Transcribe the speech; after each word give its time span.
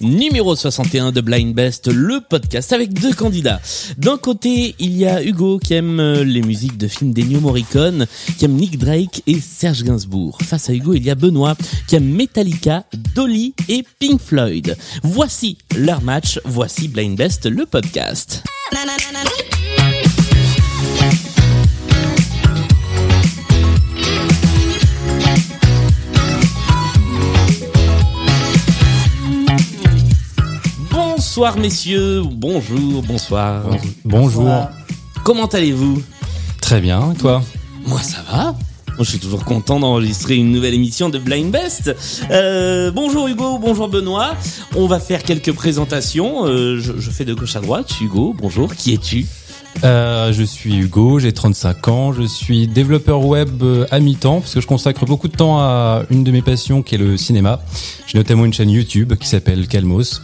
Numéro 0.00 0.54
61 0.54 1.12
de 1.12 1.20
Blind 1.20 1.54
Best, 1.54 1.88
le 1.88 2.20
podcast 2.20 2.72
avec 2.72 2.92
deux 2.92 3.12
candidats. 3.12 3.60
D'un 3.98 4.18
côté, 4.18 4.74
il 4.78 4.96
y 4.96 5.06
a 5.06 5.22
Hugo 5.22 5.58
qui 5.58 5.74
aime 5.74 5.98
euh, 5.98 6.24
les 6.24 6.42
musiques 6.42 6.76
de 6.76 6.86
films 6.86 7.12
d'Ennio 7.12 7.40
Morricone, 7.40 8.06
qui 8.38 8.44
aime 8.44 8.52
Nick 8.52 8.78
Drake 8.78 9.22
et 9.26 9.40
Serge 9.40 9.82
Gainsbourg. 9.82 10.38
Face 10.42 10.70
à 10.70 10.74
Hugo, 10.74 10.94
il 10.94 11.04
y 11.04 11.10
a 11.10 11.14
Benoît 11.14 11.56
qui 11.88 11.96
aime 11.96 12.08
Metallica, 12.08 12.84
Dolly 13.14 13.54
et 13.68 13.84
Pink 13.98 14.20
Floyd. 14.20 14.76
Voici 15.02 15.58
leur 15.76 16.02
match, 16.02 16.38
voici 16.44 16.88
Blind 16.88 17.16
Best, 17.16 17.46
le 17.46 17.66
podcast. 17.66 18.44
Bonsoir 31.36 31.58
messieurs, 31.58 32.22
bonjour, 32.32 33.02
bonsoir. 33.02 33.62
Bonjour. 34.06 34.70
Comment 35.22 35.44
allez-vous? 35.44 36.02
Très 36.62 36.80
bien, 36.80 37.12
et 37.12 37.14
toi? 37.14 37.42
Moi 37.86 38.00
ça 38.00 38.24
va. 38.32 38.44
Moi, 38.86 39.00
je 39.00 39.10
suis 39.10 39.18
toujours 39.18 39.44
content 39.44 39.78
d'enregistrer 39.78 40.36
une 40.36 40.50
nouvelle 40.50 40.72
émission 40.72 41.10
de 41.10 41.18
Blind 41.18 41.50
Best. 41.50 41.94
Euh, 42.30 42.90
bonjour 42.90 43.28
Hugo, 43.28 43.58
bonjour 43.58 43.88
Benoît. 43.88 44.34
On 44.76 44.86
va 44.86 44.98
faire 44.98 45.22
quelques 45.22 45.52
présentations. 45.52 46.46
Euh, 46.46 46.80
je, 46.80 46.94
je 46.98 47.10
fais 47.10 47.26
de 47.26 47.34
gauche 47.34 47.54
à 47.54 47.60
droite. 47.60 47.90
Hugo, 48.00 48.34
bonjour. 48.40 48.74
Qui 48.74 48.94
es-tu? 48.94 49.26
Euh, 49.84 50.32
Je 50.32 50.42
suis 50.42 50.74
Hugo, 50.74 51.18
j'ai 51.18 51.34
35 51.34 51.88
ans, 51.88 52.12
je 52.14 52.22
suis 52.22 52.66
développeur 52.66 53.22
web 53.22 53.62
à 53.90 54.00
mi-temps 54.00 54.40
parce 54.40 54.54
que 54.54 54.62
je 54.62 54.66
consacre 54.66 55.04
beaucoup 55.04 55.28
de 55.28 55.36
temps 55.36 55.58
à 55.58 56.04
une 56.08 56.24
de 56.24 56.30
mes 56.30 56.40
passions 56.40 56.80
qui 56.82 56.94
est 56.94 56.98
le 56.98 57.18
cinéma. 57.18 57.60
J'ai 58.06 58.16
notamment 58.16 58.46
une 58.46 58.54
chaîne 58.54 58.70
YouTube 58.70 59.12
qui 59.20 59.28
s'appelle 59.28 59.68
Calmos 59.68 60.22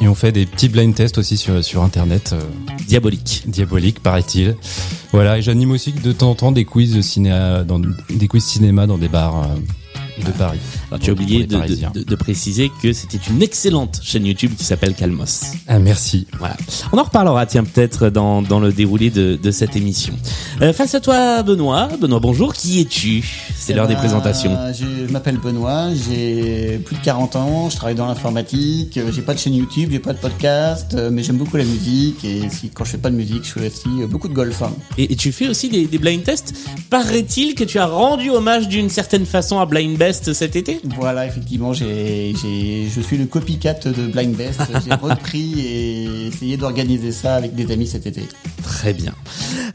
et 0.00 0.08
on 0.08 0.14
fait 0.14 0.32
des 0.32 0.46
petits 0.46 0.68
blind 0.68 0.94
tests 0.94 1.18
aussi 1.18 1.36
sur, 1.36 1.62
sur 1.64 1.82
internet. 1.82 2.30
euh, 2.32 2.40
Diabolique. 2.86 3.42
diabolique 3.46 4.00
paraît-il. 4.00 4.56
Voilà, 5.12 5.38
et 5.38 5.42
j'anime 5.42 5.70
aussi 5.72 5.92
de 5.92 6.12
temps 6.12 6.30
en 6.30 6.34
temps 6.34 6.52
des 6.52 6.64
quiz 6.64 6.94
de 6.94 7.00
cinéma 7.02 7.64
dans 7.64 7.80
des 7.80 8.28
quiz 8.28 8.44
cinéma 8.44 8.86
dans 8.86 8.98
des 8.98 9.08
bars 9.08 9.42
euh, 9.42 9.46
de 10.24 10.30
Paris. 10.32 10.58
Alors, 10.90 11.00
tu 11.00 11.10
as 11.10 11.12
oublié 11.12 11.46
de, 11.46 12.14
préciser 12.14 12.70
que 12.82 12.92
c'était 12.92 13.18
une 13.30 13.42
excellente 13.42 14.00
chaîne 14.02 14.26
YouTube 14.26 14.52
qui 14.56 14.64
s'appelle 14.64 14.94
Calmos. 14.94 15.52
Ah 15.68 15.78
merci. 15.78 16.26
Voilà. 16.38 16.56
On 16.92 16.98
en 16.98 17.04
reparlera, 17.04 17.46
tiens, 17.46 17.64
peut-être 17.64 18.10
dans, 18.10 18.42
dans 18.42 18.60
le 18.60 18.72
déroulé 18.72 19.10
de, 19.10 19.38
de 19.40 19.50
cette 19.50 19.76
émission. 19.76 20.14
Euh, 20.62 20.72
face 20.72 20.94
à 20.94 21.00
toi, 21.00 21.42
Benoît. 21.42 21.88
Benoît, 22.00 22.20
bonjour. 22.20 22.54
Qui 22.54 22.80
es-tu? 22.80 23.22
C'est 23.56 23.72
Eh 23.72 23.76
l'heure 23.76 23.86
des 23.88 23.94
ben, 23.94 24.00
présentations. 24.00 24.56
Je, 24.72 25.10
m'appelle 25.12 25.38
Benoît, 25.38 25.88
j'ai 25.94 26.78
plus 26.84 26.96
de 26.96 27.02
40 27.02 27.36
ans, 27.36 27.70
je 27.70 27.76
travaille 27.76 27.94
dans 27.94 28.06
l'informatique, 28.06 28.96
euh, 28.98 29.10
j'ai 29.12 29.22
pas 29.22 29.34
de 29.34 29.38
chaîne 29.38 29.54
YouTube, 29.54 29.90
j'ai 29.92 29.98
pas 29.98 30.12
de 30.12 30.18
podcast, 30.18 30.94
euh, 30.94 31.10
mais 31.12 31.22
j'aime 31.22 31.36
beaucoup 31.36 31.56
la 31.56 31.64
musique 31.64 32.24
et 32.24 32.48
si, 32.50 32.70
quand 32.70 32.84
je 32.84 32.90
fais 32.92 32.98
pas 32.98 33.10
de 33.10 33.16
musique, 33.16 33.44
je 33.44 33.50
fais 33.52 33.66
aussi 33.68 33.88
beaucoup 34.08 34.28
de 34.28 34.34
golf. 34.34 34.62
hein. 34.62 34.72
Et, 34.96 35.12
et 35.12 35.16
tu 35.16 35.32
fais 35.32 35.48
aussi 35.48 35.68
des, 35.68 35.86
des 35.86 35.98
blind 35.98 36.22
tests? 36.22 36.54
Paraît-il 36.90 37.54
que 37.54 37.64
tu 37.64 37.78
as 37.78 37.86
rendu 37.86 38.30
hommage 38.30 38.68
d'une 38.68 38.88
certaine 38.88 39.26
façon 39.26 39.58
à 39.60 39.66
Blind 39.66 39.96
Best 39.96 40.07
cet 40.12 40.56
été 40.56 40.80
Voilà, 40.96 41.26
effectivement, 41.26 41.72
j'ai, 41.72 42.34
j'ai, 42.40 42.88
je 42.94 43.00
suis 43.00 43.16
le 43.16 43.26
copycat 43.26 43.74
de 43.74 44.06
Blind 44.06 44.34
Best, 44.34 44.60
j'ai 44.84 44.94
repris 45.00 45.60
et 45.60 46.26
essayé 46.26 46.56
d'organiser 46.56 47.12
ça 47.12 47.36
avec 47.36 47.54
des 47.54 47.70
amis 47.72 47.86
cet 47.86 48.06
été. 48.06 48.22
Très 48.62 48.92
bien. 48.92 49.14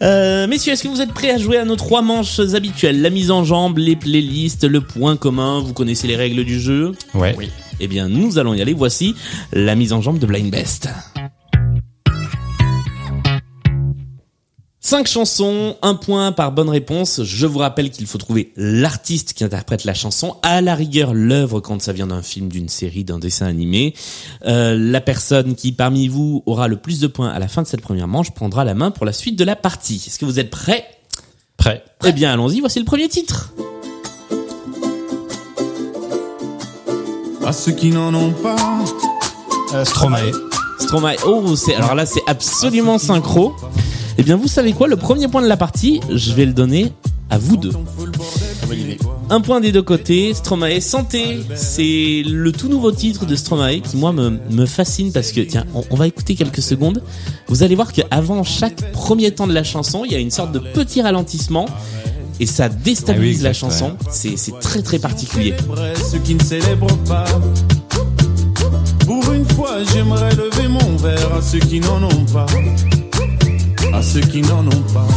Euh, 0.01 0.47
messieurs, 0.47 0.73
est-ce 0.73 0.83
que 0.83 0.87
vous 0.87 1.01
êtes 1.01 1.13
prêts 1.13 1.31
à 1.31 1.37
jouer 1.37 1.57
à 1.57 1.65
nos 1.65 1.75
trois 1.75 2.01
manches 2.01 2.39
habituelles? 2.39 3.01
La 3.01 3.09
mise 3.09 3.31
en 3.31 3.43
jambe, 3.43 3.77
les 3.77 3.95
playlists, 3.95 4.63
le 4.63 4.81
point 4.81 5.17
commun. 5.17 5.59
Vous 5.59 5.73
connaissez 5.73 6.07
les 6.07 6.15
règles 6.15 6.43
du 6.43 6.59
jeu? 6.59 6.93
Ouais. 7.13 7.35
Oui. 7.37 7.49
Eh 7.79 7.87
bien, 7.87 8.07
nous 8.07 8.37
allons 8.37 8.53
y 8.53 8.61
aller. 8.61 8.73
Voici 8.73 9.15
la 9.51 9.75
mise 9.75 9.93
en 9.93 10.01
jambe 10.01 10.19
de 10.19 10.25
Blind 10.25 10.51
Best. 10.51 10.89
Cinq 14.85 15.07
chansons, 15.07 15.77
un 15.81 15.95
point 15.95 16.33
par 16.33 16.51
bonne 16.51 16.67
réponse. 16.67 17.23
Je 17.23 17.47
vous 17.47 17.59
rappelle 17.59 17.89
qu'il 17.89 18.05
faut 18.05 18.17
trouver 18.17 18.51
l'artiste 18.57 19.31
qui 19.31 19.45
interprète 19.45 19.85
la 19.85 19.93
chanson, 19.93 20.35
à 20.43 20.59
la 20.59 20.75
rigueur 20.75 21.13
l'œuvre 21.13 21.61
quand 21.61 21.81
ça 21.81 21.93
vient 21.93 22.07
d'un 22.07 22.21
film, 22.21 22.49
d'une 22.49 22.67
série, 22.67 23.05
d'un 23.05 23.17
dessin 23.17 23.45
animé. 23.45 23.93
Euh, 24.45 24.77
la 24.77 24.99
personne 24.99 25.55
qui 25.55 25.71
parmi 25.71 26.09
vous 26.09 26.43
aura 26.45 26.67
le 26.67 26.75
plus 26.75 26.99
de 26.99 27.07
points 27.07 27.29
à 27.29 27.39
la 27.39 27.47
fin 27.47 27.61
de 27.61 27.67
cette 27.67 27.79
première 27.79 28.09
manche 28.09 28.31
prendra 28.31 28.65
la 28.65 28.73
main 28.73 28.91
pour 28.91 29.05
la 29.05 29.13
suite 29.13 29.39
de 29.39 29.45
la 29.45 29.55
partie. 29.55 30.03
Est-ce 30.05 30.19
que 30.19 30.25
vous 30.25 30.37
êtes 30.37 30.49
prêts? 30.49 30.85
Prêt. 31.55 31.81
Eh 32.05 32.11
bien, 32.11 32.33
allons-y. 32.33 32.59
Voici 32.59 32.79
le 32.79 32.85
premier 32.85 33.07
titre. 33.07 33.53
À 37.45 37.53
ceux 37.53 37.71
qui 37.71 37.89
n'en 37.89 38.13
ont 38.13 38.33
pas, 38.33 38.57
Euh, 39.73 39.85
Stromae. 39.85 40.31
Stromae. 40.77 41.15
Oh, 41.25 41.55
c'est 41.55 41.73
alors 41.73 41.95
là, 41.95 42.05
c'est 42.05 42.21
absolument 42.27 42.97
synchro. 42.97 43.55
Eh 44.17 44.23
bien, 44.23 44.35
vous 44.35 44.47
savez 44.47 44.73
quoi 44.73 44.87
Le 44.87 44.95
premier 44.95 45.27
point 45.27 45.41
de 45.41 45.47
la 45.47 45.57
partie, 45.57 45.99
je 46.11 46.33
vais 46.33 46.45
le 46.45 46.53
donner 46.53 46.91
à 47.29 47.37
vous 47.37 47.57
deux. 47.57 47.71
Un 49.29 49.41
point 49.41 49.59
des 49.59 49.71
deux 49.71 49.81
côtés. 49.81 50.33
Stromae 50.33 50.79
Santé, 50.81 51.39
c'est 51.55 52.23
le 52.25 52.51
tout 52.51 52.69
nouveau 52.69 52.91
titre 52.91 53.25
de 53.25 53.35
Stromae 53.35 53.79
qui 53.79 53.97
moi 53.97 54.11
me, 54.11 54.39
me 54.51 54.65
fascine 54.65 55.11
parce 55.11 55.31
que 55.31 55.41
tiens, 55.41 55.65
on, 55.73 55.83
on 55.89 55.95
va 55.95 56.07
écouter 56.07 56.35
quelques 56.35 56.61
secondes. 56.61 57.01
Vous 57.47 57.63
allez 57.63 57.75
voir 57.75 57.91
qu'avant 57.91 58.43
chaque 58.43 58.91
premier 58.91 59.31
temps 59.31 59.47
de 59.47 59.53
la 59.53 59.63
chanson, 59.63 60.03
il 60.05 60.11
y 60.11 60.15
a 60.15 60.19
une 60.19 60.31
sorte 60.31 60.51
de 60.51 60.59
petit 60.59 61.01
ralentissement 61.01 61.65
et 62.39 62.45
ça 62.45 62.69
déstabilise 62.69 63.37
Ah 63.37 63.39
oui, 63.39 63.43
la 63.43 63.53
chanson. 63.53 63.97
C'est 64.11 64.37
c'est 64.37 64.59
très 64.59 64.81
très 64.83 64.99
particulier. 64.99 65.53
vrai, 65.67 65.93
ceux 66.11 66.19
qui 66.19 66.35
ne 66.35 66.43
célèbrent 66.43 66.97
pas. 67.07 67.25
Pour 69.05 69.33
une 69.33 69.47
fois, 69.49 69.77
j'aimerais 69.91 70.35
lever 70.35 70.67
mon 70.67 70.95
verre 70.97 71.33
à 71.35 71.41
ceux 71.41 71.59
qui 71.59 71.79
n'en 71.79 72.03
ont 72.03 72.25
pas. 72.31 72.45
À 73.93 74.01
ceux 74.01 74.21
qui 74.21 74.41
n'en 74.41 74.65
ont 74.65 74.83
pas. 74.91 75.07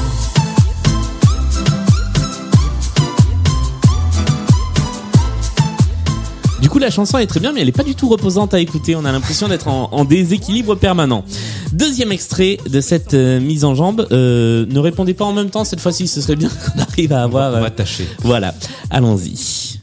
Du 6.60 6.69
coup, 6.69 6.78
la 6.78 6.91
chanson 6.91 7.16
est 7.16 7.26
très 7.26 7.41
bien, 7.41 7.53
mais 7.53 7.62
elle 7.62 7.69
est 7.69 7.72
pas 7.72 7.84
du 7.84 7.94
tout 7.94 8.09
reposante 8.09 8.53
à 8.53 8.60
écouter. 8.60 8.94
On 8.94 9.06
a 9.06 9.12
l'impression 9.12 9.48
d'être 9.48 9.69
en, 9.69 9.88
en 9.92 10.04
déséquilibre 10.04 10.75
permanent. 10.75 11.25
Deuxième 11.72 12.12
extrait 12.12 12.59
de 12.69 12.82
cette 12.82 13.15
euh, 13.15 13.41
mise 13.41 13.65
en 13.65 13.75
jambe. 13.75 14.06
Euh, 14.12 14.66
ne 14.69 14.78
répondez 14.78 15.15
pas 15.15 15.25
en 15.25 15.32
même 15.32 15.48
temps 15.48 15.65
cette 15.65 15.81
fois-ci. 15.81 16.06
Ce 16.06 16.20
serait 16.20 16.36
bien 16.36 16.50
qu'on 16.75 16.81
arrive 16.81 17.15
à 17.15 17.22
avoir. 17.22 17.53
On 17.54 17.56
euh, 17.56 17.60
va 17.60 17.70
tâcher. 17.70 18.06
voilà. 18.20 18.54
Allons-y. 18.91 19.81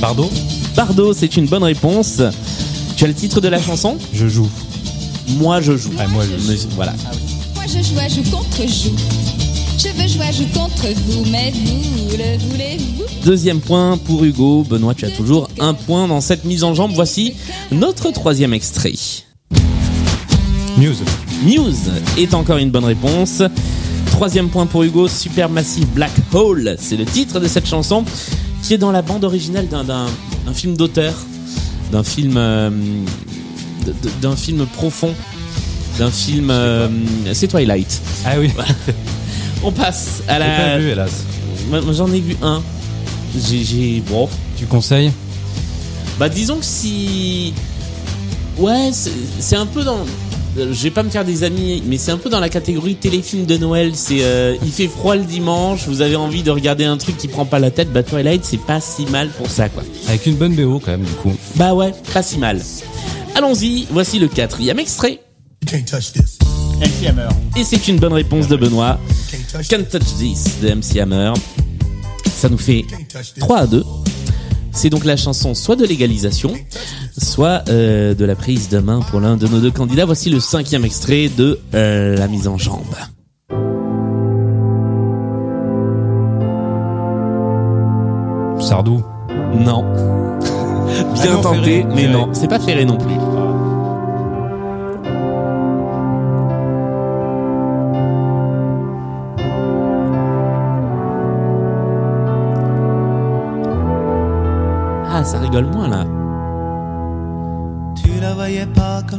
Bardo? 0.00 0.28
Bardo, 0.74 1.12
c'est 1.12 1.36
une 1.36 1.46
bonne 1.46 1.62
réponse. 1.62 2.20
Tu 2.96 3.04
as 3.04 3.06
le 3.06 3.14
titre 3.14 3.40
de 3.40 3.48
la 3.48 3.62
chanson? 3.62 3.96
Je 4.12 4.26
joue. 4.26 4.50
Moi, 5.28 5.60
je 5.60 5.76
joue. 5.76 5.90
Ah, 5.98 6.06
moi, 6.08 6.24
je 6.24 6.38
joue. 6.38 6.68
Voilà. 6.76 6.94
Moi 7.54 7.64
je 7.66 7.82
joue 7.82 7.98
à 7.98 8.08
joue 8.08 8.22
contre 8.30 8.62
joue. 8.68 8.94
Je 9.78 9.88
veux 10.00 10.08
jouer 10.08 10.26
à 10.26 10.32
joue 10.32 10.46
contre 10.54 10.86
vous, 11.06 11.24
mais 11.30 11.50
vous 11.50 12.16
le 12.16 12.38
voulez-vous? 12.50 13.04
Deuxième 13.24 13.60
point 13.60 13.98
pour 13.98 14.24
Hugo. 14.24 14.64
Benoît, 14.68 14.94
tu 14.94 15.04
as 15.04 15.10
toujours 15.10 15.48
un 15.58 15.74
point 15.74 16.06
dans 16.08 16.20
cette 16.20 16.44
mise 16.44 16.62
en 16.62 16.74
jambe. 16.74 16.92
Voici 16.94 17.34
notre 17.72 18.10
troisième 18.10 18.52
extrait. 18.54 18.92
News. 20.78 20.94
News 21.44 21.74
est 22.18 22.34
encore 22.34 22.58
une 22.58 22.70
bonne 22.70 22.84
réponse. 22.84 23.42
Troisième 24.10 24.48
point 24.48 24.66
pour 24.66 24.82
Hugo, 24.84 25.08
Supermassive 25.08 25.86
Black 25.88 26.12
Hole. 26.32 26.76
C'est 26.78 26.96
le 26.96 27.04
titre 27.04 27.40
de 27.40 27.48
cette 27.48 27.66
chanson 27.66 28.04
qui 28.62 28.74
est 28.74 28.78
dans 28.78 28.92
la 28.92 29.02
bande 29.02 29.24
originale 29.24 29.68
d'un, 29.68 29.84
d'un, 29.84 30.06
d'un 30.46 30.54
film 30.54 30.76
d'auteur, 30.76 31.14
d'un 31.92 32.04
film, 32.04 32.34
euh, 32.36 32.70
d'un 34.22 34.36
film 34.36 34.66
profond, 34.66 35.12
d'un 35.98 36.10
film. 36.10 36.50
euh, 36.50 36.88
c'est 37.32 37.48
Twilight. 37.48 38.00
Ah 38.24 38.34
oui. 38.38 38.50
On 39.62 39.72
passe 39.72 40.22
à 40.28 40.38
la. 40.38 40.46
pas 40.46 40.78
vu, 40.78 40.90
hélas. 40.90 41.24
J'en 41.92 42.12
ai 42.12 42.20
vu 42.20 42.36
un. 42.42 42.62
J'ai, 43.36 44.02
bon. 44.08 44.28
Tu 44.56 44.66
conseilles? 44.66 45.10
Bah 46.18 46.28
disons 46.28 46.58
que 46.58 46.64
si 46.64 47.52
ouais 48.56 48.90
c'est 49.40 49.56
un 49.56 49.66
peu 49.66 49.82
dans 49.82 49.98
je 50.56 50.62
vais 50.84 50.90
pas 50.92 51.02
me 51.02 51.10
faire 51.10 51.24
des 51.24 51.42
amis 51.42 51.82
mais 51.84 51.98
c'est 51.98 52.12
un 52.12 52.16
peu 52.18 52.30
dans 52.30 52.38
la 52.38 52.48
catégorie 52.48 52.94
téléfilm 52.94 53.46
de 53.46 53.56
Noël 53.56 53.90
c'est 53.96 54.18
euh, 54.22 54.54
il 54.64 54.70
fait 54.70 54.86
froid 54.86 55.16
le 55.16 55.24
dimanche 55.24 55.88
vous 55.88 56.02
avez 56.02 56.14
envie 56.14 56.44
de 56.44 56.52
regarder 56.52 56.84
un 56.84 56.96
truc 56.98 57.16
qui 57.16 57.26
prend 57.26 57.44
pas 57.46 57.58
la 57.58 57.72
tête 57.72 57.92
bah 57.92 58.04
Twilight 58.04 58.44
c'est 58.44 58.60
pas 58.60 58.80
si 58.80 59.06
mal 59.06 59.28
pour 59.30 59.50
ça 59.50 59.68
quoi 59.68 59.82
Avec 60.06 60.24
une 60.26 60.36
bonne 60.36 60.54
BO 60.54 60.78
quand 60.78 60.92
même, 60.92 61.02
du 61.02 61.10
coup. 61.14 61.32
bah 61.56 61.74
ouais 61.74 61.92
pas 62.12 62.22
si 62.22 62.38
mal 62.38 62.60
Allons-y, 63.34 63.86
voici 63.90 64.18
le 64.18 64.28
quatrième 64.28 64.78
extrait. 64.78 65.20
MC 65.64 67.06
Hammer. 67.08 67.28
Et 67.56 67.64
c'est 67.64 67.88
une 67.88 67.98
bonne 67.98 68.12
réponse 68.12 68.48
de 68.48 68.56
Benoît. 68.56 68.98
Can't 69.68 69.84
Touch 69.90 70.16
This 70.18 70.60
de 70.60 70.74
MC 70.74 71.00
Hammer. 71.00 71.32
Ça 72.26 72.48
nous 72.48 72.58
fait 72.58 72.84
3 73.38 73.58
à 73.58 73.66
2. 73.66 73.84
C'est 74.72 74.90
donc 74.90 75.04
la 75.04 75.16
chanson 75.16 75.54
soit 75.54 75.76
de 75.76 75.86
légalisation, 75.86 76.52
soit 77.16 77.62
euh, 77.68 78.14
de 78.14 78.24
la 78.24 78.34
prise 78.34 78.68
de 78.68 78.78
main 78.78 79.00
pour 79.00 79.20
l'un 79.20 79.36
de 79.36 79.46
nos 79.46 79.60
deux 79.60 79.70
candidats. 79.70 80.04
Voici 80.04 80.30
le 80.30 80.40
cinquième 80.40 80.84
extrait 80.84 81.28
de 81.28 81.60
euh, 81.74 82.16
La 82.16 82.26
mise 82.26 82.48
en 82.48 82.58
jambe. 82.58 82.82
Sardou. 88.60 89.02
Non. 89.54 90.13
Bien 91.14 91.22
Ah 91.22 91.34
non, 91.34 91.42
tenté, 91.42 91.58
Ferré, 91.62 91.84
mais 91.88 92.02
Ferré. 92.02 92.12
non, 92.12 92.28
c'est 92.32 92.48
pas 92.48 92.58
Ferré 92.58 92.84
non 92.84 92.96
plus. 92.96 93.14
Ah, 105.16 105.22
ça 105.24 105.38
rigole 105.38 105.66
moins 105.66 105.88
là. 105.88 106.04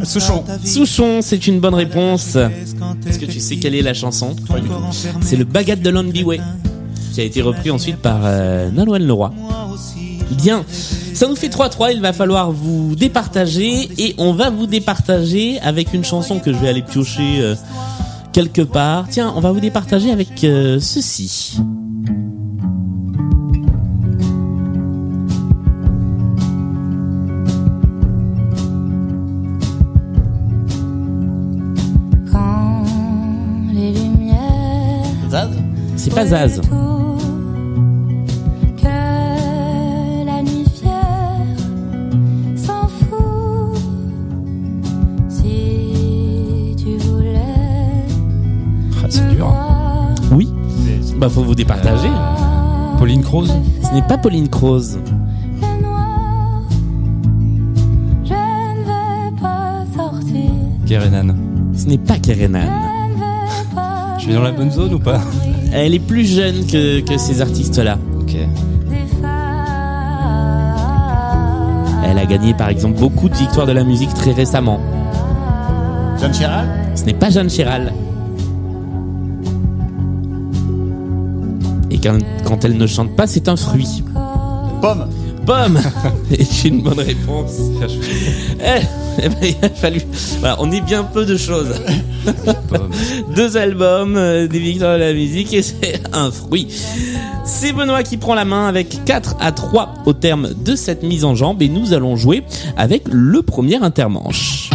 Souchon. 0.04 0.44
Souchon, 0.64 1.22
c'est 1.22 1.48
une 1.48 1.60
bonne 1.60 1.74
réponse. 1.74 2.36
Est-ce 2.36 3.20
que 3.20 3.26
tu 3.26 3.40
sais 3.40 3.58
quelle 3.58 3.76
est 3.76 3.82
la 3.82 3.94
chanson 3.94 4.36
C'est 5.22 5.38
le 5.38 5.46
Bagat 5.46 5.78
de 5.78 6.24
Way 6.24 6.40
qui 7.14 7.22
a 7.22 7.24
été 7.24 7.42
repris 7.42 7.72
ensuite 7.72 7.98
par 7.98 8.20
euh, 8.24 8.70
Nolwenn 8.72 9.08
Leroy. 9.08 9.32
Bien, 10.32 10.66
ça 11.14 11.28
nous 11.28 11.36
fait 11.36 11.48
3-3, 11.48 11.94
il 11.94 12.02
va 12.02 12.14
falloir 12.14 12.52
vous 12.52 12.96
départager 12.96 13.90
et 13.98 14.16
on 14.18 14.34
va 14.34 14.50
vous 14.50 14.68
départager 14.68 15.60
avec 15.62 15.94
une 15.94 16.04
chanson 16.04 16.40
que 16.40 16.52
je 16.52 16.58
vais 16.58 16.68
aller 16.68 16.82
piocher 16.82 17.40
euh, 17.40 17.56
quelque 18.34 18.62
part. 18.62 19.06
Tiens, 19.10 19.34
on 19.36 19.40
va 19.40 19.52
vous 19.52 19.60
départager 19.60 20.12
avec 20.12 20.44
euh, 20.44 20.80
ceci. 20.80 21.58
Quand 32.32 32.84
les 33.74 33.92
lumières 33.92 35.30
Zaz? 35.30 35.50
C'est 35.96 36.14
pas 36.14 36.26
Zaz. 36.26 36.62
Vous 51.56 51.64
départager. 51.64 52.10
Pauline 53.00 53.22
Croze 53.24 53.54
Ce 53.82 53.94
n'est 53.94 54.02
pas 54.02 54.18
Pauline 54.18 54.50
Croze. 54.50 55.00
le 55.62 55.82
noir, 55.84 56.62
je 58.26 58.34
ne 58.34 58.84
vais 58.84 59.42
pas 59.42 59.86
sortir. 59.96 60.52
Kerenan. 60.86 61.36
Ce 61.76 61.86
n'est 61.88 61.98
pas 61.98 62.18
Kerenan. 62.18 62.60
Je 62.60 62.66
ne 62.66 63.20
vais 63.20 63.76
pas 63.76 64.18
Je 64.20 64.28
vais 64.28 64.34
dans 64.34 64.42
la 64.44 64.52
bonne 64.52 64.72
zone 64.72 64.94
ou 64.96 65.00
pas 65.00 65.22
Elle 65.74 65.94
est 65.94 66.00
plus 66.00 66.26
jeune 66.26 66.66
que, 66.68 67.00
que 67.02 67.18
ces 67.18 67.42
artistes-là. 67.42 67.98
Ok. 68.20 68.26
des 68.34 68.38
femmes. 69.22 69.32
Elle 72.06 72.18
a 72.20 72.26
gagné 72.26 72.54
par 72.54 72.70
exemple 72.70 73.00
beaucoup 73.00 73.30
de 73.30 73.36
victoires 73.36 73.66
de 73.68 73.72
la 73.74 73.84
musique 73.84 74.14
très 74.14 74.32
récemment. 74.32 74.80
Jeanne 76.20 76.34
Chéral 76.34 76.68
Ce 76.96 77.04
n'est 77.06 77.14
pas 77.14 77.30
Jeanne 77.30 77.50
Chéral. 77.50 77.94
Quand, 82.06 82.20
quand 82.46 82.66
elle 82.66 82.78
ne 82.78 82.86
chante 82.86 83.16
pas, 83.16 83.26
c'est 83.26 83.50
un 83.50 83.56
fruit. 83.56 84.04
Pomme 84.82 85.10
Pomme 85.46 85.80
C'est 86.30 86.70
une 86.70 86.82
bonne 86.82 87.00
réponse. 87.00 87.54
Eh, 88.68 88.82
eh 89.22 89.30
ben, 89.30 89.38
il 89.44 89.66
a 89.66 89.70
fallu. 89.70 90.02
Voilà, 90.40 90.56
on 90.60 90.72
est 90.72 90.82
bien 90.82 91.04
peu 91.04 91.26
de 91.26 91.38
choses. 91.38 91.74
Deux 93.36 93.58
albums, 93.58 94.16
euh, 94.18 94.48
des 94.48 94.60
victoires 94.60 94.96
de 94.96 95.04
la 95.04 95.14
musique 95.14 95.54
et 95.54 95.62
c'est 95.62 96.02
un 96.14 96.32
fruit. 96.32 96.68
C'est 97.44 97.74
Benoît 97.74 98.02
qui 98.02 98.18
prend 98.18 98.34
la 98.34 98.46
main 98.46 98.68
avec 98.68 99.04
4 99.06 99.36
à 99.40 99.52
3 99.52 99.94
au 100.06 100.14
terme 100.14 100.50
de 100.54 100.76
cette 100.76 101.04
mise 101.04 101.26
en 101.26 101.36
jambe 101.36 101.62
et 101.62 101.70
nous 101.70 101.94
allons 101.94 102.16
jouer 102.16 102.44
avec 102.76 103.04
le 103.10 103.42
premier 103.42 103.76
intermanche. 103.76 104.72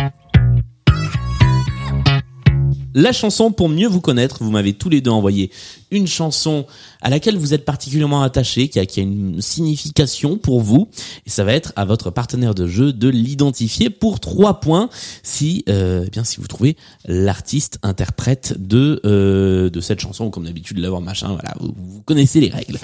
La 2.95 3.13
chanson 3.13 3.51
pour 3.51 3.69
mieux 3.69 3.89
vous 3.89 4.01
connaître, 4.01 4.39
vous 4.41 4.51
m'avez 4.51 4.73
tous 4.73 4.89
les 4.89 5.01
deux 5.01 5.11
envoyé 5.11 5.51
une 5.91 6.07
chanson 6.07 6.67
à 7.03 7.11
laquelle 7.11 7.37
vous 7.37 7.55
êtes 7.55 7.65
particulièrement 7.65 8.23
attaché, 8.23 8.69
qui 8.69 8.79
a, 8.79 8.87
qui 8.87 9.01
a 9.01 9.03
une 9.03 9.41
signification 9.41 10.37
pour 10.37 10.61
vous, 10.61 10.89
et 11.27 11.31
ça 11.31 11.45
va 11.45 11.53
être 11.53 11.73
à 11.77 11.85
votre 11.85 12.11
partenaire 12.11 12.55
de 12.55 12.67
jeu 12.67 12.93
de 12.93 13.09
l'identifier 13.09 13.91
pour 13.91 14.21
trois 14.21 14.61
points 14.61 14.89
si, 15.23 15.65
euh, 15.69 16.05
eh 16.07 16.11
bien 16.11 16.25
si 16.25 16.39
vous 16.39 16.47
trouvez 16.47 16.77
l'artiste 17.07 17.79
interprète 17.83 18.55
de 18.59 19.01
euh, 19.05 19.71
de 19.71 19.81
cette 19.81 20.01
chanson, 20.01 20.31
comme 20.31 20.45
d'habitude 20.45 20.79
l'avoir 20.79 21.01
machin, 21.01 21.29
voilà, 21.29 21.55
vous, 21.61 21.75
vous 21.77 22.03
connaissez 22.03 22.41
les 22.41 22.51
règles. 22.51 22.79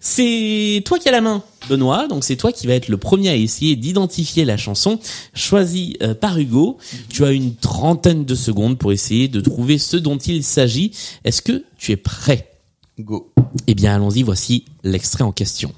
C'est 0.00 0.82
toi 0.84 0.98
qui 0.98 1.08
as 1.08 1.12
la 1.12 1.20
main, 1.20 1.42
Benoît, 1.68 2.06
donc 2.08 2.24
c'est 2.24 2.36
toi 2.36 2.52
qui 2.52 2.66
va 2.66 2.74
être 2.74 2.88
le 2.88 2.96
premier 2.96 3.28
à 3.28 3.36
essayer 3.36 3.76
d'identifier 3.76 4.44
la 4.44 4.56
chanson 4.56 4.98
choisie 5.34 5.96
euh, 6.02 6.14
par 6.14 6.38
Hugo. 6.38 6.78
Tu 7.08 7.24
as 7.24 7.32
une 7.32 7.54
trentaine 7.54 8.24
de 8.24 8.34
secondes 8.34 8.78
pour 8.78 8.92
essayer 8.92 9.28
de 9.28 9.40
trouver 9.40 9.78
ce 9.78 9.96
dont 9.96 10.18
il 10.18 10.42
s'agit. 10.44 10.92
Est-ce 11.24 11.42
que 11.42 11.64
tu 11.78 11.92
es 11.92 11.96
prêt? 11.96 12.50
Go. 12.98 13.32
Eh 13.66 13.74
bien, 13.74 13.94
allons-y, 13.94 14.22
voici 14.22 14.66
l'extrait 14.82 15.24
en 15.24 15.32
question. 15.32 15.72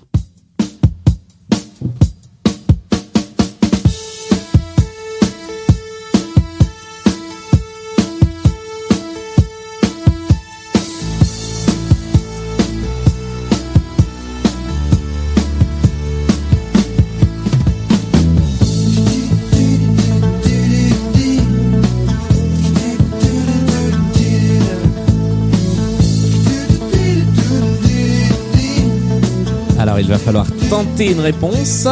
Tenter 30.85 31.11
une 31.13 31.21
réponse. 31.21 31.87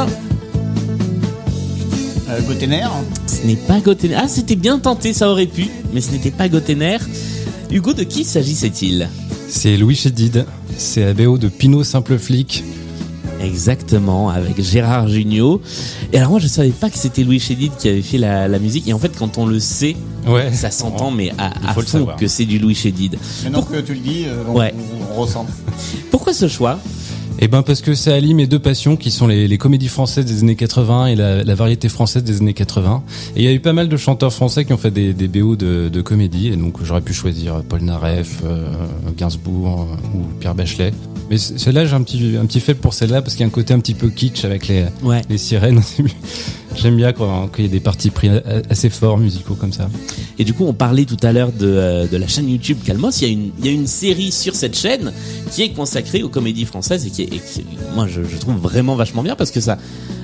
Euh, 2.30 2.40
Gotener 2.46 2.86
Ce 3.26 3.46
n'est 3.46 3.56
pas 3.56 3.80
Gotener. 3.80 4.14
Ah, 4.16 4.28
c'était 4.28 4.56
bien 4.56 4.78
tenté, 4.78 5.12
ça 5.12 5.28
aurait 5.30 5.44
pu, 5.46 5.66
mais 5.92 6.00
ce 6.00 6.10
n'était 6.12 6.30
pas 6.30 6.48
Gotener. 6.48 6.96
Hugo, 7.70 7.92
de 7.92 8.02
qui 8.04 8.24
s'agissait-il? 8.24 9.08
C'est 9.48 9.76
Louis 9.76 9.94
Chédid. 9.94 10.46
C'est 10.78 11.04
la 11.04 11.12
BO 11.12 11.36
de 11.36 11.48
Pinot 11.48 11.84
Simple 11.84 12.16
Flic. 12.18 12.64
Exactement, 13.42 14.30
avec 14.30 14.60
Gérard 14.62 15.06
Jugnot. 15.08 15.60
Et 16.12 16.16
alors 16.18 16.30
moi, 16.30 16.40
je 16.40 16.46
savais 16.48 16.70
pas 16.70 16.88
que 16.88 16.96
c'était 16.98 17.24
Louis 17.24 17.38
Chédid 17.40 17.72
qui 17.78 17.88
avait 17.90 18.00
fait 18.02 18.18
la, 18.18 18.48
la 18.48 18.58
musique. 18.58 18.88
Et 18.88 18.92
en 18.94 18.98
fait, 18.98 19.12
quand 19.16 19.36
on 19.38 19.44
le 19.46 19.60
sait, 19.60 19.96
Ouais. 20.26 20.50
ça 20.52 20.70
s'entend, 20.70 21.10
mais 21.10 21.30
à, 21.38 21.52
à 21.70 21.74
fond 21.74 22.06
que 22.18 22.26
c'est 22.26 22.46
du 22.46 22.58
Louis 22.58 22.74
Chédid. 22.74 23.16
Maintenant 23.44 23.62
que 23.62 23.80
tu 23.80 23.92
le 23.94 24.00
dis, 24.00 24.24
euh, 24.26 24.42
on, 24.48 24.54
Ouais. 24.58 24.74
on 25.14 25.20
ressent. 25.20 25.46
Pourquoi 26.10 26.32
ce 26.32 26.48
choix? 26.48 26.78
Eh 27.40 27.46
ben 27.46 27.62
parce 27.62 27.82
que 27.82 27.94
ça 27.94 28.14
allie 28.14 28.34
mes 28.34 28.46
deux 28.48 28.58
passions 28.58 28.96
qui 28.96 29.10
sont 29.12 29.28
les, 29.28 29.46
les 29.46 29.58
comédies 29.58 29.88
françaises 29.88 30.24
des 30.24 30.42
années 30.42 30.56
80 30.56 31.06
et 31.06 31.14
la, 31.14 31.44
la 31.44 31.54
variété 31.54 31.88
française 31.88 32.24
des 32.24 32.38
années 32.40 32.52
80. 32.54 33.02
Et 33.36 33.42
il 33.42 33.44
y 33.44 33.48
a 33.48 33.52
eu 33.52 33.60
pas 33.60 33.72
mal 33.72 33.88
de 33.88 33.96
chanteurs 33.96 34.32
français 34.32 34.64
qui 34.64 34.72
ont 34.72 34.76
fait 34.78 34.90
des, 34.90 35.12
des 35.12 35.28
BO 35.28 35.54
de, 35.54 35.88
de 35.88 36.00
comédies 36.02 36.48
et 36.48 36.56
donc 36.56 36.82
j'aurais 36.82 37.00
pu 37.00 37.12
choisir 37.14 37.62
Paul 37.68 37.82
Naref, 37.82 38.40
euh, 38.44 38.66
Gainsbourg 39.16 39.82
euh, 39.88 40.16
ou 40.18 40.22
Pierre 40.40 40.56
Bachelet. 40.56 40.92
Mais 41.30 41.38
celle-là 41.38 41.84
j'ai 41.86 41.94
un 41.94 42.02
petit 42.02 42.36
un 42.40 42.46
petit 42.46 42.60
fait 42.60 42.74
pour 42.74 42.94
celle-là 42.94 43.22
parce 43.22 43.34
qu'il 43.34 43.42
y 43.42 43.44
a 43.44 43.48
un 43.48 43.50
côté 43.50 43.72
un 43.74 43.78
petit 43.80 43.94
peu 43.94 44.08
kitsch 44.08 44.44
avec 44.44 44.66
les 44.66 44.86
Ouais. 45.04 45.20
les 45.28 45.38
sirènes. 45.38 45.80
J'aime 46.80 46.96
bien 46.96 47.12
quand 47.12 47.50
il 47.58 47.64
y 47.64 47.68
a 47.68 47.70
des 47.70 47.80
parties 47.80 48.10
pris 48.10 48.30
assez 48.70 48.88
forts 48.88 49.18
musicaux 49.18 49.54
comme 49.54 49.72
ça. 49.72 49.88
Et 50.38 50.44
du 50.44 50.54
coup, 50.54 50.64
on 50.66 50.72
parlait 50.72 51.04
tout 51.04 51.16
à 51.22 51.32
l'heure 51.32 51.50
de, 51.52 51.66
euh, 51.66 52.06
de 52.06 52.16
la 52.16 52.28
chaîne 52.28 52.48
YouTube 52.48 52.78
Calmos. 52.84 53.20
Il 53.20 53.22
y, 53.26 53.30
a 53.30 53.32
une, 53.32 53.50
il 53.58 53.66
y 53.66 53.68
a 53.68 53.72
une 53.72 53.86
série 53.88 54.30
sur 54.30 54.54
cette 54.54 54.76
chaîne 54.76 55.12
qui 55.50 55.62
est 55.62 55.70
consacrée 55.70 56.22
aux 56.22 56.28
comédies 56.28 56.64
françaises 56.66 57.04
et 57.06 57.10
qui 57.10 57.22
est, 57.22 57.26
et 57.34 57.38
qui- 57.40 57.64
moi, 57.94 58.06
je, 58.06 58.20
je 58.22 58.36
trouve 58.36 58.56
vraiment 58.56 58.94
vachement 58.94 59.22
bien 59.24 59.34
parce 59.34 59.50
que 59.50 59.60
ça, 59.60 59.76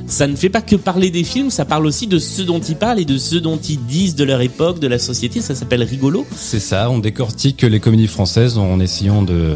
ça 0.06 0.26
ne 0.28 0.36
fait 0.36 0.50
pas 0.50 0.62
que 0.62 0.76
parler 0.76 1.10
des 1.10 1.24
films, 1.24 1.50
ça 1.50 1.64
parle 1.64 1.86
aussi 1.86 2.06
de 2.06 2.18
ce 2.18 2.42
dont 2.42 2.60
ils 2.60 2.76
parlent 2.76 3.00
et 3.00 3.04
de 3.04 3.18
ce 3.18 3.34
dont 3.36 3.56
ils 3.58 3.84
disent 3.84 4.14
de 4.14 4.22
leur 4.24 4.40
époque, 4.40 4.78
de 4.78 4.86
la 4.86 4.98
société. 5.00 5.40
Ça 5.40 5.54
s'appelle 5.56 5.82
Rigolo. 5.82 6.24
C'est 6.36 6.60
ça, 6.60 6.88
on 6.90 6.98
décortique 7.00 7.62
les 7.62 7.80
comédies 7.80 8.06
françaises 8.06 8.58
en 8.58 8.78
essayant 8.78 9.22
de 9.22 9.54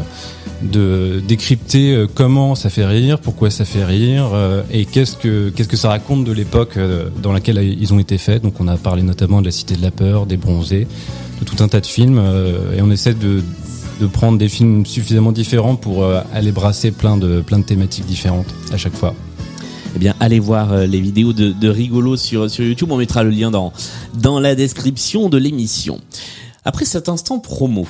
de 0.61 1.21
décrypter 1.25 1.93
euh, 1.95 2.05
comment 2.13 2.53
ça 2.53 2.69
fait 2.69 2.85
rire, 2.85 3.19
pourquoi 3.19 3.49
ça 3.49 3.63
fait 3.63 3.85
rire 3.85 4.31
euh, 4.33 4.61
et 4.73 4.83
qu'est-ce 4.83 5.15
que 5.15 5.49
qu'est-ce 5.55 5.69
que 5.69 5.77
ça 5.77 5.87
raconte 5.87 6.25
de 6.25 6.33
l'époque 6.33 6.73
dans 7.21 7.33
laquelle 7.33 7.57
ils 7.57 7.93
ont 7.93 7.99
été 7.99 8.17
faits. 8.17 8.41
Donc 8.43 8.59
on 8.59 8.67
a 8.67 8.77
parlé 8.77 9.03
notamment 9.03 9.41
de 9.41 9.45
la 9.45 9.51
Cité 9.51 9.75
de 9.75 9.81
la 9.81 9.91
peur, 9.91 10.25
des 10.25 10.37
Bronzés, 10.37 10.87
de 11.39 11.45
tout 11.45 11.63
un 11.63 11.67
tas 11.67 11.81
de 11.81 11.85
films 11.85 12.19
euh, 12.19 12.75
et 12.75 12.81
on 12.81 12.91
essaie 12.91 13.13
de 13.13 13.43
de 13.99 14.07
prendre 14.07 14.37
des 14.37 14.47
films 14.47 14.85
suffisamment 14.85 15.33
différents 15.33 15.75
pour 15.75 16.03
euh, 16.03 16.21
aller 16.33 16.53
brasser 16.53 16.91
plein 16.91 17.17
de 17.17 17.41
plein 17.41 17.59
de 17.59 17.65
thématiques 17.65 18.05
différentes 18.05 18.47
à 18.71 18.77
chaque 18.77 18.95
fois. 18.95 19.13
Eh 19.95 19.99
bien, 19.99 20.13
allez 20.19 20.39
voir 20.39 20.71
euh, 20.71 20.85
les 20.85 21.01
vidéos 21.01 21.33
de, 21.33 21.51
de 21.51 21.67
Rigolo 21.67 22.15
sur, 22.15 22.49
sur 22.49 22.63
YouTube. 22.63 22.89
On 22.91 22.97
mettra 22.97 23.23
le 23.23 23.31
lien 23.31 23.51
dans, 23.51 23.73
dans 24.13 24.39
la 24.39 24.55
description 24.55 25.27
de 25.29 25.37
l'émission. 25.37 25.99
Après 26.63 26.85
cet 26.85 27.09
instant 27.09 27.39
promo, 27.39 27.87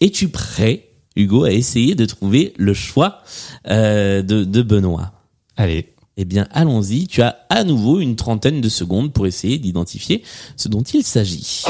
es-tu 0.00 0.28
prêt, 0.28 0.86
Hugo, 1.16 1.44
à 1.44 1.50
essayer 1.50 1.94
de 1.94 2.06
trouver 2.06 2.54
le 2.56 2.72
choix 2.72 3.22
euh, 3.68 4.22
de, 4.22 4.44
de 4.44 4.62
Benoît? 4.62 5.12
Allez. 5.56 5.92
Eh 6.16 6.24
bien, 6.24 6.48
allons-y. 6.52 7.06
Tu 7.06 7.22
as 7.22 7.46
à 7.48 7.64
nouveau 7.64 8.00
une 8.00 8.16
trentaine 8.16 8.60
de 8.60 8.68
secondes 8.68 9.12
pour 9.12 9.26
essayer 9.26 9.58
d'identifier 9.58 10.22
ce 10.56 10.68
dont 10.68 10.82
il 10.82 11.04
s'agit. 11.04 11.64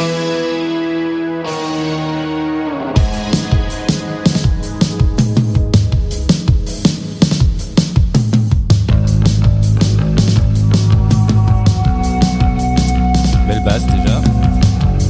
Belle 13.47 13.65
basse 13.65 13.87
déjà. 13.87 14.23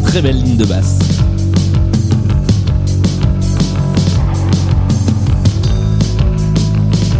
Très 0.07 0.23
belle 0.23 0.43
ligne 0.43 0.57
de 0.57 0.65
basse. 0.65 0.99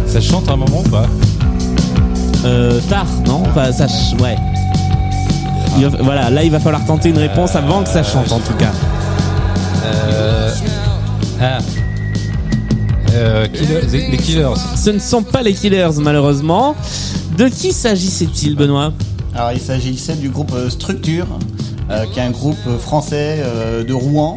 Ça 0.07 0.19
chante 0.19 0.49
un 0.49 0.57
moment 0.57 0.81
ou 0.85 0.89
pas? 0.89 1.07
Euh, 2.45 2.79
tard, 2.89 3.05
non 3.27 3.43
Enfin, 3.49 3.71
ça, 3.71 3.87
ch- 3.87 4.19
ouais. 4.21 4.35
Il 5.77 5.85
va- 5.87 5.97
voilà, 6.01 6.29
là, 6.29 6.43
il 6.43 6.51
va 6.51 6.59
falloir 6.59 6.83
tenter 6.85 7.09
une 7.09 7.17
réponse 7.17 7.55
avant 7.55 7.83
que 7.83 7.89
ça 7.89 8.03
chante, 8.03 8.31
en 8.31 8.39
tout 8.39 8.53
cas. 8.55 8.71
euh... 9.85 10.51
Ah. 11.41 11.57
Euh, 13.13 13.47
Killer- 13.47 13.81
les 13.91 14.07
les 14.11 14.17
Killers. 14.17 14.53
Ce 14.75 14.89
ne 14.89 14.99
sont 14.99 15.23
pas 15.23 15.41
les 15.41 15.53
Killers, 15.53 15.89
malheureusement. 15.99 16.75
De 17.37 17.47
qui 17.47 17.71
s'agissait-il, 17.73 18.55
Benoît? 18.55 18.93
Alors, 19.35 19.51
il 19.53 19.59
s'agissait 19.61 20.15
du 20.15 20.29
groupe 20.29 20.51
euh, 20.53 20.69
Structure, 20.69 21.25
euh, 21.89 22.05
qui 22.13 22.19
est 22.19 22.23
un 22.23 22.31
groupe 22.31 22.57
euh, 22.67 22.77
français 22.77 23.37
euh, 23.39 23.83
de 23.83 23.93
Rouen, 23.93 24.35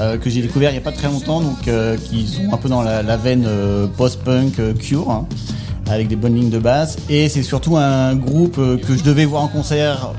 euh, 0.00 0.16
que 0.16 0.30
j'ai 0.30 0.40
découvert 0.42 0.70
il 0.70 0.74
n'y 0.74 0.78
a 0.78 0.82
pas 0.82 0.92
très 0.92 1.08
longtemps, 1.08 1.40
donc 1.40 1.68
euh, 1.68 1.96
qui 1.96 2.26
sont 2.26 2.52
un 2.52 2.56
peu 2.56 2.68
dans 2.70 2.82
la, 2.82 3.02
la 3.02 3.16
veine 3.16 3.44
euh, 3.46 3.86
post-punk 3.86 4.58
euh, 4.58 4.72
Cure, 4.74 5.10
hein, 5.10 5.26
avec 5.94 6.08
des 6.08 6.16
bonnes 6.16 6.34
lignes 6.34 6.50
de 6.50 6.58
basse. 6.58 6.96
Et 7.08 7.28
c'est 7.28 7.42
surtout 7.42 7.76
un 7.76 8.14
groupe 8.14 8.56
euh, 8.58 8.76
que 8.76 8.96
je 8.96 9.02
devais 9.02 9.24
voir 9.24 9.42
en 9.42 9.48
concert 9.48 10.12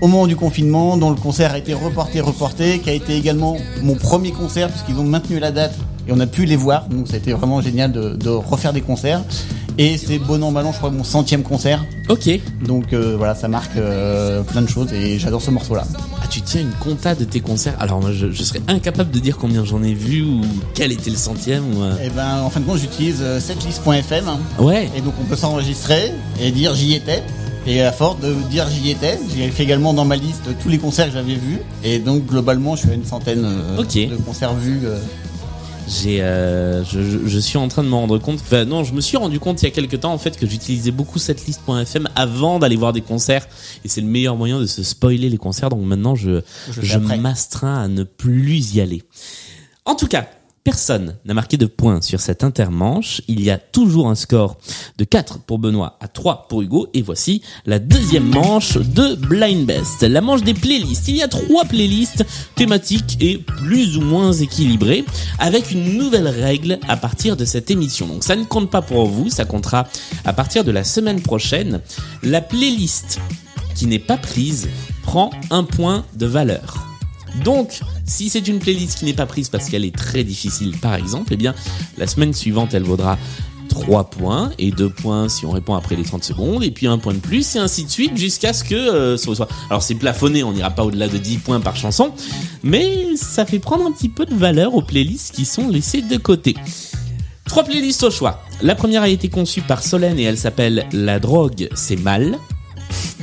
au 0.00 0.06
moment 0.06 0.26
du 0.26 0.36
confinement, 0.36 0.96
dont 0.96 1.10
le 1.10 1.16
concert 1.16 1.52
a 1.52 1.58
été 1.58 1.74
reporté, 1.74 2.20
reporté, 2.20 2.78
qui 2.78 2.88
a 2.88 2.94
été 2.94 3.16
également 3.16 3.56
mon 3.82 3.94
premier 3.94 4.30
concert, 4.30 4.70
puisqu'ils 4.70 4.98
ont 4.98 5.04
maintenu 5.04 5.38
la 5.38 5.50
date 5.50 5.74
et 6.08 6.12
on 6.12 6.20
a 6.20 6.26
pu 6.26 6.46
les 6.46 6.56
voir, 6.56 6.86
donc 6.88 7.08
ça 7.08 7.14
a 7.14 7.16
été 7.18 7.32
vraiment 7.32 7.60
génial 7.60 7.92
de, 7.92 8.16
de 8.16 8.30
refaire 8.30 8.72
des 8.72 8.80
concerts. 8.80 9.22
Et 9.78 9.96
c'est 9.96 10.18
bon 10.18 10.42
an, 10.42 10.50
mal 10.50 10.66
an, 10.66 10.72
je 10.72 10.78
crois, 10.78 10.90
mon 10.90 11.04
centième 11.04 11.42
concert. 11.42 11.84
Ok. 12.08 12.28
Donc 12.62 12.92
euh, 12.92 13.14
voilà, 13.16 13.34
ça 13.34 13.48
marque 13.48 13.76
euh, 13.76 14.42
plein 14.42 14.62
de 14.62 14.68
choses 14.68 14.92
et 14.92 15.18
j'adore 15.18 15.40
ce 15.40 15.50
morceau-là. 15.50 15.84
Tu 16.30 16.42
tiens 16.42 16.60
une 16.60 16.70
compta 16.70 17.14
de 17.16 17.24
tes 17.24 17.40
concerts. 17.40 17.74
Alors, 17.80 18.00
moi, 18.00 18.12
je, 18.12 18.30
je 18.30 18.42
serais 18.44 18.60
incapable 18.68 19.10
de 19.10 19.18
dire 19.18 19.36
combien 19.36 19.64
j'en 19.64 19.82
ai 19.82 19.94
vu 19.94 20.22
ou 20.22 20.42
quel 20.74 20.92
était 20.92 21.10
le 21.10 21.16
centième. 21.16 21.64
Ou, 21.76 21.82
euh, 21.82 21.96
Et 22.04 22.08
ben, 22.10 22.40
en 22.42 22.50
fin 22.50 22.60
de 22.60 22.66
compte, 22.66 22.78
j'utilise 22.78 23.18
euh, 23.20 23.40
setlist.fm 23.40 24.26
Ouais. 24.60 24.88
et 24.96 25.00
donc 25.00 25.14
on 25.20 25.24
peut 25.24 25.34
s'enregistrer 25.36 26.12
et 26.40 26.52
dire 26.52 26.74
j'y 26.74 26.94
étais. 26.94 27.22
Et 27.66 27.82
à 27.82 27.92
force 27.92 28.20
de 28.20 28.32
dire 28.48 28.66
j'y 28.70 28.90
étais, 28.90 29.18
j'ai 29.36 29.48
fait 29.50 29.64
également 29.64 29.92
dans 29.92 30.04
ma 30.06 30.16
liste 30.16 30.44
tous 30.62 30.68
les 30.70 30.78
concerts 30.78 31.06
que 31.08 31.12
j'avais 31.12 31.34
vus. 31.34 31.58
Et 31.84 31.98
donc 31.98 32.24
globalement, 32.26 32.74
je 32.76 32.82
suis 32.82 32.90
à 32.90 32.94
une 32.94 33.04
centaine 33.04 33.44
euh, 33.44 33.76
de 33.76 34.16
concerts 34.16 34.54
vus. 34.54 34.80
J'ai, 35.90 36.22
euh, 36.22 36.84
je, 36.84 37.02
je- 37.02 37.26
je 37.26 37.38
suis 37.40 37.58
en 37.58 37.66
train 37.66 37.82
de 37.82 37.88
me 37.88 37.94
rendre 37.94 38.16
compte. 38.18 38.38
Enfin, 38.40 38.64
non, 38.64 38.84
je 38.84 38.94
me 38.94 39.00
suis 39.00 39.16
rendu 39.16 39.40
compte 39.40 39.60
il 39.60 39.64
y 39.64 39.68
a 39.68 39.72
quelques 39.72 39.98
temps 40.00 40.12
en 40.12 40.18
fait 40.18 40.36
que 40.38 40.46
j'utilisais 40.46 40.92
beaucoup 40.92 41.18
cette 41.18 41.44
liste.fm 41.46 42.08
avant 42.14 42.60
d'aller 42.60 42.76
voir 42.76 42.92
des 42.92 43.00
concerts, 43.00 43.48
et 43.84 43.88
c'est 43.88 44.00
le 44.00 44.06
meilleur 44.06 44.36
moyen 44.36 44.60
de 44.60 44.66
se 44.66 44.84
spoiler 44.84 45.28
les 45.28 45.36
concerts. 45.38 45.68
Donc 45.70 45.82
maintenant, 45.82 46.14
je, 46.14 46.42
Je 46.82 46.98
m'astreins 47.22 47.82
à 47.82 47.88
ne 47.88 48.04
plus 48.04 48.74
y 48.76 48.80
aller. 48.80 49.02
En 49.84 49.96
tout 49.96 50.06
cas. 50.06 50.28
Personne 50.70 51.16
n'a 51.24 51.34
marqué 51.34 51.56
de 51.56 51.66
points 51.66 52.00
sur 52.00 52.20
cette 52.20 52.44
intermanche. 52.44 53.22
Il 53.26 53.42
y 53.42 53.50
a 53.50 53.58
toujours 53.58 54.08
un 54.08 54.14
score 54.14 54.56
de 54.98 55.04
4 55.04 55.40
pour 55.40 55.58
Benoît 55.58 55.98
à 56.00 56.06
3 56.06 56.46
pour 56.48 56.62
Hugo. 56.62 56.86
Et 56.94 57.02
voici 57.02 57.42
la 57.66 57.80
deuxième 57.80 58.28
manche 58.28 58.76
de 58.76 59.16
Blind 59.16 59.66
Best. 59.66 60.02
La 60.02 60.20
manche 60.20 60.44
des 60.44 60.54
playlists. 60.54 61.08
Il 61.08 61.16
y 61.16 61.24
a 61.24 61.28
trois 61.28 61.64
playlists 61.64 62.24
thématiques 62.54 63.16
et 63.18 63.38
plus 63.38 63.96
ou 63.96 64.00
moins 64.00 64.32
équilibrées 64.32 65.04
avec 65.40 65.72
une 65.72 65.98
nouvelle 65.98 66.28
règle 66.28 66.78
à 66.86 66.96
partir 66.96 67.36
de 67.36 67.44
cette 67.44 67.72
émission. 67.72 68.06
Donc 68.06 68.22
ça 68.22 68.36
ne 68.36 68.44
compte 68.44 68.70
pas 68.70 68.80
pour 68.80 69.06
vous, 69.06 69.28
ça 69.28 69.44
comptera 69.44 69.88
à 70.24 70.32
partir 70.32 70.62
de 70.62 70.70
la 70.70 70.84
semaine 70.84 71.20
prochaine. 71.20 71.80
La 72.22 72.42
playlist 72.42 73.18
qui 73.74 73.88
n'est 73.88 73.98
pas 73.98 74.18
prise 74.18 74.68
prend 75.02 75.32
un 75.50 75.64
point 75.64 76.04
de 76.14 76.26
valeur. 76.26 76.89
Donc, 77.44 77.80
si 78.04 78.28
c'est 78.28 78.46
une 78.48 78.58
playlist 78.58 78.98
qui 78.98 79.04
n'est 79.04 79.14
pas 79.14 79.26
prise 79.26 79.48
parce 79.48 79.68
qu'elle 79.68 79.84
est 79.84 79.94
très 79.94 80.24
difficile, 80.24 80.76
par 80.78 80.94
exemple, 80.94 81.32
eh 81.32 81.36
bien, 81.36 81.54
la 81.98 82.06
semaine 82.06 82.32
suivante, 82.34 82.74
elle 82.74 82.82
vaudra 82.82 83.18
3 83.70 84.10
points 84.10 84.50
et 84.58 84.70
2 84.70 84.90
points 84.90 85.28
si 85.28 85.46
on 85.46 85.50
répond 85.50 85.74
après 85.74 85.96
les 85.96 86.02
30 86.02 86.24
secondes 86.24 86.62
et 86.62 86.70
puis 86.70 86.86
un 86.86 86.98
point 86.98 87.14
de 87.14 87.18
plus 87.18 87.56
et 87.56 87.58
ainsi 87.58 87.84
de 87.84 87.90
suite 87.90 88.16
jusqu'à 88.16 88.52
ce 88.52 88.64
que 88.64 88.74
euh, 88.74 89.16
soit... 89.16 89.48
Alors 89.70 89.82
c'est 89.82 89.94
plafonné, 89.94 90.42
on 90.42 90.52
n'ira 90.52 90.70
pas 90.70 90.84
au-delà 90.84 91.08
de 91.08 91.16
10 91.16 91.38
points 91.38 91.60
par 91.60 91.76
chanson, 91.76 92.12
mais 92.62 93.16
ça 93.16 93.46
fait 93.46 93.60
prendre 93.60 93.86
un 93.86 93.92
petit 93.92 94.08
peu 94.08 94.26
de 94.26 94.34
valeur 94.34 94.74
aux 94.74 94.82
playlists 94.82 95.34
qui 95.34 95.44
sont 95.44 95.68
laissées 95.68 96.02
de 96.02 96.16
côté. 96.16 96.54
Trois 97.46 97.64
playlists 97.64 98.04
au 98.04 98.10
choix. 98.10 98.42
La 98.62 98.74
première 98.74 99.02
a 99.02 99.08
été 99.08 99.28
conçue 99.28 99.62
par 99.62 99.82
Solène 99.82 100.18
et 100.18 100.24
elle 100.24 100.38
s'appelle 100.38 100.86
La 100.92 101.18
drogue, 101.18 101.68
c'est 101.74 101.98
mal. 101.98 102.38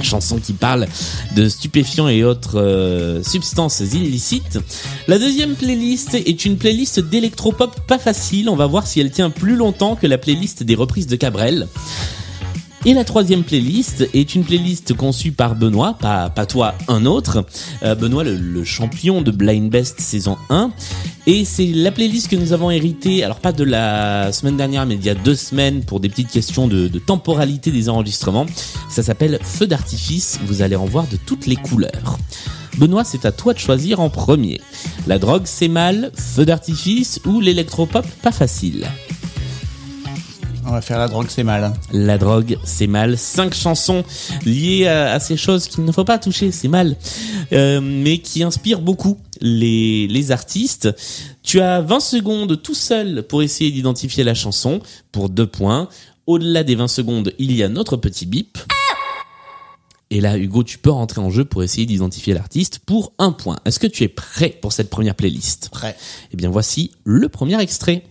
Chanson 0.02 0.38
qui 0.38 0.54
parle 0.54 0.88
de 1.36 1.50
stupéfiants 1.50 2.08
et 2.08 2.24
autres 2.24 2.60
euh, 2.60 3.24
substances 3.24 3.80
illicites. 3.80 4.60
La 5.08 5.20
deuxième 5.20 5.56
playlist 5.56 6.14
est 6.14 6.46
une 6.46 6.58
playlist 6.58 7.00
d'électropop 7.00 7.80
pas 7.88 8.00
facile. 8.00 8.50
On 8.50 8.56
va 8.56 8.66
voir 8.66 8.88
si 8.88 9.00
elle 9.00 9.12
tient 9.12 9.30
plus 9.30 9.56
longtemps 9.56 9.96
que 9.96 10.08
la 10.08 10.18
playlist 10.18 10.64
des 10.64 10.76
reprises 10.76 11.08
de 11.08 11.16
Cabrel. 11.16 11.68
Et 12.88 12.94
la 12.94 13.04
troisième 13.04 13.44
playlist 13.44 14.08
est 14.14 14.34
une 14.34 14.46
playlist 14.46 14.94
conçue 14.94 15.34
par 15.34 15.56
Benoît, 15.56 15.98
pas, 16.00 16.30
toi, 16.46 16.74
un 16.88 17.06
autre. 17.06 17.44
Euh, 17.84 17.96
Benoît, 17.96 18.24
le, 18.24 18.38
le 18.38 18.64
champion 18.64 19.22
de 19.22 19.30
Blind 19.30 19.70
Best 19.70 20.00
saison 20.00 20.38
1. 20.50 20.72
Et 21.26 21.44
c'est 21.44 21.66
la 21.66 21.92
playlist 21.92 22.30
que 22.30 22.38
nous 22.38 22.54
avons 22.54 22.72
héritée, 22.72 23.26
alors 23.26 23.42
pas 23.42 23.52
de 23.52 23.66
la 23.66 24.32
semaine 24.32 24.56
dernière, 24.56 24.86
mais 24.86 24.96
il 24.96 25.04
y 25.04 25.10
a 25.10 25.16
deux 25.16 25.36
semaines 25.36 25.84
pour 25.84 26.00
des 26.00 26.08
petites 26.08 26.32
questions 26.32 26.70
de, 26.70 26.88
de 26.88 26.98
temporalité 26.98 27.72
des 27.72 27.90
enregistrements. 27.90 28.46
Ça 28.90 29.04
s'appelle 29.04 29.38
Feu 29.44 29.68
d'artifice, 29.68 30.40
vous 30.46 30.62
allez 30.62 30.78
en 30.78 30.86
voir 30.86 31.08
de 31.08 31.18
toutes 31.18 31.46
les 31.46 31.58
couleurs. 31.58 32.18
Benoît, 32.78 33.04
c'est 33.04 33.26
à 33.26 33.34
toi 33.34 33.54
de 33.54 33.60
choisir 33.60 34.00
en 34.00 34.10
premier. 34.10 34.62
La 35.08 35.20
drogue, 35.20 35.44
c'est 35.44 35.68
mal, 35.68 36.12
feu 36.16 36.46
d'artifice 36.46 37.20
ou 37.26 37.42
l'électropop, 37.42 38.06
pas 38.22 38.32
facile. 38.32 38.88
On 40.70 40.72
va 40.72 40.82
faire 40.82 41.00
la 41.00 41.08
drogue, 41.08 41.28
c'est 41.30 41.46
mal. 41.46 41.74
La 41.94 42.18
drogue, 42.18 42.58
c'est 42.66 42.88
mal. 42.88 43.18
Cinq 43.18 43.54
chansons 43.54 44.04
liées 44.46 44.86
à, 44.86 45.14
à 45.14 45.20
ces 45.22 45.38
choses 45.38 45.70
qu'il 45.70 45.86
ne 45.86 45.92
faut 45.94 46.04
pas 46.04 46.20
toucher, 46.20 46.52
c'est 46.52 46.68
mal. 46.68 46.98
Euh, 47.54 47.80
mais 47.82 48.18
qui 48.18 48.44
inspirent 48.44 48.82
beaucoup 48.82 49.18
les, 49.40 50.08
les 50.10 50.32
artistes. 50.32 50.90
Tu 51.42 51.62
as 51.62 51.80
20 51.80 52.02
secondes 52.02 52.62
tout 52.62 52.74
seul 52.76 53.24
pour 53.24 53.44
essayer 53.44 53.72
d'identifier 53.72 54.26
la 54.26 54.34
chanson 54.34 54.82
pour 55.14 55.30
deux 55.30 55.48
points. 55.48 55.88
Au-delà 56.26 56.66
des 56.66 56.76
20 56.76 56.90
secondes, 56.90 57.34
il 57.40 57.54
y 57.54 57.64
a 57.64 57.70
notre 57.70 57.96
petit 57.96 58.26
bip. 58.26 58.58
Et 60.10 60.20
là, 60.20 60.38
Hugo, 60.38 60.64
tu 60.66 60.80
peux 60.80 60.92
rentrer 60.92 61.22
en 61.22 61.30
jeu 61.30 61.46
pour 61.46 61.64
essayer 61.64 61.86
d'identifier 61.86 62.34
l'artiste 62.34 62.80
pour 62.86 63.14
un 63.20 63.32
point. 63.32 63.56
Est-ce 63.64 63.80
que 63.80 63.88
tu 63.88 64.04
es 64.04 64.10
prêt 64.10 64.58
pour 64.62 64.74
cette 64.74 64.90
première 64.90 65.16
playlist? 65.16 65.70
Prêt. 65.70 65.96
Eh 66.34 66.36
bien, 66.36 66.50
voici 66.50 66.92
le 67.06 67.30
premier 67.30 67.58
extrait. 67.62 68.04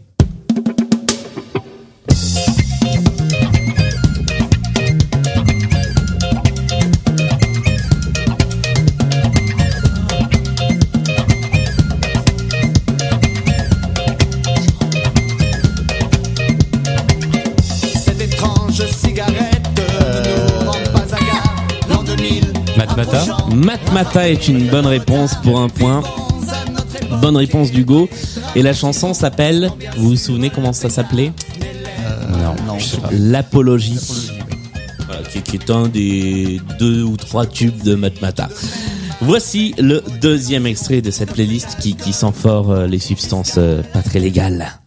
Matmata 22.97 23.37
Matmata 23.55 24.31
est 24.31 24.49
une 24.49 24.69
bonne 24.69 24.87
réponse 24.87 25.35
pour 25.43 25.61
un 25.61 25.69
point. 25.69 26.03
Bonne 27.21 27.37
réponse 27.37 27.71
d'Hugo. 27.71 28.09
Et 28.55 28.63
la 28.63 28.73
chanson 28.73 29.13
s'appelle, 29.13 29.71
vous 29.99 30.11
vous 30.11 30.17
souvenez 30.17 30.49
comment 30.49 30.73
ça 30.73 30.89
s'appelait? 30.89 31.35
Non, 32.31 32.57
non, 32.67 32.79
je 32.79 32.87
sais 32.87 32.97
pas. 32.97 33.11
L'Apologie. 33.13 33.99
Voilà, 35.05 35.23
qui, 35.25 35.43
qui 35.43 35.57
est 35.57 35.71
un 35.71 35.89
des 35.89 36.59
deux 36.79 37.03
ou 37.03 37.19
trois 37.19 37.45
tubes 37.45 37.83
de 37.83 37.95
Matmata. 37.97 38.49
Voici 39.21 39.75
le 39.77 40.03
deuxième 40.23 40.67
extrait 40.67 41.03
de 41.03 41.11
cette 41.11 41.35
playlist 41.35 41.77
qui, 41.79 41.97
qui 41.97 42.15
sent 42.15 42.33
fort 42.35 42.71
euh, 42.71 42.87
les 42.87 42.99
substances 42.99 43.57
euh, 43.59 43.83
pas 43.93 44.01
très 44.03 44.21
légales. 44.21 44.81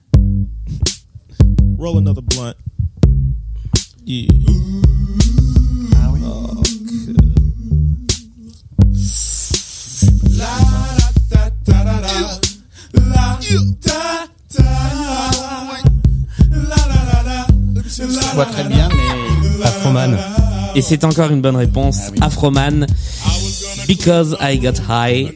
Roll 1.78 2.00
another 2.00 2.24
blunt. 2.24 2.56
Yeah. 4.08 4.39
Je 18.40 18.46
vois 18.46 18.54
très 18.54 18.70
bien, 18.70 18.88
mais 18.96 19.66
Afroman. 19.66 20.18
Et 20.74 20.82
c'est 20.82 21.04
encore 21.04 21.30
une 21.30 21.42
bonne 21.42 21.58
réponse. 21.58 21.98
Afroman. 22.22 22.88
Because 23.86 24.38
I 24.40 24.58
Got 24.58 24.82
High. 24.90 25.34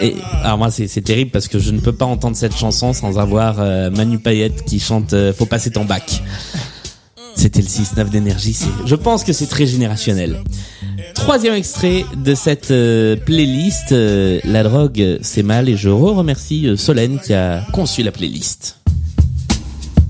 Et, 0.00 0.14
alors 0.42 0.56
moi 0.56 0.70
c'est 0.70 0.88
c'est 0.88 1.02
terrible 1.02 1.30
parce 1.32 1.48
que 1.48 1.58
je 1.58 1.70
ne 1.70 1.80
peux 1.80 1.92
pas 1.92 2.06
entendre 2.06 2.34
cette 2.34 2.56
chanson 2.56 2.94
sans 2.94 3.18
avoir 3.18 3.56
euh, 3.58 3.90
Manu 3.90 4.18
Payette 4.18 4.64
qui 4.64 4.80
chante 4.80 5.12
euh, 5.12 5.34
Faut 5.34 5.44
passer 5.44 5.70
ton 5.70 5.84
bac. 5.84 6.22
C'était 7.34 7.60
le 7.60 7.66
6-9 7.68 8.08
d'énergie. 8.08 8.56
Je 8.86 8.94
pense 8.94 9.22
que 9.22 9.34
c'est 9.34 9.48
très 9.48 9.66
générationnel. 9.66 10.42
Troisième 11.14 11.52
extrait 11.52 12.06
de 12.16 12.34
cette 12.34 12.70
euh, 12.70 13.16
playlist. 13.16 13.92
euh, 13.92 14.40
la 14.44 14.62
drogue, 14.62 15.18
c'est 15.20 15.42
mal. 15.42 15.68
Et 15.68 15.76
je 15.76 15.90
re-remercie 15.90 16.68
euh, 16.68 16.78
Solène 16.78 17.20
qui 17.20 17.34
a 17.34 17.66
conçu 17.72 18.02
la 18.02 18.12
playlist. 18.12 18.78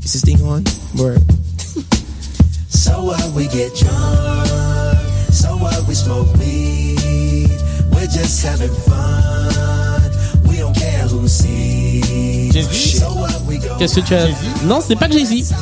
Is 0.05 0.13
this 0.13 0.23
thing 0.23 0.39
on? 0.45 0.63
Word. 0.97 1.19
So 2.87 3.03
what 3.03 3.25
we 3.35 3.49
get 3.49 3.75
drunk, 3.75 4.99
so 5.33 5.57
what 5.57 5.87
we 5.89 5.95
smoke 5.95 6.29
weed, 6.39 7.51
we're 7.93 8.07
just 8.07 8.45
having 8.47 8.71
fun. 8.89 10.11
We 10.49 10.59
don't 10.59 10.75
care 10.75 11.03
who 11.09 11.27
sees. 11.27 12.53
Jay-Z? 12.55 12.99
So 13.01 13.09
what 13.11 13.41
we 13.49 13.59
go 13.59 13.77
Qu'est-ce 13.79 13.97
que 13.97 14.07
tu 14.07 14.15
as 14.15 14.29
Non, 14.65 14.81
ce 14.81 14.91
n'est 14.91 14.97
pas 14.97 15.11
Jay-Z. 15.11 15.53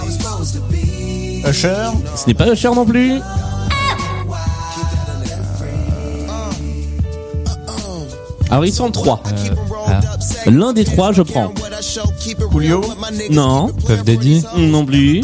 Usher? 1.49 1.91
Ce 2.15 2.27
n'est 2.27 2.35
pas 2.35 2.53
Usher 2.53 2.71
non 2.75 2.85
plus. 2.85 3.21
Alors 8.51 8.65
ils 8.65 8.73
sont 8.73 8.91
trois. 8.91 9.23
ah. 9.87 10.01
L'un 10.47 10.73
des 10.73 10.85
trois, 10.85 11.13
je 11.13 11.23
prends. 11.23 11.53
Julio. 12.53 12.83
Non, 13.31 13.69
Puff 13.73 14.05
Daddy, 14.05 14.43
non 14.57 14.85
plus, 14.85 15.23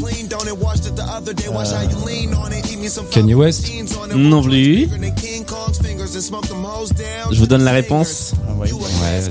Kanye 3.11 3.35
West, 3.35 3.71
non 4.15 4.43
plus. 4.43 4.89
Je 7.31 7.39
vous 7.39 7.47
donne 7.47 7.63
la 7.65 7.73
réponse. 7.73 8.33
ouais, 8.59 8.69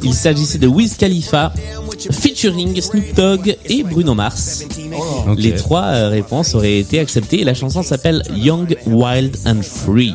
Il 0.04 0.14
s'agissait 0.14 0.58
de 0.58 0.68
Wiz 0.68 0.96
Khalifa, 0.96 1.52
featuring 2.12 2.80
Snoop 2.82 3.14
Dogg 3.16 3.58
et 3.66 3.84
Bruno 3.84 4.14
Mars. 4.14 4.66
ok. 5.28 5.38
Les 5.38 5.56
trois 5.56 5.84
euh, 5.84 6.10
réponses 6.10 6.56
auraient 6.56 6.80
été 6.80 7.00
acceptées 7.00 7.42
et 7.42 7.44
la 7.44 7.54
chanson 7.54 7.84
s'appelle 7.84 8.24
Young, 8.36 8.78
Wild 8.88 9.36
and 9.46 9.62
Free. 9.64 10.14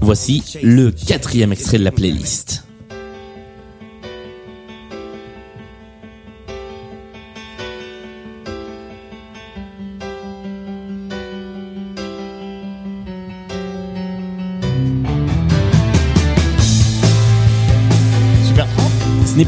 Voici 0.00 0.42
le 0.62 0.90
quatrième 0.90 1.52
extrait 1.52 1.78
de 1.78 1.84
la 1.84 1.92
playlist. 1.92 2.65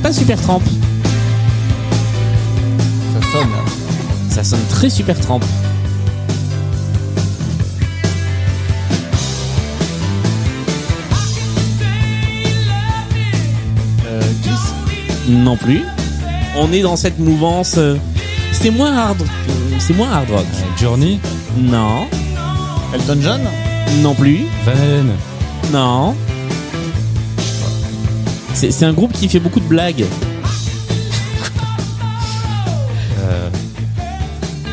Pas 0.08 0.14
Super 0.14 0.40
Tramp. 0.40 0.62
Ça 3.12 3.30
sonne. 3.30 3.48
Ça 4.30 4.42
sonne 4.44 4.64
très 4.70 4.88
Super 4.88 5.20
Tramp. 5.20 5.40
Euh, 14.06 14.22
Kiss. 14.42 14.74
Non 15.28 15.56
plus. 15.56 15.82
On 16.56 16.72
est 16.72 16.82
dans 16.82 16.96
cette 16.96 17.18
mouvance. 17.18 17.74
euh, 17.78 17.96
C'est 18.52 18.70
moins 18.70 18.96
hard. 18.96 19.22
euh, 19.22 19.76
C'est 19.78 19.94
moins 19.94 20.10
hard 20.10 20.30
rock. 20.30 20.46
Euh, 20.54 20.78
Journey, 20.80 21.20
Non. 21.56 22.06
Elton 22.94 23.18
John? 23.20 23.40
Non 24.02 24.14
plus. 24.14 24.46
Van 24.64 24.72
Halen, 24.72 25.10
Non. 25.72 26.14
C'est 28.60 28.84
un 28.84 28.92
groupe 28.92 29.12
qui 29.12 29.28
fait 29.28 29.38
beaucoup 29.38 29.60
de 29.60 29.68
blagues. 29.68 30.04
euh, 33.20 33.48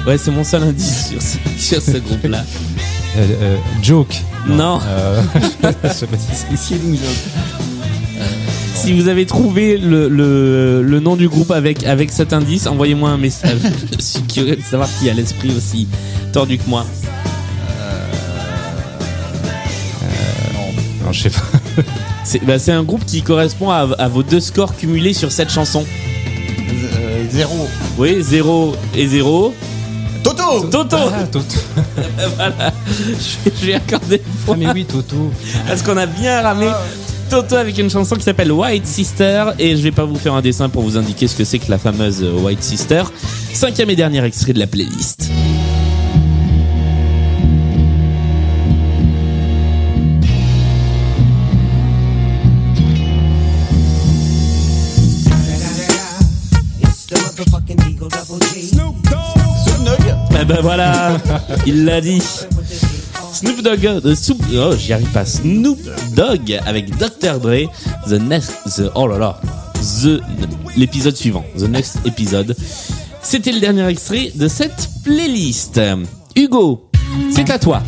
Ouais, 0.07 0.17
c'est 0.17 0.31
mon 0.31 0.43
seul 0.43 0.63
indice 0.63 1.09
sur 1.09 1.21
ce, 1.21 1.37
sur 1.59 1.79
ce 1.81 1.97
groupe-là. 1.99 2.43
euh, 3.17 3.27
euh, 3.41 3.57
Joke. 3.83 4.15
Non. 4.47 4.79
Je 5.83 5.89
sais 5.89 6.07
pas 6.07 6.17
si 8.75 8.91
vous 8.93 9.07
avez 9.07 9.25
trouvé 9.27 9.77
le, 9.77 10.09
le, 10.09 10.81
le 10.83 10.99
nom 10.99 11.15
du 11.15 11.27
groupe 11.29 11.51
avec, 11.51 11.85
avec 11.85 12.09
cet 12.11 12.33
indice, 12.33 12.65
envoyez-moi 12.67 13.09
un 13.11 13.17
message. 13.17 13.59
Je 13.97 14.01
suis 14.03 14.21
curieux 14.23 14.55
de 14.55 14.61
savoir 14.63 14.89
qui 14.99 15.09
a 15.11 15.13
l'esprit 15.13 15.51
aussi 15.55 15.87
tordu 16.33 16.57
que 16.57 16.67
moi. 16.67 16.85
non, 21.03 21.11
je 21.11 21.21
sais 21.21 21.29
pas. 21.29 21.41
C'est 22.23 22.43
bah, 22.43 22.57
c'est 22.59 22.71
un 22.71 22.83
groupe 22.83 23.05
qui 23.05 23.21
correspond 23.21 23.69
à, 23.69 23.87
à 23.99 24.07
vos 24.07 24.23
deux 24.23 24.39
scores 24.39 24.75
cumulés 24.75 25.13
sur 25.13 25.31
cette 25.31 25.51
chanson. 25.51 25.85
Euh, 26.97 27.23
Zéro. 27.29 27.67
Oui, 27.97 28.17
0 28.21 28.75
et 28.95 29.07
0. 29.07 29.53
Toto. 30.23 30.67
Toto 30.71 30.97
Ah, 31.13 31.23
Toto. 31.31 31.55
Voilà. 32.35 32.73
Je, 33.61 33.65
vais 33.65 33.73
accorder 33.75 34.17
le 34.17 34.23
Ah, 34.25 34.31
point 34.45 34.57
mais 34.57 34.67
oui, 34.73 34.85
Toto. 34.85 35.31
parce 35.67 35.83
qu'on 35.83 35.97
a 35.97 36.07
bien 36.07 36.41
ramé 36.41 36.67
Toto 37.29 37.55
avec 37.55 37.77
une 37.77 37.89
chanson 37.91 38.15
qui 38.15 38.23
s'appelle 38.23 38.51
White 38.51 38.87
Sister 38.87 39.45
et 39.59 39.75
je 39.77 39.81
vais 39.83 39.91
pas 39.91 40.05
vous 40.05 40.15
faire 40.17 40.33
un 40.33 40.41
dessin 40.41 40.67
pour 40.69 40.81
vous 40.83 40.97
indiquer 40.97 41.27
ce 41.27 41.35
que 41.35 41.43
c'est 41.43 41.59
que 41.59 41.69
la 41.69 41.77
fameuse 41.77 42.23
White 42.43 42.63
Sister. 42.63 43.03
Cinquième 43.53 43.89
et 43.91 43.95
dernier 43.95 44.23
extrait 44.23 44.53
de 44.53 44.59
la 44.59 44.67
playlist. 44.67 45.29
Eh 60.41 60.45
ben 60.45 60.59
voilà, 60.61 61.17
il 61.65 61.85
l'a 61.85 62.01
dit. 62.01 62.21
Snoop 63.33 63.61
Dogg, 63.61 63.85
euh, 63.85 64.15
Snoop, 64.15 64.41
oh 64.55 64.73
j'y 64.77 64.93
arrive 64.93 65.11
pas. 65.11 65.25
Snoop 65.25 65.79
Dogg 66.15 66.59
avec 66.65 66.89
Dr 66.97 67.39
Dre, 67.39 67.69
the 68.07 68.19
next, 68.19 68.51
the, 68.77 68.91
oh 68.95 69.07
là 69.07 69.17
là, 69.17 69.41
the, 70.03 70.21
l'épisode 70.75 71.15
suivant, 71.15 71.45
the 71.57 71.69
next 71.69 71.97
épisode. 72.05 72.55
C'était 73.21 73.51
le 73.51 73.59
dernier 73.59 73.87
extrait 73.87 74.31
de 74.35 74.47
cette 74.47 74.89
playlist. 75.03 75.79
Hugo, 76.35 76.89
c'est 77.33 77.49
à 77.49 77.57
toi. 77.57 77.81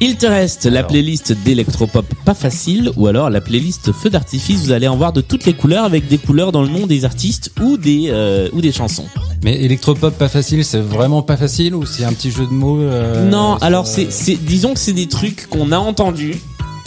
Il 0.00 0.16
te 0.16 0.26
reste 0.26 0.66
la 0.66 0.82
playlist 0.82 1.32
d'électropop 1.44 2.04
pas 2.26 2.34
facile 2.34 2.90
ou 2.96 3.06
alors 3.06 3.30
la 3.30 3.40
playlist 3.40 3.92
feu 3.92 4.10
d'artifice. 4.10 4.60
Vous 4.64 4.72
allez 4.72 4.88
en 4.88 4.96
voir 4.96 5.14
de 5.14 5.22
toutes 5.22 5.46
les 5.46 5.54
couleurs 5.54 5.84
avec 5.84 6.08
des 6.08 6.18
couleurs 6.18 6.52
dans 6.52 6.62
le 6.62 6.68
nom 6.68 6.86
des 6.86 7.06
artistes 7.06 7.50
ou 7.62 7.78
des 7.78 8.08
euh, 8.10 8.50
ou 8.52 8.60
des 8.60 8.72
chansons. 8.72 9.06
Mais 9.44 9.60
électropop 9.62 10.16
pas 10.16 10.28
facile, 10.28 10.64
c'est 10.64 10.80
vraiment 10.80 11.22
pas 11.22 11.36
facile 11.36 11.74
ou 11.74 11.86
c'est 11.86 12.04
un 12.04 12.12
petit 12.12 12.30
jeu 12.30 12.46
de 12.46 12.52
mots 12.52 12.80
euh, 12.80 13.28
Non, 13.28 13.56
alors 13.58 13.86
c'est, 13.86 14.10
c'est, 14.10 14.34
disons 14.36 14.74
que 14.74 14.80
c'est 14.80 14.92
des 14.92 15.06
trucs 15.08 15.46
qu'on 15.48 15.72
a 15.72 15.78
entendus, 15.78 16.36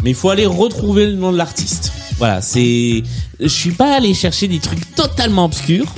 mais 0.03 0.09
il 0.11 0.15
faut 0.15 0.29
aller 0.29 0.45
retrouver 0.45 1.05
le 1.05 1.13
nom 1.13 1.31
de 1.31 1.37
l'artiste. 1.37 1.91
Voilà, 2.17 2.41
c'est, 2.41 3.03
je 3.39 3.47
suis 3.47 3.71
pas 3.71 3.95
allé 3.95 4.13
chercher 4.13 4.47
des 4.47 4.59
trucs 4.59 4.93
totalement 4.95 5.45
obscurs, 5.45 5.93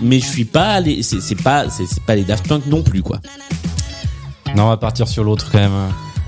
mais 0.00 0.18
je 0.18 0.26
suis 0.26 0.44
pas 0.44 0.68
allé, 0.70 1.02
c'est, 1.02 1.20
c'est 1.20 1.40
pas, 1.40 1.70
c'est, 1.70 1.86
c'est 1.86 2.02
pas 2.02 2.16
les 2.16 2.24
Daft 2.24 2.48
Punk 2.48 2.66
non 2.66 2.82
plus 2.82 3.02
quoi. 3.02 3.20
Non, 4.56 4.64
on 4.64 4.68
va 4.68 4.76
partir 4.76 5.06
sur 5.08 5.22
l'autre 5.24 5.50
quand 5.52 5.58
même. 5.58 5.72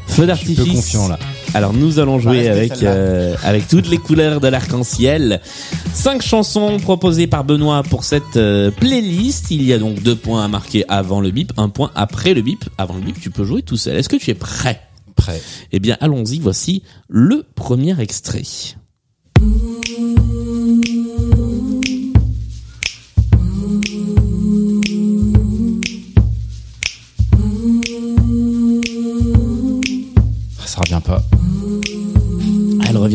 Feu 0.06 0.22
Je 0.22 0.26
d'artifice. 0.26 0.54
suis 0.56 0.64
peu 0.64 0.70
confiant 0.76 1.08
là. 1.08 1.18
Alors 1.54 1.72
nous 1.72 2.00
allons 2.00 2.18
jouer 2.18 2.48
avec 2.48 2.82
euh, 2.82 3.36
avec 3.44 3.68
toutes 3.68 3.88
les 3.88 3.98
couleurs 3.98 4.40
de 4.40 4.48
l'arc-en-ciel. 4.48 5.40
Cinq 5.92 6.20
chansons 6.20 6.78
proposées 6.78 7.28
par 7.28 7.44
Benoît 7.44 7.84
pour 7.84 8.02
cette 8.02 8.36
euh, 8.36 8.72
playlist. 8.72 9.52
Il 9.52 9.62
y 9.62 9.72
a 9.72 9.78
donc 9.78 10.02
deux 10.02 10.16
points 10.16 10.44
à 10.44 10.48
marquer 10.48 10.84
avant 10.88 11.20
le 11.20 11.30
bip, 11.30 11.52
un 11.56 11.68
point 11.68 11.92
après 11.94 12.34
le 12.34 12.42
bip. 12.42 12.64
Avant 12.76 12.94
le 12.94 13.02
bip, 13.02 13.20
tu 13.20 13.30
peux 13.30 13.44
jouer 13.44 13.62
tout 13.62 13.76
seul. 13.76 13.96
Est-ce 13.96 14.08
que 14.08 14.16
tu 14.16 14.32
es 14.32 14.34
prêt? 14.34 14.80
Prêt. 15.14 15.40
Eh 15.70 15.78
bien, 15.78 15.96
allons-y. 16.00 16.40
Voici 16.40 16.82
le 17.08 17.44
premier 17.54 17.98
extrait. 18.00 18.42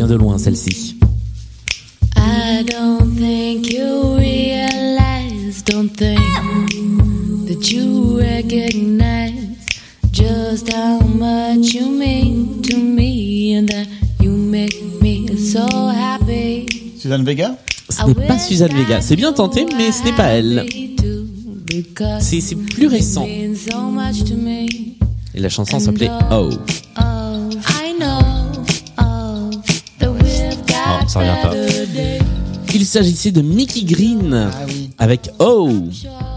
De 0.08 0.16
loin, 0.16 0.38
celle-ci. 0.40 0.96
I 2.16 2.64
don't 2.64 3.16
think 3.16 3.72
you 3.72 4.16
realize, 4.18 5.62
don't 5.66 5.90
think 5.90 6.20
that 7.48 7.72
you 7.72 8.18
recognize 8.18 9.34
just 10.12 10.72
how 10.74 11.00
much 11.02 11.74
you 11.76 11.88
mean 11.90 12.62
to 12.64 12.76
me 12.78 13.56
and 13.58 13.68
that 13.68 13.86
you 14.20 14.32
make 14.32 14.74
me 15.02 15.28
so 15.38 15.66
happy. 15.68 16.66
Suzanne 16.98 17.24
Vega? 17.24 17.56
Ce 17.90 18.04
n'est 18.08 18.28
pas 18.28 18.40
Suzanne 18.40 18.74
Vega. 18.74 19.02
C'est 19.02 19.16
bien 19.16 19.32
tenté, 19.34 19.66
mais 19.78 19.92
ce 19.92 20.04
n'est 20.06 20.14
pas 20.14 20.30
elle. 20.30 20.66
C'est 22.20 22.42
c'est 22.42 22.56
plus 22.56 22.88
récent. 22.88 23.26
Et 23.26 23.54
la 25.40 25.50
chanson 25.50 25.80
s'appelait 25.80 26.10
Oh. 26.32 26.50
Il 32.74 32.86
s'agissait 32.86 33.32
de 33.32 33.42
Mickey 33.42 33.84
Green 33.84 34.34
Ah 34.34 34.66
oui. 34.68 34.92
avec 35.00 35.32
Oh, 35.40 35.70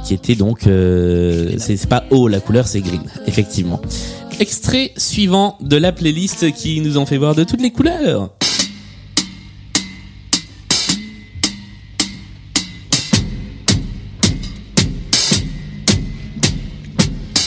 qui 0.05 0.15
était 0.15 0.35
donc 0.35 0.67
euh, 0.67 1.55
c'est 1.59 1.87
pas 1.87 2.05
Oh 2.11 2.27
la 2.27 2.41
couleur, 2.41 2.67
c'est 2.67 2.81
green, 2.81 3.03
effectivement. 3.27 3.81
Extrait 4.41 4.93
suivant 4.97 5.57
de 5.61 5.77
la 5.77 5.93
playlist 5.93 6.51
qui 6.53 6.81
nous 6.81 6.97
en 6.97 7.07
fait 7.07 7.19
voir 7.19 7.35
de 7.35 7.45
toutes 7.45 7.61
les 7.61 7.71
couleurs. 7.71 8.31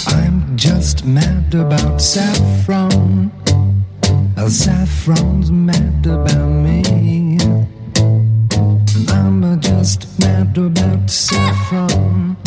I'm 0.07 0.55
just 0.55 1.05
mad 1.05 1.53
about 1.53 1.99
saffron. 1.99 3.31
Saffron's 4.47 5.49
mad 5.49 6.05
about 6.05 6.49
me. 6.49 7.24
I'm 9.43 9.59
just 9.59 10.07
mad 10.21 10.57
about 10.57 11.09
saffron. 11.09 12.37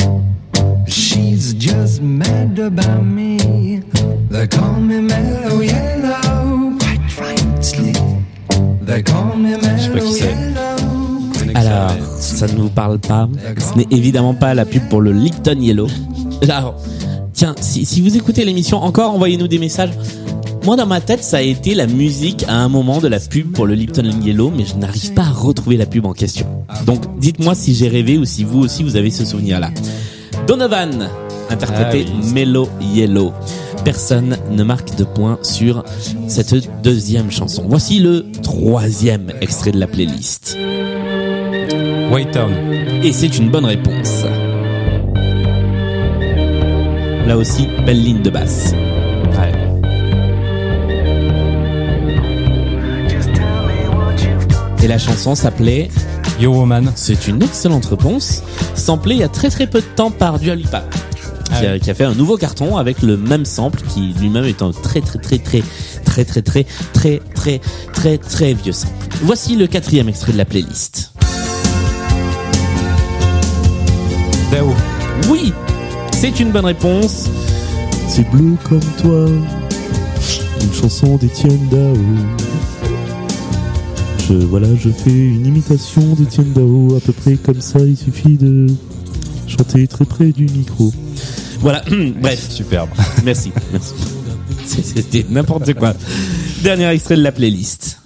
She's 0.87 1.53
just 1.53 2.01
mad 2.01 2.59
about 2.59 3.05
me. 3.05 3.83
They 4.31 4.47
call 4.47 4.81
me 4.81 5.03
mellow 5.03 5.61
yellow, 5.61 6.79
quite 6.79 7.21
rightly. 7.21 7.93
They 8.87 9.03
call 9.03 9.37
me 9.37 9.53
sais 9.53 9.61
pas 9.61 9.75
qui 9.77 9.91
mellow 9.91 10.13
c'est. 10.13 10.31
yellow. 10.31 11.55
Alors, 11.55 11.93
ça 12.19 12.47
ne 12.47 12.59
vous 12.59 12.71
parle 12.71 12.99
pas. 13.01 13.29
Ce 13.59 13.77
n'est 13.77 13.89
évidemment 13.91 14.33
pas 14.33 14.55
la 14.55 14.65
pub 14.65 14.89
pour 14.89 15.03
le 15.03 15.13
Lipton 15.13 15.61
Yellow. 15.61 15.89
Alors, 16.49 16.75
tiens, 17.35 17.55
si, 17.61 17.85
si 17.85 18.01
vous 18.01 18.17
écoutez 18.17 18.47
l'émission 18.47 18.79
encore, 18.79 19.13
envoyez-nous 19.13 19.49
des 19.49 19.59
messages. 19.59 19.91
Moi, 20.69 20.77
dans 20.77 20.85
ma 20.85 21.01
tête, 21.01 21.25
ça 21.25 21.39
a 21.39 21.41
été 21.41 21.75
la 21.75 21.87
musique 21.87 22.45
à 22.47 22.57
un 22.57 22.69
moment 22.69 23.01
de 23.01 23.09
la 23.09 23.19
pub 23.19 23.53
pour 23.53 23.67
le 23.67 23.73
Lipton 23.73 24.05
Yellow, 24.23 24.53
mais 24.55 24.67
je 24.67 24.75
n'arrive 24.75 25.15
pas 25.15 25.23
à 25.23 25.31
retrouver 25.31 25.79
la 25.79 25.87
pub 25.87 26.05
en 26.05 26.13
question. 26.13 26.47
Donc, 26.85 27.19
dites-moi 27.19 27.55
si 27.55 27.75
j'ai 27.75 27.89
rêvé 27.89 28.19
ou 28.19 28.27
si 28.27 28.45
vous 28.45 28.61
aussi 28.61 28.83
vous 28.83 28.97
avez 28.97 29.11
ce 29.11 29.25
souvenir-là. 29.25 29.71
Donovan 30.47 31.09
interprétait 31.49 32.05
Ah 32.07 32.13
oui. 32.21 32.33
Mellow 32.35 32.69
Yellow. 32.83 33.33
Personne 33.83 34.37
ne 34.51 34.63
marque 34.63 34.95
de 34.95 35.05
points 35.05 35.39
sur 35.41 35.85
cette 36.27 36.55
deuxième 36.83 37.31
chanson. 37.31 37.65
Voici 37.67 37.99
le 37.99 38.27
troisième 38.43 39.33
extrait 39.41 39.73
de 39.73 39.81
la 39.81 39.87
playlist. 39.87 40.59
White 42.13 42.33
Town. 42.33 42.53
Et 43.03 43.15
c'est 43.15 43.39
une 43.39 43.51
bonne 43.51 43.65
réponse. 43.65 44.23
Là 47.27 47.39
aussi, 47.39 47.69
belle 47.87 48.03
ligne 48.03 48.21
de 48.21 48.29
basse. 48.29 48.75
Et 54.83 54.89
la 54.89 54.99
chanson 54.99 55.35
s'appelait 55.35 55.89
Yo 56.41 56.53
Woman. 56.53 56.93
C'est 56.95 57.29
une 57.29 57.43
excellente 57.43 57.87
réponse. 57.87 58.43
Samplée 58.75 59.17
il 59.17 59.21
y 59.21 59.25
a 59.25 59.29
très 59.29 59.51
très 59.51 59.67
peu 59.67 59.81
de 59.81 59.87
temps 59.87 60.11
par 60.11 60.39
Dua 60.39 60.55
Lipa. 60.55 60.85
Qui, 61.59 61.67
a, 61.67 61.79
qui 61.79 61.91
a 61.91 61.95
fait 61.95 62.05
un 62.05 62.15
nouveau 62.15 62.37
carton 62.37 62.77
avec 62.77 63.01
le 63.01 63.17
même 63.17 63.47
sample 63.47 63.81
qui 63.89 64.13
lui-même 64.21 64.45
est 64.45 64.61
un 64.61 64.71
très 64.71 65.01
très 65.01 65.19
très 65.19 65.39
très 65.39 65.63
très 66.05 66.25
très 66.25 66.43
très 66.43 66.67
très 66.93 67.21
très 67.35 67.61
très 67.95 68.19
très 68.19 68.55
vieux 68.55 68.73
sample. 68.73 68.93
Voici 69.23 69.57
le 69.57 69.67
quatrième 69.67 70.09
extrait 70.11 70.33
de 70.33 70.39
la 70.39 70.45
playlist. 70.45 71.13
Dao. 74.53 74.75
Oui, 75.29 75.53
c'est 76.13 76.39
une 76.39 76.51
bonne 76.51 76.67
réponse. 76.67 77.29
C'est 78.09 78.29
bleu 78.31 78.57
comme 78.69 78.81
toi. 79.01 79.27
Une 80.61 80.75
chanson 80.75 81.17
d'Étienne 81.17 81.69
Dao. 81.71 81.97
Je, 84.29 84.35
voilà, 84.35 84.69
je 84.77 84.91
fais 84.91 85.11
une 85.11 85.47
imitation 85.47 86.03
d'Étienne 86.15 86.53
Dao, 86.53 86.95
à 86.97 87.01
peu 87.01 87.13
près 87.13 87.37
comme 87.37 87.63
ça, 87.63 87.79
il 87.81 87.97
suffit 87.97 88.37
de 88.37 88.67
chanter 89.47 89.87
très 89.87 90.05
près 90.05 90.33
du 90.33 90.45
micro. 90.45 90.93
Voilà, 91.61 91.83
bref, 92.21 92.51
Superbe. 92.51 92.91
merci, 93.25 93.53
merci. 93.73 93.95
C'était 94.67 95.25
n'importe 95.31 95.73
quoi. 95.75 95.95
Dernier 96.63 96.89
extrait 96.89 97.17
de 97.17 97.23
la 97.23 97.33
playlist. 97.33 98.03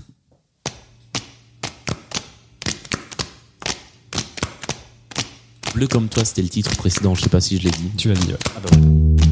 Bleu 5.75 5.89
comme 5.89 6.09
toi, 6.09 6.25
c'était 6.25 6.43
le 6.43 6.49
titre 6.49 6.77
précédent, 6.77 7.17
je 7.17 7.23
sais 7.23 7.31
pas 7.31 7.41
si 7.41 7.59
je 7.59 7.65
l'ai 7.65 7.71
dit. 7.71 7.91
Tu 7.97 8.09
l'as 8.09 8.15
dit. 8.15 8.29
ouais. 8.29 9.32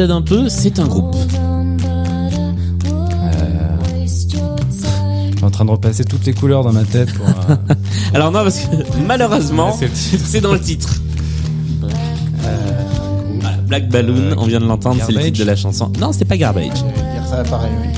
aide 0.00 0.10
un 0.10 0.22
peu, 0.22 0.48
c'est 0.48 0.78
un 0.78 0.86
groupe. 0.86 1.14
Suis 5.36 5.44
en 5.46 5.50
train 5.50 5.64
de 5.64 5.70
repasser 5.70 6.04
toutes 6.04 6.26
les 6.26 6.34
couleurs 6.34 6.62
dans 6.64 6.72
ma 6.72 6.84
tête 6.84 7.12
pour. 7.14 7.26
euh, 7.26 7.56
Alors 8.14 8.30
non, 8.30 8.40
parce 8.42 8.58
que 8.60 8.76
malheureusement, 9.06 9.74
c'est 9.94 10.40
dans 10.40 10.52
le 10.52 10.60
titre. 10.60 10.96
Euh, 11.82 11.88
voilà, 13.40 13.56
Black 13.66 13.88
Balloon, 13.88 14.34
on 14.36 14.46
vient 14.46 14.60
de 14.60 14.66
l'entendre, 14.66 14.96
c'est 15.06 15.12
le 15.12 15.18
titre 15.24 15.38
de 15.38 15.44
la 15.44 15.56
chanson. 15.56 15.90
Non, 15.98 16.12
c'est 16.12 16.24
pas 16.26 16.36
Garbage. 16.36 16.66
Je 16.76 16.84
vais 17.02 17.12
dire 17.12 17.26
ça 17.28 17.42
pareil, 17.44 17.70
oui. 17.80 17.88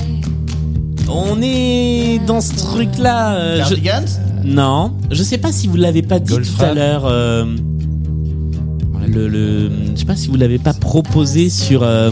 On 1.09 1.41
est 1.41 2.19
dans 2.25 2.39
ce 2.41 2.55
truc-là. 2.55 3.33
euh, 3.35 3.63
je- 3.69 3.75
Non, 4.45 4.93
je 5.11 5.21
sais 5.21 5.37
pas 5.37 5.51
si 5.51 5.67
vous 5.67 5.75
l'avez 5.75 6.01
pas 6.01 6.19
dit 6.19 6.33
tout 6.33 6.63
à 6.63 6.73
l'heure. 6.73 7.03
euh, 7.05 7.45
Le, 9.05 9.27
le, 9.27 9.69
je 9.93 9.99
sais 9.99 10.05
pas 10.05 10.15
si 10.15 10.29
vous 10.29 10.37
l'avez 10.37 10.57
pas 10.59 10.72
proposé 10.93 11.49
sur. 11.49 11.81
euh, 11.81 12.11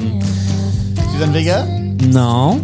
Suzanne 1.14 1.32
Vega 1.32 1.68
non. 2.12 2.60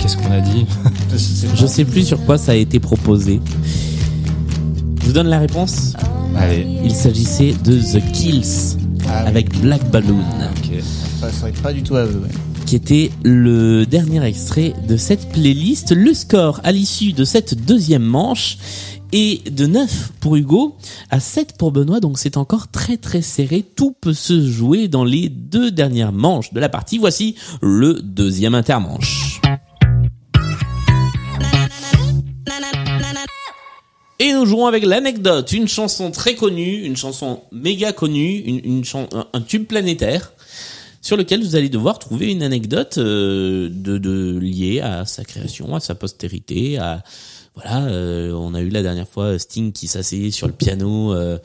Qu'est-ce 0.00 0.16
qu'on 0.16 0.32
a 0.32 0.40
dit 0.40 0.66
Je 1.54 1.66
sais 1.66 1.84
plus 1.84 2.06
sur 2.06 2.24
quoi 2.24 2.38
ça 2.38 2.52
a 2.52 2.54
été 2.54 2.80
proposé. 2.80 3.40
Je 5.00 5.06
vous 5.06 5.12
donne 5.12 5.28
la 5.28 5.38
réponse. 5.38 5.94
Allez. 6.36 6.66
Il 6.84 6.92
s'agissait 6.94 7.54
de 7.64 7.78
The 7.78 8.02
Kills 8.12 8.76
Ah 9.06 9.20
oui. 9.22 9.28
avec 9.28 9.60
Black 9.60 9.88
Balloon, 9.90 10.18
Ok. 10.56 10.82
Ça 11.20 11.30
serait 11.30 11.52
pas 11.52 11.72
du 11.72 11.82
tout 11.82 11.94
à 11.96 12.04
eux, 12.04 12.20
ouais. 12.24 12.30
qui 12.66 12.74
était 12.74 13.10
le 13.22 13.84
dernier 13.86 14.24
extrait 14.24 14.74
de 14.88 14.96
cette 14.96 15.28
playlist. 15.30 15.92
Le 15.94 16.12
score 16.14 16.60
à 16.64 16.72
l'issue 16.72 17.12
de 17.12 17.24
cette 17.24 17.64
deuxième 17.64 18.02
manche 18.02 18.58
est 19.12 19.50
de 19.50 19.66
9 19.66 20.12
pour 20.20 20.36
Hugo 20.36 20.76
à 21.10 21.20
7 21.20 21.56
pour 21.58 21.70
Benoît, 21.72 22.00
donc 22.00 22.18
c'est 22.18 22.36
encore 22.36 22.68
très 22.68 22.96
très 22.96 23.22
serré. 23.22 23.62
Tout 23.62 23.94
peut 24.00 24.14
se 24.14 24.46
jouer 24.46 24.88
dans 24.88 25.04
les 25.04 25.28
deux 25.28 25.70
dernières 25.70 26.12
manches 26.12 26.52
de 26.52 26.60
la 26.60 26.68
partie. 26.68 26.98
Voici 26.98 27.36
le 27.60 28.00
deuxième 28.02 28.54
intermanche. 28.54 29.40
Et 34.18 34.32
nous 34.32 34.46
jouons 34.46 34.66
avec 34.66 34.84
l'anecdote, 34.84 35.50
une 35.52 35.66
chanson 35.66 36.12
très 36.12 36.36
connue, 36.36 36.84
une 36.84 36.96
chanson 36.96 37.42
méga 37.50 37.92
connue, 37.92 38.38
une, 38.38 38.84
un, 39.32 39.40
tube 39.40 39.66
planétaire, 39.66 40.32
sur 41.00 41.16
lequel 41.16 41.42
vous 41.42 41.56
allez 41.56 41.68
devoir 41.68 41.98
trouver 41.98 42.30
une 42.30 42.44
anecdote 42.44 42.98
euh, 42.98 43.68
de 43.68 44.38
liée 44.38 44.80
à 44.80 45.06
sa 45.06 45.24
création, 45.24 45.74
à 45.74 45.80
sa 45.80 45.96
postérité, 45.96 46.78
à 46.78 47.02
voilà, 47.54 47.84
euh, 47.84 48.32
on 48.32 48.54
a 48.54 48.60
eu 48.62 48.70
la 48.70 48.82
dernière 48.82 49.08
fois 49.08 49.38
Sting 49.38 49.72
qui 49.72 49.86
s'asseyait 49.86 50.30
sur 50.30 50.46
le 50.46 50.54
piano 50.54 51.12
euh, 51.12 51.38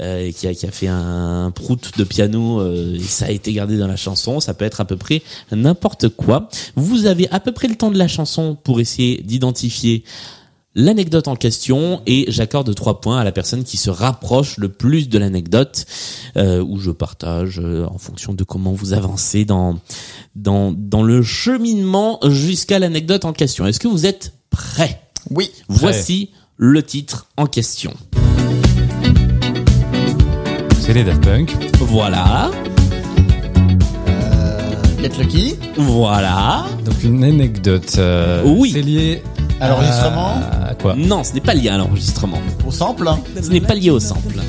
euh, 0.00 0.26
et 0.26 0.32
qui 0.34 0.46
a, 0.46 0.54
qui 0.54 0.66
a 0.66 0.70
fait 0.70 0.88
un, 0.88 1.50
prout 1.50 1.96
de 1.96 2.04
piano 2.04 2.60
euh, 2.60 2.94
et 2.94 3.02
ça 3.02 3.26
a 3.26 3.30
été 3.30 3.52
gardé 3.54 3.78
dans 3.78 3.86
la 3.86 3.96
chanson. 3.96 4.40
Ça 4.40 4.52
peut 4.52 4.66
être 4.66 4.82
à 4.82 4.84
peu 4.84 4.96
près 4.96 5.22
n'importe 5.52 6.10
quoi. 6.10 6.48
Vous 6.74 7.06
avez 7.06 7.28
à 7.30 7.40
peu 7.40 7.52
près 7.52 7.68
le 7.68 7.74
temps 7.74 7.90
de 7.90 7.96
la 7.96 8.08
chanson 8.08 8.56
pour 8.62 8.80
essayer 8.80 9.22
d'identifier 9.22 10.04
l'anecdote 10.76 11.26
en 11.26 11.36
question 11.36 12.02
et 12.06 12.26
j'accorde 12.28 12.72
trois 12.74 13.00
points 13.00 13.18
à 13.18 13.24
la 13.24 13.32
personne 13.32 13.64
qui 13.64 13.78
se 13.78 13.88
rapproche 13.88 14.58
le 14.58 14.68
plus 14.68 15.08
de 15.08 15.18
l'anecdote 15.18 15.86
euh, 16.36 16.62
où 16.62 16.78
je 16.78 16.90
partage 16.90 17.58
euh, 17.58 17.86
en 17.86 17.96
fonction 17.96 18.34
de 18.34 18.44
comment 18.44 18.72
vous 18.72 18.92
avancez 18.92 19.46
dans 19.46 19.78
dans 20.34 20.72
dans 20.76 21.02
le 21.02 21.22
cheminement 21.22 22.20
jusqu'à 22.28 22.78
l'anecdote 22.78 23.24
en 23.24 23.32
question. 23.32 23.66
Est-ce 23.66 23.80
que 23.80 23.88
vous 23.88 24.04
êtes 24.04 24.34
prêts? 24.50 25.05
Oui. 25.30 25.50
Voici 25.68 26.30
le 26.56 26.82
titre 26.82 27.26
en 27.36 27.46
question. 27.46 27.92
C'est 30.80 30.92
les 30.94 31.04
Daft 31.04 31.22
Punk. 31.22 31.56
Voilà. 31.80 32.50
Get 35.00 35.10
Lucky. 35.18 35.56
Voilà. 35.76 36.64
Donc 36.84 37.02
une 37.02 37.24
anecdote. 37.24 37.94
euh, 37.98 38.42
Oui. 38.44 38.70
C'est 38.72 38.82
lié 38.82 39.22
À 39.60 39.68
l'enregistrement 39.68 40.34
À 40.68 40.74
quoi? 40.74 40.94
Non, 40.96 41.24
ce 41.24 41.32
n'est 41.34 41.40
pas 41.40 41.54
lié 41.54 41.68
à 41.70 41.78
l'enregistrement. 41.78 42.38
Au 42.66 42.70
sample. 42.70 43.06
hein. 43.08 43.18
Ce 43.40 43.48
n'est 43.50 43.60
pas 43.60 43.74
lié 43.74 43.90
au 43.90 44.00
sample. 44.00 44.40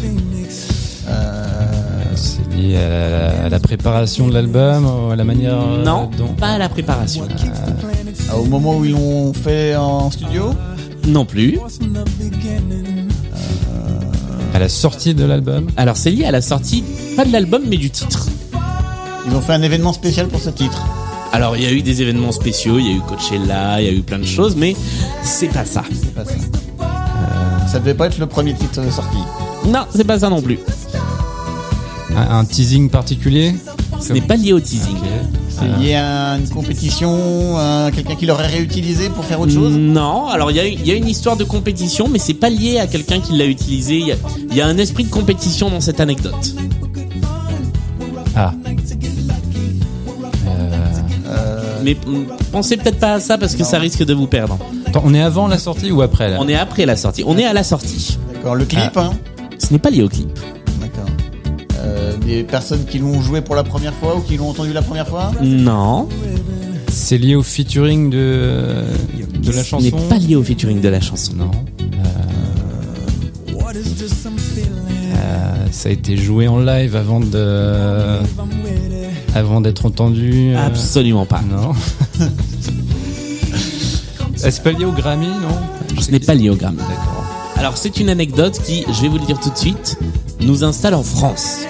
C'est 2.58 2.64
lié 2.64 2.78
à 2.78 2.90
la, 2.90 3.46
à 3.46 3.50
la 3.50 3.60
préparation 3.60 4.28
de 4.28 4.34
l'album, 4.34 5.12
à 5.12 5.16
la 5.16 5.24
manière. 5.24 5.54
euh, 5.62 5.84
Non, 5.84 6.10
dont- 6.18 6.34
pas 6.34 6.54
à 6.54 6.58
la 6.58 6.70
préparation. 6.70 7.28
Au 8.36 8.46
moment 8.46 8.78
où 8.78 8.86
ils 8.86 8.92
l'ont 8.94 9.32
fait 9.34 9.76
en 9.76 10.10
studio. 10.10 10.56
Non 11.08 11.24
plus. 11.24 11.60
À 14.56 14.60
la 14.60 14.70
sortie 14.70 15.14
de 15.14 15.24
l'album. 15.24 15.68
Alors 15.78 15.98
c'est 15.98 16.10
lié 16.10 16.26
à 16.26 16.32
la 16.32 16.42
sortie, 16.42 16.84
pas 17.16 17.26
de 17.26 17.32
l'album, 17.32 17.62
mais 17.68 17.78
du 17.78 17.92
titre. 17.92 18.28
Ils 19.28 19.34
ont 19.36 19.42
fait 19.42 19.54
un 19.54 19.62
événement 19.62 19.94
spécial 19.94 20.28
pour 20.28 20.40
ce 20.42 20.50
titre. 20.50 20.84
Alors 21.34 21.56
il 21.58 21.64
y 21.64 21.68
a 21.68 21.72
eu 21.72 21.84
des 21.84 22.02
événements 22.02 22.32
spéciaux, 22.32 22.80
il 22.80 22.88
y 22.88 22.90
a 22.90 22.94
eu 22.94 23.02
Coachella, 23.02 23.82
il 23.82 23.86
y 23.86 23.90
a 23.90 23.94
eu 23.94 24.02
plein 24.02 24.18
de 24.20 24.26
choses, 24.26 24.56
mais 24.56 24.76
c'est 25.22 25.50
pas 25.50 25.66
ça. 25.66 25.84
C'est 25.94 26.14
pas 26.16 26.26
ça. 26.26 26.34
Ça 27.72 27.80
devait 27.80 27.94
pas 27.94 28.08
être 28.08 28.18
le 28.18 28.26
premier 28.26 28.54
titre 28.56 28.82
sorti. 28.92 29.18
Non, 29.68 29.86
c'est 29.94 30.06
pas 30.06 30.20
ça 30.20 30.30
non 30.30 30.42
plus. 30.42 30.58
Un, 32.18 32.40
un 32.40 32.46
teasing 32.46 32.90
particulier. 32.90 33.56
Ce 34.02 34.12
n'est 34.12 34.22
pas 34.22 34.36
lié 34.36 34.52
au 34.54 34.60
teasing. 34.60 34.96
C'est 35.50 35.68
lié 35.80 35.96
à 35.96 36.38
une 36.38 36.50
compétition, 36.50 37.58
à 37.58 37.90
quelqu'un 37.94 38.16
qui 38.16 38.26
l'aurait 38.26 38.48
réutilisé 38.48 39.10
pour 39.10 39.24
faire 39.26 39.40
autre 39.40 39.52
chose? 39.54 39.74
Non, 39.74 40.28
alors 40.28 40.52
il 40.52 40.58
y, 40.58 40.60
a 40.60 40.66
y 40.68 40.92
une 40.98 41.08
histoire 41.08 41.36
de 41.38 41.44
compétition, 41.44 42.08
mais 42.08 42.20
c'est 42.20 42.34
pas 42.36 42.50
lié 42.50 42.80
à 42.80 42.88
quelqu'un 42.88 43.20
qui 43.20 43.34
l'a 43.34 43.46
utilisé. 43.46 43.98
Il 43.98 44.08
y, 44.08 44.12
a, 44.12 44.16
il 44.52 44.56
y 44.56 44.62
a 44.62 44.68
un 44.68 44.78
esprit 44.78 45.04
de 45.06 45.10
compétition 45.10 45.70
dans 45.70 45.82
cette 45.82 46.00
anecdote. 46.00 46.56
Ah. 48.36 48.54
Mais 51.84 51.94
mm, 51.94 52.26
pensez 52.52 52.78
peut-être 52.78 53.00
pas 53.00 53.14
à 53.14 53.20
ça 53.20 53.38
parce 53.38 53.56
que 53.56 53.64
ça 53.64 53.80
risque 53.80 54.04
de 54.04 54.14
vous 54.14 54.28
perdre. 54.28 54.58
Attends, 54.86 55.04
on 55.06 55.14
est 55.14 55.22
avant 55.22 55.48
la 55.48 55.58
sortie 55.58 55.92
ou 55.92 56.02
après 56.02 56.30
là? 56.30 56.38
On 56.40 56.48
est 56.48 56.56
après 56.56 56.86
la 56.86 56.96
sortie. 56.96 57.24
On 57.26 57.38
est 57.38 57.46
à 57.46 57.54
la 57.54 57.64
sortie. 57.64 58.18
D'accord, 58.34 58.56
le 58.56 58.66
clip, 58.66 58.92
Ah. 58.96 59.12
hein? 59.12 59.12
Ce 59.60 59.72
n'est 59.72 59.80
pas 59.80 59.90
lié 59.90 60.04
au 60.04 60.10
clip. 60.10 60.28
Euh, 62.22 62.26
des 62.26 62.44
personnes 62.44 62.86
qui 62.86 63.00
l'ont 63.00 63.22
joué 63.22 63.42
pour 63.42 63.56
la 63.56 63.64
première 63.64 63.94
fois 63.94 64.16
ou 64.18 64.22
qui 64.22 64.38
l'ont 64.38 64.50
entendu 64.50 64.74
la 64.74 64.82
première 64.82 65.08
fois 65.08 65.32
Non. 65.42 66.08
C'est 66.90 67.18
lié 67.18 67.36
au 67.36 67.44
featuring 67.44 68.10
de, 68.10 68.84
de 69.42 69.52
la 69.52 69.64
Ce 69.64 69.68
chanson 69.70 69.84
n'est 69.84 69.92
pas 70.10 70.18
lié 70.18 70.36
au 70.36 70.44
featuring 70.44 70.82
de 70.82 70.90
la 70.90 71.00
chanson. 71.02 71.34
Non. 71.38 71.52
Euh, 75.16 75.66
ça 75.72 75.90
a 75.90 75.92
été 75.92 76.18
joué 76.18 76.48
en 76.48 76.60
live 76.60 76.96
avant 76.96 77.20
de 77.20 78.20
avant 79.36 79.62
d'être 79.62 79.86
entendu. 79.86 80.54
euh, 80.56 80.66
Absolument 80.68 81.26
pas. 81.26 81.42
Non. 81.42 81.74
Euh, 84.44 84.50
C'est 84.52 84.62
pas 84.62 84.72
lié 84.72 84.86
au 84.86 84.92
Grammy, 84.92 85.26
non? 85.26 86.00
Ce 86.00 86.12
n'est 86.12 86.20
pas 86.20 86.36
lié 86.36 86.52
au 86.52 86.56
Grammy. 86.56 86.78
D'accord. 86.78 87.26
Alors 87.56 87.76
c'est 87.76 88.00
une 88.00 88.08
anecdote 88.08 88.60
qui, 88.64 88.86
je 88.94 89.02
vais 89.02 89.08
vous 89.08 89.18
le 89.18 89.26
dire 89.26 89.40
tout 89.40 89.50
de 89.50 89.58
suite, 89.58 89.98
nous 90.42 90.64
installe 90.64 90.94
en 90.94 91.02
France, 91.02 91.62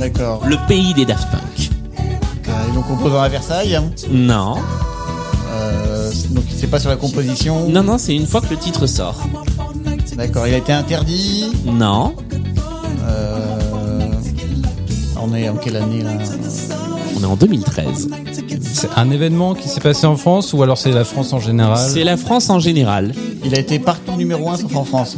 D'accord. 0.00 0.42
le 0.46 0.56
pays 0.66 0.94
des 0.94 1.04
Daft 1.04 1.28
Punk. 1.30 1.70
Euh, 2.48 2.52
ils 2.68 2.74
l'ont 2.74 2.82
composé 2.82 3.16
à 3.16 3.28
Versailles. 3.28 3.76
hein. 3.76 3.84
Non. 4.10 4.56
Euh, 5.52 6.10
donc 6.30 6.44
c'est 6.56 6.66
pas 6.68 6.80
sur 6.80 6.88
la 6.90 6.96
composition. 6.96 7.68
Non, 7.68 7.82
non, 7.82 7.98
c'est 7.98 8.14
une 8.16 8.26
fois 8.26 8.40
que 8.40 8.48
le 8.50 8.56
titre 8.56 8.86
sort. 8.86 9.20
D'accord, 10.16 10.46
il 10.46 10.54
a 10.54 10.58
été 10.58 10.72
interdit? 10.72 11.46
Non. 11.66 12.14
Euh, 13.06 14.10
on 15.22 15.34
est 15.34 15.48
en 15.48 15.56
quelle 15.56 15.76
année 15.76 16.02
là? 16.02 16.12
On 17.18 17.22
est 17.22 17.26
en 17.26 17.36
2013. 17.36 18.08
C'est 18.62 18.88
un 18.96 19.10
événement 19.10 19.54
qui 19.54 19.68
s'est 19.68 19.80
passé 19.80 20.06
en 20.06 20.16
France 20.16 20.52
ou 20.54 20.62
alors 20.62 20.78
c'est 20.78 20.92
la 20.92 21.04
France 21.04 21.32
en 21.34 21.40
général? 21.40 21.90
C'est 21.92 22.04
la 22.04 22.16
France 22.16 22.48
en 22.50 22.58
général. 22.58 23.12
Il 23.44 23.54
a 23.54 23.58
été 23.58 23.78
partout 23.78 24.12
numéro 24.12 24.48
1 24.50 24.56
sauf 24.58 24.74
en 24.76 24.84
France. 24.84 25.16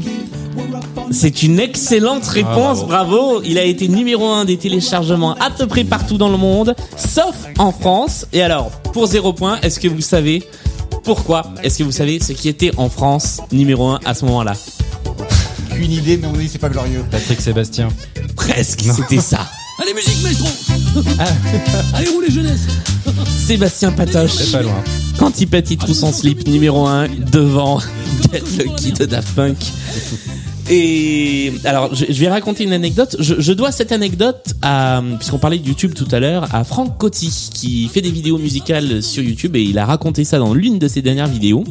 C'est 1.13 1.43
une 1.43 1.61
excellente 1.61 2.27
réponse, 2.27 2.81
Ah, 2.83 2.87
bravo. 2.87 3.43
Il 3.45 3.59
a 3.59 3.65
été 3.65 3.89
numéro 3.89 4.27
un 4.29 4.45
des 4.45 4.57
téléchargements 4.57 5.35
à 5.35 5.51
peu 5.51 5.67
près 5.67 5.85
partout 5.85 6.17
dans 6.19 6.29
le 6.29 6.37
monde, 6.39 6.75
sauf 6.97 7.35
en 7.59 7.73
France. 7.73 8.27
Et 8.33 8.43
alors, 8.43 8.71
pour 8.93 9.07
zéro 9.07 9.33
point, 9.33 9.61
est-ce 9.61 9.79
que 9.79 9.89
vous 9.89 10.01
savez 10.01 10.43
pourquoi? 11.05 11.53
Est-ce 11.63 11.79
que 11.79 11.85
vous 11.85 11.93
savez 11.93 12.21
ce 12.21 12.33
qui 12.33 12.49
était 12.49 12.71
en 12.77 12.89
France 12.89 13.41
numéro 13.51 13.89
un 13.89 14.01
à 14.05 14.15
ce 14.15 14.25
moment-là? 14.27 14.53
Qu'une 15.71 15.93
idée, 15.93 16.17
mais 16.17 16.27
on 16.29 16.33
dit 16.33 16.49
c'est 16.49 16.59
pas 16.59 16.69
glorieux. 16.69 17.05
Patrick 17.11 17.41
Sébastien. 17.41 17.89
Presque, 18.37 18.83
c'était 18.83 19.21
ça. 19.21 19.41
Allez, 19.83 19.95
musique, 19.95 20.23
maestro 20.23 20.49
Allez, 21.95 22.09
roulez, 22.09 22.31
jeunesse 22.31 22.61
Sébastien 23.47 23.91
Patoche. 23.91 24.33
C'est 24.33 24.53
pas 24.53 24.63
loin. 24.63 24.83
Quand 25.19 25.41
il 25.41 25.49
pète, 25.49 25.71
il 25.71 25.77
trouve 25.77 25.95
son 25.95 26.13
slip 26.13 26.47
numéro 26.47 26.87
1 26.87 27.09
devant 27.33 27.81
Get 28.33 28.43
Lucky 28.59 28.93
de 28.93 29.07
Daft 29.07 29.35
Punk. 29.35 29.57
Et 30.75 31.53
alors, 31.65 31.95
je, 31.95 32.07
vais 32.07 32.31
raconter 32.31 32.65
une 32.65 32.73
anecdote. 32.73 33.17
Je, 33.19 33.53
dois 33.53 33.73
cette 33.73 33.93
anecdote 33.93 34.55
à, 34.63 35.03
puisqu'on 35.19 35.37
parlait 35.39 35.59
de 35.59 35.69
YouTube 35.69 35.93
tout 35.93 36.09
à 36.11 36.19
l'heure, 36.19 36.49
à 36.55 36.65
Franck 36.65 36.97
Coty, 36.97 37.51
qui 37.53 37.89
fait 37.89 38.01
des 38.01 38.11
vidéos 38.11 38.39
musicales 38.39 39.03
sur 39.03 39.23
YouTube 39.23 39.55
et 39.55 39.63
il 39.63 39.79
a 39.79 39.85
raconté 39.85 40.25
ça 40.25 40.39
dans 40.39 40.55
l'une 40.55 40.79
de 40.79 40.89
ses 40.89 41.03
dernières 41.03 41.29
vidéos. 41.29 41.65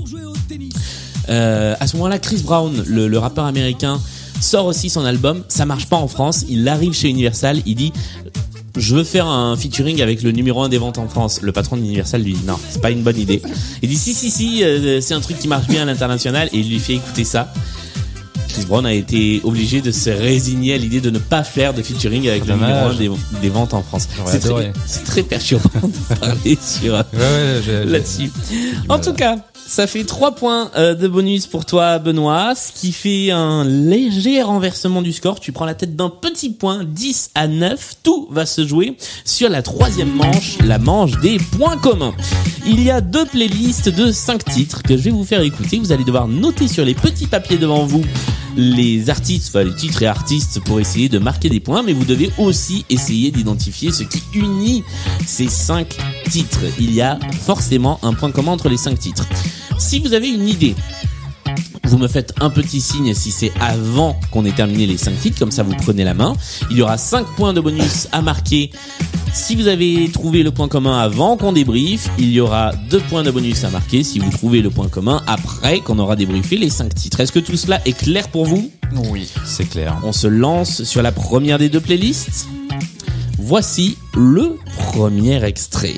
Euh, 1.30 1.74
à 1.80 1.88
ce 1.88 1.96
moment-là, 1.98 2.20
Chris 2.20 2.44
Brown, 2.44 2.72
le, 2.86 3.08
le 3.08 3.18
rappeur 3.18 3.46
américain, 3.46 4.00
sort 4.40 4.68
aussi 4.68 4.92
son 4.92 5.04
album. 5.04 5.42
Ça 5.48 5.66
marche 5.66 5.88
pas 5.88 5.98
en 5.98 6.08
France. 6.08 6.46
Il 6.48 6.68
arrive 6.68 6.94
chez 6.94 7.10
Universal. 7.10 7.64
Il 7.66 7.78
dit 7.78 7.94
je 8.78 8.96
veux 8.96 9.04
faire 9.04 9.26
un 9.26 9.58
featuring 9.58 10.00
avec 10.02 10.22
le 10.22 10.32
numéro 10.32 10.62
1 10.62 10.70
des 10.70 10.78
ventes 10.78 11.00
en 11.00 11.08
France. 11.08 11.42
Le 11.42 11.52
patron 11.52 11.76
d'Universal 11.76 12.22
lui 12.22 12.34
dit 12.34 12.46
non, 12.46 12.58
c'est 12.70 12.82
pas 12.82 12.92
une 12.92 13.02
bonne 13.02 13.18
idée. 13.18 13.42
Il 13.82 13.90
dit 13.90 13.98
si 13.98 14.14
si 14.14 14.30
si, 14.30 14.64
euh, 14.64 15.02
c'est 15.02 15.16
un 15.16 15.22
truc 15.22 15.40
qui 15.40 15.48
marche 15.48 15.68
bien 15.68 15.82
à 15.82 15.86
l'international 15.86 16.50
et 16.54 16.60
il 16.60 16.70
lui 16.70 16.80
fait 16.80 16.94
écouter 16.94 17.24
ça. 17.24 17.52
Chris 18.62 18.68
Brown 18.68 18.86
a 18.86 18.94
été 18.94 19.42
obligé 19.44 19.82
de 19.82 19.92
se 19.92 20.12
résigner 20.12 20.76
à 20.76 20.78
l'idée 20.78 21.02
de 21.02 21.10
ne 21.10 21.18
pas 21.18 21.44
faire 21.44 21.74
de 21.74 21.82
featuring 21.82 22.30
avec 22.30 22.46
le 22.46 22.54
numéro 22.54 22.90
1 22.90 22.94
des, 22.94 23.10
des 23.42 23.50
ventes 23.50 23.74
en 23.74 23.82
France. 23.82 24.08
C'est 24.28 24.40
très, 24.40 24.72
très 25.04 25.24
perturbant 25.24 25.70
de 25.82 26.16
parler 26.20 26.60
sur 26.62 26.94
Ouais, 26.94 27.02
ouais, 27.12 27.86
là-dessus. 27.86 28.32
En 28.88 29.00
tout 29.00 29.14
cas, 29.14 29.38
ça 29.68 29.88
fait 29.88 30.04
3 30.04 30.36
points 30.36 30.70
euh, 30.76 30.94
de 30.94 31.08
bonus 31.08 31.48
pour 31.48 31.66
toi, 31.66 31.98
Benoît, 31.98 32.54
ce 32.54 32.72
qui 32.72 32.92
fait 32.92 33.32
un 33.32 33.64
léger 33.64 34.44
renversement 34.44 35.02
du 35.02 35.14
score. 35.14 35.40
Tu 35.40 35.52
prends 35.52 35.66
la 35.66 35.74
tête 35.76 35.96
d'un 35.96 36.10
petit 36.10 36.52
point, 36.52 36.84
10 36.84 37.32
à 37.34 37.48
9. 37.48 37.96
Tout 38.04 38.28
va 38.30 38.46
se 38.46 38.68
jouer 38.68 38.96
sur 39.26 39.50
la 39.50 39.62
troisième 39.62 40.14
manche, 40.14 40.58
la 40.64 40.78
manche 40.78 41.20
des 41.22 41.38
points 41.58 41.78
communs. 41.78 42.14
Il 42.68 42.84
y 42.84 42.92
a 42.92 43.02
deux 43.02 43.26
playlists 43.26 43.90
de 43.90 44.12
5 44.12 44.46
titres 44.46 44.84
que 44.84 44.98
je 44.98 45.04
vais 45.04 45.12
vous 45.12 45.24
faire 45.26 45.42
écouter. 45.42 45.80
Vous 45.80 45.92
allez 45.92 46.04
devoir 46.04 46.28
noter 46.28 46.68
sur 46.68 46.86
les 46.86 46.94
petits 46.94 47.28
papiers 47.28 47.58
devant 47.58 47.86
vous 47.86 48.04
les 48.56 49.10
artistes, 49.10 49.50
enfin 49.50 49.64
les 49.64 49.76
titres 49.76 50.04
et 50.04 50.08
artistes 50.08 50.60
pour 50.62 50.80
essayer 50.80 51.10
de 51.10 51.20
marquer 51.20 51.50
des 51.50 51.60
points, 51.60 51.84
mais 51.84 51.94
vous 51.94 52.06
devez 52.06 52.32
aussi 52.38 52.86
essayer 52.90 53.32
d'identifier 53.32 53.92
ce 53.92 54.04
qui 54.04 54.22
unit 54.34 54.84
ces 55.26 55.48
cinq 55.48 55.98
titres. 56.30 56.62
Il 56.80 56.94
y 56.94 57.02
a 57.02 57.20
forcément 57.42 58.00
un 58.04 58.14
point 58.14 58.32
commun 58.32 58.52
entre 58.52 58.70
les 58.70 58.78
cinq 58.78 59.00
titres. 59.00 59.28
Si 59.80 60.00
vous 60.00 60.14
avez 60.14 60.30
une 60.30 60.48
idée, 60.48 60.76
vous 61.84 61.98
me 61.98 62.08
faites 62.08 62.34
un 62.40 62.50
petit 62.50 62.82
signe 62.82 63.14
si 63.14 63.32
c'est 63.32 63.52
avant 63.60 64.20
qu'on 64.32 64.46
ait 64.46 64.52
terminé 64.52 64.88
les 64.88 64.98
cinq 64.98 65.20
titres, 65.20 65.40
comme 65.40 65.52
ça 65.52 65.64
vous 65.64 65.76
prenez 65.76 66.04
la 66.04 66.14
main. 66.14 66.36
Il 66.70 66.78
y 66.78 66.82
aura 66.82 66.98
5 66.98 67.26
points 67.36 67.54
de 67.54 67.62
bonus 67.62 68.08
à 68.12 68.22
marquer. 68.22 68.72
Si 69.34 69.56
vous 69.56 69.68
avez 69.68 70.10
trouvé 70.12 70.44
le 70.44 70.52
point 70.52 70.68
commun 70.68 71.00
avant 71.00 71.38
qu'on 71.38 71.54
débriefe, 71.54 72.10
il 72.18 72.32
y 72.32 72.40
aura 72.40 72.72
2 72.90 73.00
points 73.02 73.24
de 73.24 73.32
bonus 73.32 73.64
à 73.64 73.70
marquer 73.70 74.04
si 74.04 74.20
vous 74.20 74.30
trouvez 74.30 74.62
le 74.62 74.70
point 74.70 74.88
commun 74.88 75.22
après 75.28 75.80
qu'on 75.80 76.00
aura 76.00 76.16
débriefé 76.16 76.58
les 76.58 76.70
5 76.70 76.94
titres. 76.94 77.20
Est-ce 77.20 77.32
que 77.32 77.40
tout 77.40 77.58
cela 77.58 77.82
est 77.86 77.98
clair 77.98 78.30
pour 78.30 78.46
vous? 78.46 78.72
Oui, 79.10 79.30
c'est 79.46 79.70
clair. 79.70 79.98
On 80.04 80.12
se 80.12 80.28
lance 80.28 80.84
sur 80.84 81.02
la 81.02 81.12
première 81.12 81.58
des 81.58 81.70
deux 81.70 81.80
playlists. 81.80 82.48
Voici 83.38 83.98
le 84.16 84.58
premier 84.78 85.44
extrait. 85.44 85.98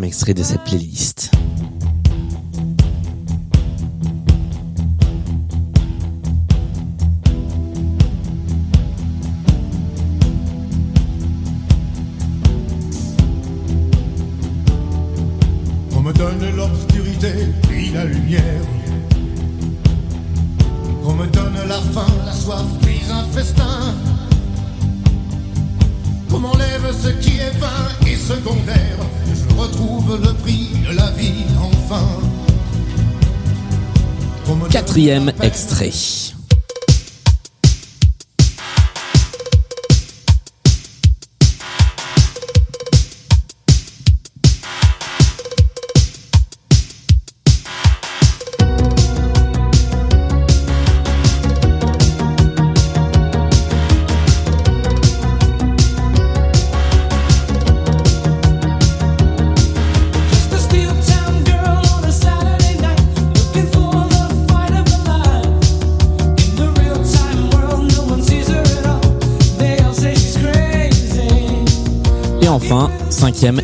Extrait 0.00 0.32
de 0.32 0.42
cette 0.42 0.64
playlist. 0.64 1.21
Retrouve 29.82 30.20
le 30.22 30.32
prix 30.34 30.68
de 30.88 30.96
la 30.96 31.10
vie 31.10 31.44
enfin. 31.58 32.06
Quatrième 34.70 35.32
extrait. 35.42 35.90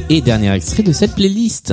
Et 0.09 0.21
dernier 0.21 0.53
extrait 0.53 0.83
de 0.83 0.93
cette 0.93 1.15
playlist. 1.15 1.73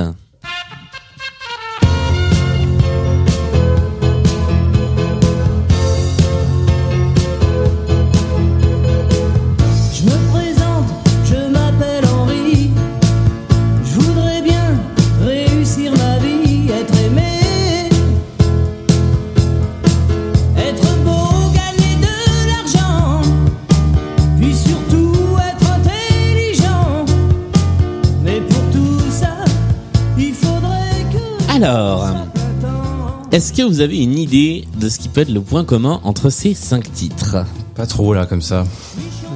Est-ce 33.36 33.52
que 33.52 33.62
vous 33.62 33.80
avez 33.82 33.98
une 34.02 34.16
idée 34.18 34.64
de 34.80 34.88
ce 34.88 34.98
qui 34.98 35.10
peut 35.10 35.20
être 35.20 35.28
le 35.32 35.42
point 35.42 35.62
commun 35.62 36.00
entre 36.04 36.30
ces 36.30 36.54
cinq 36.54 36.90
titres 36.92 37.36
Pas 37.74 37.84
trop 37.86 38.14
là 38.14 38.24
comme 38.24 38.40
ça. 38.40 38.64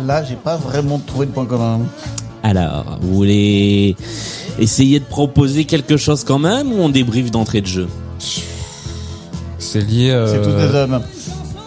Là, 0.06 0.24
j'ai 0.24 0.36
pas 0.36 0.56
vraiment 0.56 0.98
trouvé 0.98 1.26
de 1.26 1.32
point 1.32 1.44
commun. 1.44 1.80
Alors, 2.42 2.98
vous 3.02 3.14
voulez 3.14 3.94
essayer 4.58 5.00
de 5.00 5.04
proposer 5.04 5.66
quelque 5.66 5.98
chose 5.98 6.24
quand 6.24 6.38
même 6.38 6.72
ou 6.72 6.76
on 6.76 6.88
débriefe 6.88 7.30
d'entrée 7.30 7.60
de 7.60 7.66
jeu 7.66 7.88
C'est 9.58 9.80
lié. 9.86 10.10
euh, 10.10 10.26
C'est 10.26 10.40
tous 10.40 10.56
des 10.56 10.74
hommes. 10.74 11.02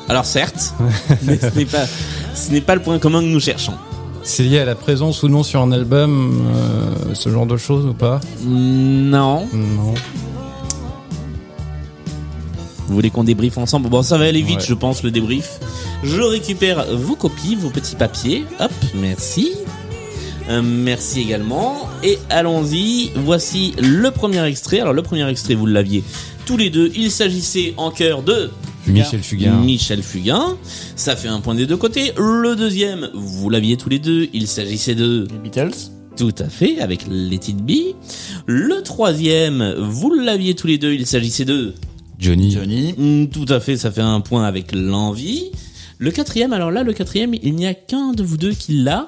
Alors 0.10 0.26
certes, 0.26 0.74
mais 1.24 1.38
ce 1.40 1.56
n'est 1.56 1.66
pas, 1.66 1.86
ce 2.34 2.52
n'est 2.52 2.62
pas 2.62 2.74
le 2.74 2.82
point 2.82 2.98
commun 2.98 3.22
que 3.22 3.28
nous 3.28 3.40
cherchons. 3.40 3.74
C'est 4.24 4.44
lié 4.44 4.58
à 4.60 4.66
la 4.66 4.76
présence 4.76 5.22
ou 5.22 5.28
non 5.30 5.44
sur 5.44 5.62
un 5.62 5.72
album, 5.72 6.48
euh, 6.48 7.14
ce 7.14 7.30
genre 7.30 7.46
de 7.46 7.58
choses 7.58 7.86
ou 7.86 7.94
pas? 7.94 8.20
Non. 8.44 9.48
Non. 9.54 9.94
Vous 12.88 12.94
voulez 12.96 13.10
qu'on 13.10 13.24
débriefe 13.24 13.58
ensemble 13.58 13.90
Bon, 13.90 14.02
ça 14.04 14.18
va 14.18 14.26
aller 14.26 14.42
vite, 14.42 14.60
Ouais. 14.60 14.66
je 14.68 14.74
pense, 14.74 15.04
le 15.04 15.12
débrief. 15.12 15.60
Je 16.04 16.22
récupère 16.22 16.86
vos 16.96 17.16
copies, 17.16 17.56
vos 17.56 17.70
petits 17.70 17.96
papiers. 17.96 18.44
Hop, 18.60 18.72
merci. 18.96 19.52
Euh, 20.50 20.62
merci 20.62 21.22
également. 21.22 21.90
Et 22.04 22.18
allons-y. 22.30 23.12
Voici 23.16 23.74
le 23.80 24.12
premier 24.12 24.44
extrait. 24.46 24.80
Alors, 24.82 24.94
le 24.94 25.02
premier 25.02 25.28
extrait, 25.30 25.56
vous 25.56 25.66
l'aviez 25.66 26.04
tous 26.46 26.58
les 26.58 26.70
deux. 26.70 26.92
Il 26.96 27.10
s'agissait 27.12 27.74
en 27.78 27.90
cœur 27.92 28.22
de 28.24 28.50
Michel 28.86 29.24
Fugain. 29.24 29.54
Michel 29.62 30.04
Fugain. 30.04 30.58
Ça 30.98 31.16
fait 31.16 31.30
un 31.30 31.40
point 31.40 31.56
des 31.56 31.66
deux 31.66 31.78
côtés. 31.78 32.12
Le 32.18 32.58
deuxième, 32.58 33.10
vous 33.14 33.50
l'aviez 33.50 33.78
tous 33.78 33.88
les 33.88 34.00
deux. 34.00 34.28
Il 34.34 34.48
s'agissait 34.48 34.96
de 34.96 35.26
Les 35.32 35.38
Beatles. 35.38 35.72
tout 36.18 36.36
à 36.38 36.50
fait, 36.50 36.82
avec 36.82 37.08
Let 37.10 37.36
It 37.48 37.64
Be. 37.66 37.96
Le 38.46 38.84
troisième, 38.84 39.76
vous 39.80 40.14
l'aviez 40.14 40.54
tous 40.56 40.68
les 40.68 40.78
deux. 40.78 40.92
Il 40.92 41.06
s'agissait 41.08 41.46
de 41.46 41.74
Johnny. 42.24 42.52
Johnny. 42.52 42.94
Mm, 42.98 43.28
Tout 43.28 43.46
à 43.50 43.60
fait, 43.60 43.76
ça 43.78 43.92
fait 43.92 44.02
un 44.02 44.22
point 44.22 44.46
avec 44.46 44.72
l'envie. 44.74 45.52
Le 45.98 46.10
quatrième, 46.12 46.54
alors 46.54 46.72
là, 46.72 46.84
le 46.84 46.94
quatrième, 46.94 47.34
il 47.44 47.54
n'y 47.56 47.66
a 47.68 47.74
qu'un 47.74 48.12
de 48.14 48.24
vous 48.24 48.38
deux 48.38 48.54
qui 48.54 48.74
l'a. 48.84 49.08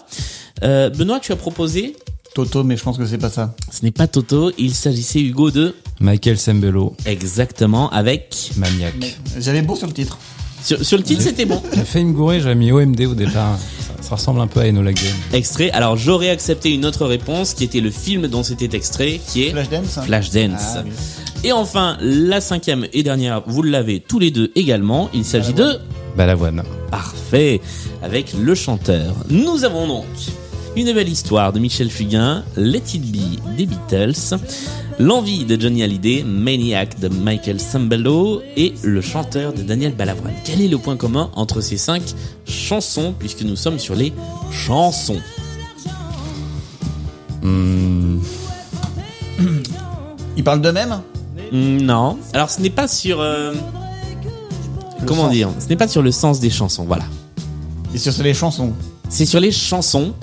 Euh, 0.63 0.89
Benoît, 0.89 1.19
tu 1.21 1.31
as 1.31 1.35
proposé 1.35 1.95
Toto, 2.33 2.63
mais 2.63 2.75
je 2.77 2.83
pense 2.83 2.97
que 2.97 3.05
c'est 3.05 3.17
pas 3.17 3.29
ça. 3.29 3.55
Ce 3.71 3.83
n'est 3.83 3.91
pas 3.91 4.07
Toto, 4.07 4.51
il 4.57 4.73
s'agissait 4.73 5.21
Hugo 5.21 5.51
de 5.51 5.73
Michael 6.01 6.37
Sembello. 6.37 6.95
exactement 7.05 7.89
avec. 7.91 8.51
Maniac. 8.57 8.93
J'avais 9.39 9.61
beau 9.61 9.75
sur 9.75 9.87
le 9.87 9.93
titre. 9.93 10.17
Sur, 10.63 10.83
sur 10.85 10.97
le 10.97 11.03
titre, 11.03 11.21
c'était 11.21 11.45
bon. 11.45 11.61
J'ai 11.75 11.83
fait 11.85 12.03
me 12.03 12.11
gourer, 12.11 12.39
j'avais 12.41 12.55
mis 12.55 12.71
OMD 12.71 12.99
au 13.01 13.13
départ. 13.15 13.57
Ça, 13.79 13.93
ça 14.01 14.15
ressemble 14.15 14.41
un 14.41 14.47
peu 14.47 14.59
à 14.61 14.63
Enola 14.67 14.93
Gay. 14.93 15.01
Extrait. 15.31 15.69
Alors 15.71 15.95
j'aurais 15.95 16.29
accepté 16.29 16.73
une 16.73 16.85
autre 16.85 17.05
réponse 17.05 17.53
qui 17.53 17.63
était 17.63 17.81
le 17.81 17.91
film 17.91 18.27
dont 18.27 18.43
c'était 18.43 18.75
extrait, 18.75 19.21
qui 19.31 19.43
est 19.43 19.51
Flashdance. 19.51 19.99
Flashdance. 20.05 20.61
Ah, 20.75 20.83
oui. 20.85 20.91
Et 21.45 21.51
enfin, 21.51 21.95
la 22.01 22.41
cinquième 22.41 22.87
et 22.91 23.03
dernière, 23.03 23.43
vous 23.45 23.61
l'avez 23.61 23.99
tous 23.99 24.17
les 24.17 24.31
deux 24.31 24.51
également. 24.55 25.11
Il 25.13 25.23
s'agit 25.23 25.53
de 25.53 25.77
Balavoine. 26.17 26.63
Parfait. 26.89 27.61
Avec 28.01 28.33
le 28.33 28.55
chanteur. 28.55 29.13
Nous 29.29 29.63
avons 29.63 29.87
donc 29.87 30.05
une 30.75 30.91
belle 30.91 31.07
histoire 31.07 31.53
de 31.53 31.59
Michel 31.59 31.91
Fugain, 31.91 32.43
Let 32.57 32.81
It 32.95 33.11
Be 33.11 33.55
des 33.55 33.67
Beatles, 33.67 34.39
L'envie 34.97 35.45
de 35.45 35.61
Johnny 35.61 35.83
Hallyday, 35.83 36.23
Maniac 36.23 36.99
de 36.99 37.09
Michael 37.09 37.59
Sambello 37.59 38.41
et 38.57 38.73
le 38.81 39.01
chanteur 39.01 39.53
de 39.53 39.61
Daniel 39.61 39.93
Balavoine. 39.93 40.33
Quel 40.45 40.61
est 40.63 40.67
le 40.67 40.79
point 40.79 40.97
commun 40.97 41.29
entre 41.35 41.61
ces 41.61 41.77
cinq 41.77 42.01
chansons 42.47 43.13
puisque 43.19 43.43
nous 43.43 43.55
sommes 43.55 43.77
sur 43.77 43.93
les 43.93 44.13
chansons? 44.51 45.21
Hmm, 47.43 48.17
Ils 50.37 50.43
parlent 50.43 50.61
d'eux-mêmes? 50.61 51.01
Non. 51.55 52.17
Alors 52.33 52.49
ce 52.49 52.59
n'est 52.61 52.69
pas 52.69 52.87
sur... 52.87 53.19
euh, 53.21 53.53
comment 55.05 55.23
sens. 55.23 55.31
dire? 55.31 55.49
Ce 55.59 55.67
n'est 55.67 55.75
pas 55.75 55.87
sur 55.87 56.01
le 56.01 56.11
sens 56.11 56.39
des 56.39 56.49
chansons, 56.49 56.85
voilà. 56.85 57.03
Et 57.93 57.97
sur 57.97 58.11
les 58.23 58.33
chansons. 58.33 58.73
C'est 59.09 59.25
sur 59.25 59.39
les 59.39 59.51
chansons. 59.51 60.13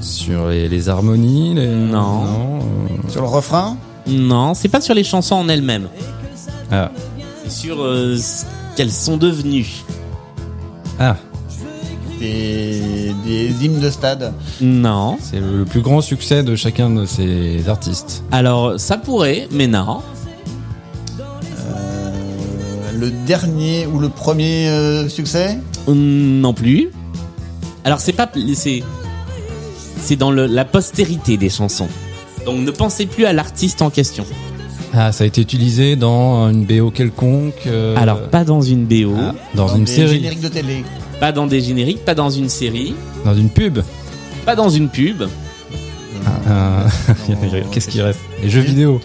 sur 0.00 0.48
les, 0.48 0.68
les 0.68 0.88
harmonies 0.88 1.54
les... 1.54 1.66
Non. 1.68 2.24
euh, 2.24 3.08
Sur 3.10 3.22
le 3.22 3.28
refrain? 3.28 3.76
Non, 4.06 4.54
c'est 4.54 4.68
pas 4.68 4.80
sur 4.80 4.94
les 4.94 5.04
chansons 5.04 5.36
en 5.36 5.48
elles-mêmes. 5.48 5.88
Ah. 6.72 6.90
C'est 7.44 7.50
sur 7.50 7.80
euh, 7.82 8.16
ce 8.16 8.44
qu'elles 8.76 8.90
sont 8.92 9.16
devenues. 9.16 9.82
Ah. 10.98 11.16
des, 12.18 13.14
des 13.24 13.64
hymnes 13.64 13.80
de 13.80 13.90
stade. 13.90 14.32
Non. 14.60 15.16
C'est 15.22 15.40
le, 15.40 15.58
le 15.58 15.64
plus 15.64 15.80
grand 15.80 16.00
succès 16.00 16.42
de 16.42 16.54
chacun 16.56 16.90
de 16.90 17.06
ces 17.06 17.68
artistes. 17.68 18.22
Alors, 18.32 18.78
ça 18.78 18.98
pourrait, 18.98 19.48
mais 19.52 19.66
non. 19.66 20.02
Euh, 23.00 23.06
le 23.06 23.10
dernier 23.26 23.86
ou 23.86 23.98
le 23.98 24.08
premier 24.08 24.68
euh, 24.68 25.08
succès? 25.08 25.58
Non 25.88 26.52
plus. 26.54 26.90
Alors, 27.84 28.00
c'est 28.00 28.12
pas. 28.12 28.30
C'est. 28.54 28.82
C'est 30.02 30.16
dans 30.16 30.30
le- 30.30 30.46
la 30.46 30.64
postérité 30.64 31.36
des 31.36 31.50
chansons. 31.50 31.88
Donc, 32.46 32.60
ne 32.60 32.70
pensez 32.70 33.06
plus 33.06 33.26
à 33.26 33.32
l'artiste 33.32 33.82
en 33.82 33.90
question. 33.90 34.24
Ah, 34.94 35.12
ça 35.12 35.24
a 35.24 35.26
été 35.26 35.40
utilisé 35.42 35.94
dans 35.96 36.48
une 36.50 36.64
BO 36.64 36.90
quelconque. 36.90 37.66
euh, 37.66 37.94
Alors, 37.98 38.22
pas 38.28 38.44
dans 38.44 38.62
une 38.62 38.86
BO, 38.86 39.14
ah, 39.18 39.34
dans, 39.54 39.66
Dans 39.66 39.76
une 39.76 39.84
des 39.84 39.92
série, 39.94 40.14
génériques 40.16 40.40
de 40.40 40.48
télé. 40.48 40.84
pas 41.20 41.32
dans 41.32 41.46
des 41.46 41.60
génériques, 41.60 42.04
pas 42.04 42.14
dans 42.14 42.30
une 42.30 42.48
série, 42.48 42.94
dans 43.24 43.34
une 43.34 43.50
pub. 43.50 43.80
pas 44.46 44.56
dans 44.56 44.70
une 44.70 44.88
pub. 44.88 45.22
Ah, 46.48 46.84
Euh, 47.28 47.62
Qu'est-ce 47.72 47.88
qui 47.88 48.00
reste 48.02 48.20
Les 48.42 48.50
jeux 48.50 48.60
vidéo. 48.60 49.00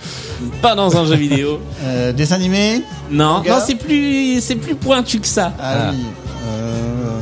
Pas 0.61 0.75
dans 0.75 0.95
un 0.97 1.05
jeu 1.05 1.15
vidéo. 1.15 1.59
Euh, 1.83 2.11
dessin 2.13 2.35
animé 2.35 2.81
Non, 3.11 3.41
non, 3.47 3.57
c'est 3.65 3.75
plus, 3.75 4.41
c'est 4.41 4.55
plus 4.55 4.75
pointu 4.75 5.19
que 5.19 5.27
ça. 5.27 5.53
Ah, 5.59 5.73
Ah. 5.87 5.91
oui. 5.91 6.03
Euh, 6.47 7.19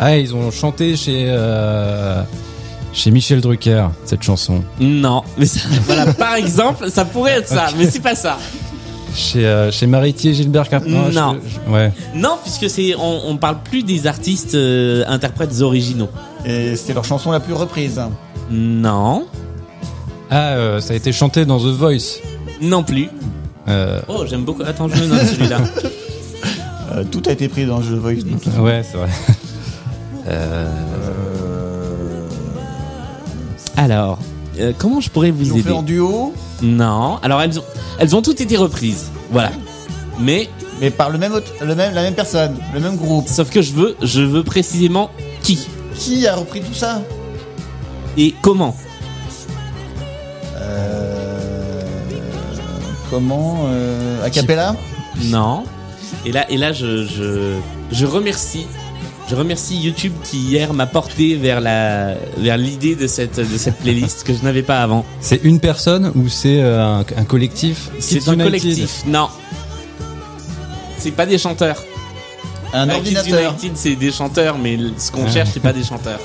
Ah, 0.00 0.16
ils 0.16 0.34
ont 0.34 0.50
chanté 0.50 0.94
chez 0.96 1.24
euh, 1.28 2.22
chez 2.92 3.10
Michel 3.10 3.40
Drucker 3.40 3.86
cette 4.04 4.22
chanson. 4.22 4.62
Non, 4.80 5.22
mais 5.36 5.46
ça, 5.46 5.60
voilà, 5.86 6.06
par 6.14 6.34
exemple, 6.34 6.90
ça 6.90 7.04
pourrait 7.04 7.32
être 7.38 7.48
ça, 7.48 7.66
mais 7.76 7.90
c'est 7.90 8.00
pas 8.00 8.14
ça. 8.14 8.38
Chez 9.14 9.44
euh, 9.44 9.72
chez 9.72 9.86
Maritier 9.88 10.34
Gilbert 10.34 10.68
Carpentier. 10.68 11.12
Non. 11.14 11.38
ouais. 11.68 11.92
Non, 12.14 12.36
puisque 12.42 12.70
c'est, 12.70 12.94
on, 12.94 13.22
on 13.28 13.36
parle 13.38 13.56
plus 13.64 13.82
des 13.82 14.06
artistes 14.06 14.54
euh, 14.54 15.02
interprètes 15.08 15.60
originaux. 15.62 16.10
Et 16.48 16.74
c'était 16.76 16.94
leur 16.94 17.04
chanson 17.04 17.30
la 17.30 17.40
plus 17.40 17.52
reprise. 17.54 18.00
Non, 18.50 19.26
Ah, 20.30 20.52
euh, 20.54 20.80
ça 20.80 20.94
a 20.94 20.96
été 20.96 21.12
chanté 21.12 21.44
dans 21.44 21.58
The 21.58 21.66
Voice. 21.76 22.18
non 22.60 22.82
plus. 22.82 23.08
Euh, 23.68 24.00
Oh, 24.08 24.24
j'aime 24.26 24.44
beaucoup. 24.44 24.62
Attends, 24.62 24.88
je 24.88 25.00
me 25.02 25.06
note 25.08 25.22
celui-là. 25.26 25.58
Euh, 26.90 27.04
tout 27.04 27.20
a 27.26 27.32
été 27.32 27.48
pris 27.48 27.66
dans 27.66 27.76
le 27.80 27.84
jeu 27.84 27.96
Voice. 27.96 28.24
donc. 28.24 28.40
ouais, 28.64 28.82
c'est 28.82 28.96
vrai. 28.96 29.10
Euh, 30.26 30.66
Alors, 33.76 34.18
euh, 34.58 34.72
comment 34.76 35.00
je 35.00 35.10
pourrais 35.10 35.28
Ils 35.28 35.34
vous 35.34 35.50
ont 35.52 35.54
fait 35.56 35.60
aider 35.60 35.70
en 35.72 35.82
duo, 35.82 36.32
Non. 36.62 37.18
Alors 37.22 37.42
elles 37.42 37.58
ont, 37.58 37.64
elles 37.98 38.16
ont 38.16 38.22
toutes 38.22 38.40
été 38.40 38.56
reprises. 38.56 39.10
Voilà. 39.30 39.50
Mais 40.18 40.48
mais 40.80 40.90
par 40.90 41.10
le 41.10 41.18
même, 41.18 41.32
le 41.60 41.74
même, 41.74 41.94
la 41.94 42.02
même 42.02 42.14
personne, 42.14 42.56
le 42.72 42.80
même 42.80 42.96
groupe. 42.96 43.28
sauf 43.28 43.50
que 43.50 43.60
je 43.62 43.72
veux, 43.74 43.96
je 44.02 44.22
veux 44.22 44.42
précisément 44.42 45.10
qui? 45.42 45.68
Qui 45.98 46.26
a 46.26 46.36
repris 46.36 46.60
tout 46.60 46.74
ça 46.74 47.02
et 48.16 48.34
comment. 48.42 48.76
Euh, 50.56 51.82
Comment 53.10 53.66
euh, 53.68 54.24
A 54.24 54.30
cappella 54.30 54.74
Non. 55.24 55.64
Et 56.26 56.32
là, 56.32 56.50
et 56.50 56.56
là, 56.56 56.72
je, 56.72 57.04
je, 57.06 57.56
je 57.92 58.06
remercie, 58.06 58.66
je 59.30 59.34
remercie 59.36 59.76
YouTube 59.78 60.12
qui 60.24 60.38
hier 60.38 60.74
m'a 60.74 60.86
porté 60.86 61.36
vers 61.36 61.60
la, 61.60 62.14
vers 62.38 62.56
l'idée 62.58 62.96
de 62.96 63.06
cette, 63.06 63.38
de 63.38 63.56
cette 63.56 63.76
playlist 63.78 64.24
que 64.24 64.34
je 64.34 64.42
n'avais 64.42 64.62
pas 64.62 64.82
avant. 64.82 65.04
c'est 65.20 65.42
une 65.44 65.60
personne 65.60 66.12
ou 66.16 66.28
c'est 66.28 66.60
euh, 66.60 66.82
un, 66.84 67.00
un 67.16 67.24
collectif? 67.24 67.90
C'est 68.00 68.28
un 68.28 68.36
collectif. 68.36 69.04
Non. 69.06 69.28
C'est 70.98 71.12
pas 71.12 71.26
des 71.26 71.38
chanteurs. 71.38 71.82
Un 72.72 72.86
Kids 72.86 72.94
ordinateur. 73.16 73.52
United, 73.52 73.72
c'est 73.76 73.96
des 73.96 74.12
chanteurs, 74.12 74.58
mais 74.58 74.78
ce 74.98 75.10
qu'on 75.10 75.24
Ah. 75.26 75.30
cherche, 75.30 75.50
c'est 75.54 75.60
pas 75.60 75.72
des 75.72 75.84
chanteurs. 75.84 76.20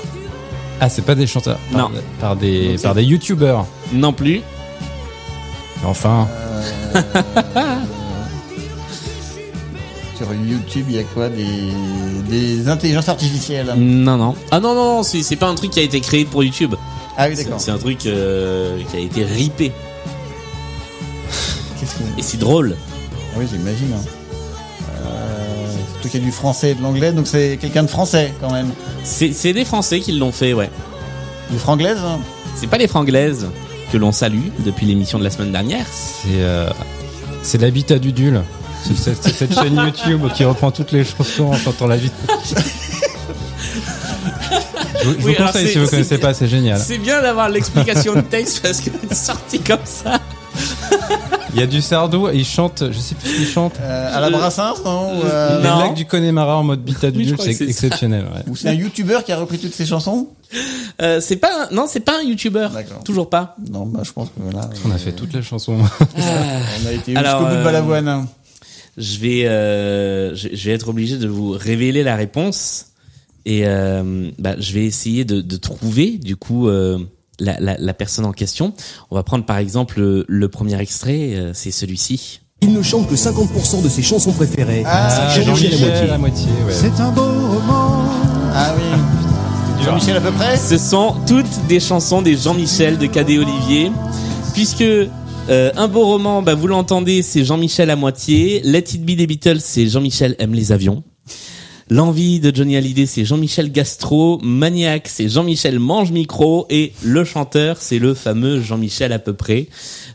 Ah, 0.80 0.88
c'est 0.88 1.02
pas 1.02 1.14
des 1.14 1.26
chanteurs. 1.26 1.58
Par, 1.72 1.88
Non. 1.90 1.96
Par 2.20 2.36
des 2.36 2.72
Donc, 2.74 2.82
par 2.82 2.94
des 2.94 3.02
youtubeurs. 3.04 3.66
Non 3.92 4.12
plus. 4.12 4.42
Enfin, 5.84 6.28
Sur 10.16 10.32
YouTube, 10.32 10.86
il 10.88 10.94
y 10.96 10.98
a 11.00 11.02
quoi 11.04 11.28
des, 11.28 11.44
des 12.28 12.68
intelligences 12.68 13.08
artificielles? 13.08 13.72
Non, 13.76 14.16
non. 14.16 14.34
Ah 14.52 14.60
non, 14.60 14.74
non, 14.74 14.84
non, 14.96 15.02
c'est 15.02 15.22
c'est 15.22 15.34
pas 15.36 15.48
un 15.48 15.54
truc 15.56 15.72
qui 15.72 15.80
a 15.80 15.82
été 15.82 16.00
créé 16.00 16.24
pour 16.24 16.44
YouTube. 16.44 16.74
Ah 17.16 17.26
oui, 17.28 17.34
d'accord. 17.36 17.60
c'est 17.60 17.70
un 17.72 17.78
truc 17.78 18.06
euh, 18.06 18.78
qui 18.90 18.96
a 18.96 19.00
été 19.00 19.24
ripé. 19.24 19.72
Que- 21.80 22.18
Et 22.18 22.22
c'est 22.22 22.38
drôle. 22.38 22.76
Oui, 23.36 23.44
j'imagine. 23.50 23.92
hein. 23.94 24.04
Surtout 26.04 26.18
qu'il 26.18 26.20
y 26.20 26.24
a 26.24 26.26
du 26.26 26.32
français 26.36 26.72
et 26.72 26.74
de 26.74 26.82
l'anglais, 26.82 27.12
donc 27.12 27.26
c'est 27.26 27.56
quelqu'un 27.58 27.82
de 27.82 27.88
français 27.88 28.34
quand 28.38 28.52
même. 28.52 28.70
C'est 29.04 29.54
des 29.54 29.64
Français 29.64 30.00
qui 30.00 30.12
l'ont 30.12 30.32
fait, 30.32 30.52
ouais. 30.52 30.68
Du 31.50 31.58
franglaise 31.58 31.96
hein 32.04 32.18
C'est 32.56 32.66
pas 32.66 32.76
les 32.76 32.88
Franglaises 32.88 33.46
que 33.90 33.96
l'on 33.96 34.12
salue 34.12 34.48
depuis 34.58 34.84
l'émission 34.84 35.18
de 35.18 35.24
la 35.24 35.30
semaine 35.30 35.50
dernière. 35.50 35.86
c'est 35.90 36.42
euh, 36.42 36.68
c'est 37.42 37.58
l'habitat 37.58 37.98
du 37.98 38.12
Dul. 38.12 38.42
C'est 39.02 39.14
cette, 39.14 39.54
chaîne 39.54 39.76
YouTube 39.86 40.28
qui 40.34 40.44
reprend 40.44 40.70
toutes 40.70 40.92
les 40.92 41.04
chansons 41.04 41.44
en 41.44 41.56
chantant 41.56 41.86
la 41.86 41.96
vie. 41.96 42.10
Je, 42.44 42.54
vous- 42.54 42.60
je 45.04 45.08
Oui, 45.08 45.16
vous 45.20 45.28
alors 45.28 45.52
conseille 45.52 45.68
si 45.68 45.78
vous 45.78 45.88
connaissez 45.88 46.18
pas, 46.18 46.34
c'est 46.34 46.48
génial. 46.48 46.78
C'est 46.78 46.98
bien 46.98 47.22
d'avoir 47.22 47.48
l'explication 47.48 48.14
de 48.14 48.20
texte 48.20 48.60
parce 48.60 48.82
que 48.82 48.90
c'est 49.08 49.14
sorti 49.16 49.58
comme 49.60 49.78
ça. 49.84 50.20
Il 51.54 51.60
y 51.60 51.62
a 51.62 51.66
du 51.66 51.80
Sardou 51.80 52.28
et 52.28 52.36
il 52.36 52.44
chante, 52.44 52.84
je 52.90 52.98
sais 52.98 53.14
plus 53.14 53.28
ce 53.30 53.36
qu'il 53.36 53.46
chante. 53.46 53.74
Euh, 53.80 54.16
À 54.16 54.20
la 54.20 54.28
Brassens, 54.30 54.74
non 54.84 55.18
Ou, 55.18 55.22
euh, 55.24 55.62
Les 55.62 55.68
Non. 55.68 55.76
blagues 55.76 55.94
du 55.94 56.04
Connemara 56.04 56.58
en 56.58 56.64
mode 56.64 56.82
bita 56.82 57.10
du 57.10 57.18
Oui, 57.32 57.34
c'est 57.38 57.62
exceptionnel. 57.62 58.24
ouais. 58.24 58.42
Ou 58.48 58.56
c'est 58.56 58.68
un 58.68 58.72
youtubeur 58.74 59.22
qui 59.24 59.30
a 59.32 59.36
repris 59.38 59.58
toutes 59.58 59.74
ces 59.74 59.86
chansons 59.86 60.28
Euh, 61.02 61.20
c'est 61.20 61.36
pas 61.36 61.50
un- 61.70 61.74
non, 61.74 61.86
c'est 61.88 62.00
pas 62.00 62.18
un 62.20 62.22
YouTuber. 62.22 62.68
D'accord. 62.72 63.02
Toujours 63.04 63.28
pas. 63.30 63.56
Non, 63.70 63.86
bah 63.86 64.00
je 64.04 64.12
pense 64.12 64.28
que 64.28 64.34
voilà. 64.38 64.68
On 64.86 64.90
a 64.92 64.98
fait 64.98 65.12
toutes 65.12 65.32
les 65.32 65.42
chansons. 65.42 65.76
On 66.16 66.86
a 66.88 66.92
été 66.92 67.12
jusqu'au 67.14 67.38
bout 67.44 67.50
de 67.50 67.56
euh, 67.56 67.64
Balavoine. 67.64 68.08
hein. 68.08 68.28
Je 68.96 69.18
vais, 69.18 69.46
euh, 69.46 70.34
je, 70.36 70.48
je 70.52 70.68
vais 70.68 70.74
être 70.74 70.88
obligé 70.88 71.16
de 71.18 71.26
vous 71.26 71.50
révéler 71.50 72.04
la 72.04 72.14
réponse 72.14 72.86
et 73.44 73.62
euh, 73.66 74.30
bah, 74.38 74.54
je 74.58 74.72
vais 74.72 74.84
essayer 74.84 75.24
de, 75.24 75.40
de 75.40 75.56
trouver 75.56 76.12
du 76.18 76.36
coup 76.36 76.68
euh, 76.68 76.98
la, 77.40 77.58
la, 77.60 77.76
la 77.78 77.94
personne 77.94 78.24
en 78.24 78.32
question. 78.32 78.72
On 79.10 79.14
va 79.16 79.22
prendre 79.22 79.44
par 79.44 79.58
exemple 79.58 80.00
le, 80.00 80.24
le 80.28 80.48
premier 80.48 80.80
extrait, 80.80 81.30
euh, 81.34 81.50
c'est 81.54 81.70
celui-ci. 81.70 82.40
Il 82.62 82.72
ne 82.72 82.82
chante 82.82 83.08
que 83.08 83.14
50% 83.14 83.82
de 83.82 83.88
ses 83.88 84.02
chansons 84.02 84.32
préférées. 84.32 84.82
Ah, 84.86 85.28
C'est 85.34 85.42
Jean-Michel 85.42 85.74
à 85.74 85.78
moitié. 85.78 86.10
à 86.10 86.18
moitié, 86.18 86.46
ouais. 86.66 86.72
C'est 86.72 87.00
un 87.00 87.10
beau 87.10 87.22
roman. 87.22 88.04
Ah 88.54 88.74
oui. 88.76 89.84
Jean-Michel 89.84 90.16
à 90.16 90.20
peu 90.20 90.30
près 90.30 90.56
Ce 90.56 90.78
sont 90.78 91.14
toutes 91.26 91.66
des 91.68 91.80
chansons 91.80 92.22
des 92.22 92.36
Jean-Michel 92.36 92.96
de 92.96 93.06
Cadet 93.06 93.36
Olivier, 93.38 93.92
puisque 94.54 94.80
euh, 94.82 95.70
un 95.76 95.88
beau 95.88 96.06
roman, 96.06 96.40
bah, 96.40 96.54
vous 96.54 96.68
l'entendez, 96.68 97.20
c'est 97.22 97.44
Jean-Michel 97.44 97.90
à 97.90 97.96
moitié. 97.96 98.62
Let 98.64 98.78
It 98.94 99.04
Be 99.04 99.10
des 99.16 99.26
Beatles, 99.26 99.60
c'est 99.60 99.86
Jean-Michel 99.86 100.34
aime 100.38 100.54
les 100.54 100.72
avions. 100.72 101.02
L'envie 101.94 102.40
de 102.40 102.52
Johnny 102.52 102.76
Hallyday, 102.76 103.06
c'est 103.06 103.24
Jean-Michel 103.24 103.70
Gastro. 103.70 104.40
Maniac, 104.42 105.06
c'est 105.06 105.28
Jean-Michel 105.28 105.78
mange 105.78 106.10
micro. 106.10 106.66
Et 106.68 106.92
le 107.04 107.22
chanteur, 107.22 107.76
c'est 107.78 108.00
le 108.00 108.14
fameux 108.14 108.60
Jean-Michel 108.60 109.12
à 109.12 109.20
peu 109.20 109.32
près 109.32 109.68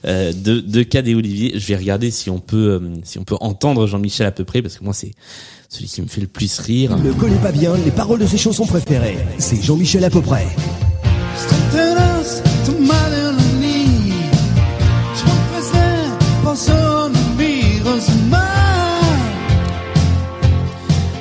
euh, 0.05 0.34
de, 0.34 0.59
de 0.59 0.84
Cadet 0.84 1.15
Olivier. 1.15 1.53
Je 1.55 1.65
vais 1.67 1.77
regarder 1.77 2.11
si 2.11 2.30
on 2.30 2.39
peut, 2.39 2.82
euh, 2.84 2.95
si 3.05 3.17
on 3.17 3.23
peut 3.23 3.38
entendre 3.39 3.88
Jean-Michel 3.88 4.27
à 4.27 4.32
peu 4.32 4.43
près, 4.43 4.61
parce 4.61 4.77
que 4.77 4.84
moi, 4.84 4.91
c'est 4.93 5.13
celui 5.69 5.88
qui 5.88 6.01
me 6.01 6.07
fait 6.07 6.19
le 6.19 6.27
plus 6.27 6.59
rire. 6.59 6.97
Ne 6.97 7.13
connaît 7.13 7.38
pas 7.38 7.53
bien 7.53 7.73
les 7.77 7.91
paroles 7.91 8.19
de 8.19 8.27
ses 8.27 8.38
chansons 8.38 8.65
préférées. 8.65 9.17
C'est 9.38 9.63
Jean-Michel 9.63 10.03
à 10.03 10.09
peu 10.09 10.21
près. 10.21 10.47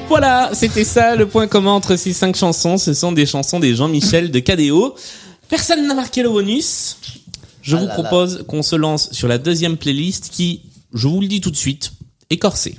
Voilà, 0.09 0.51
c'était 0.55 0.85
ça 0.85 1.17
le 1.17 1.29
point 1.29 1.47
commun 1.47 1.73
entre 1.73 1.97
ces 1.97 2.13
cinq 2.15 2.35
chansons. 2.35 2.79
Ce 2.79 2.95
sont 2.95 3.13
des 3.13 3.27
chansons 3.27 3.61
des 3.61 3.75
Jean-Michel 3.75 4.31
de 4.31 4.41
KDO. 4.41 4.95
Personne 5.49 5.87
n'a 5.87 5.95
marqué 5.95 6.23
le 6.23 6.31
bonus. 6.31 6.97
Je 7.61 7.77
Ah 7.77 7.81
vous 7.81 7.87
là 7.87 7.95
propose 7.95 8.45
qu'on 8.49 8.63
se 8.63 8.75
lance 8.75 9.13
sur 9.13 9.29
la 9.29 9.37
deuxième 9.37 9.77
playlist 9.77 10.31
qui, 10.31 10.63
je 10.95 11.07
vous 11.09 11.21
le 11.21 11.27
dis 11.27 11.43
tout 11.43 11.51
de 11.51 11.57
suite, 11.57 11.93
est 12.31 12.39
corsée. 12.39 12.79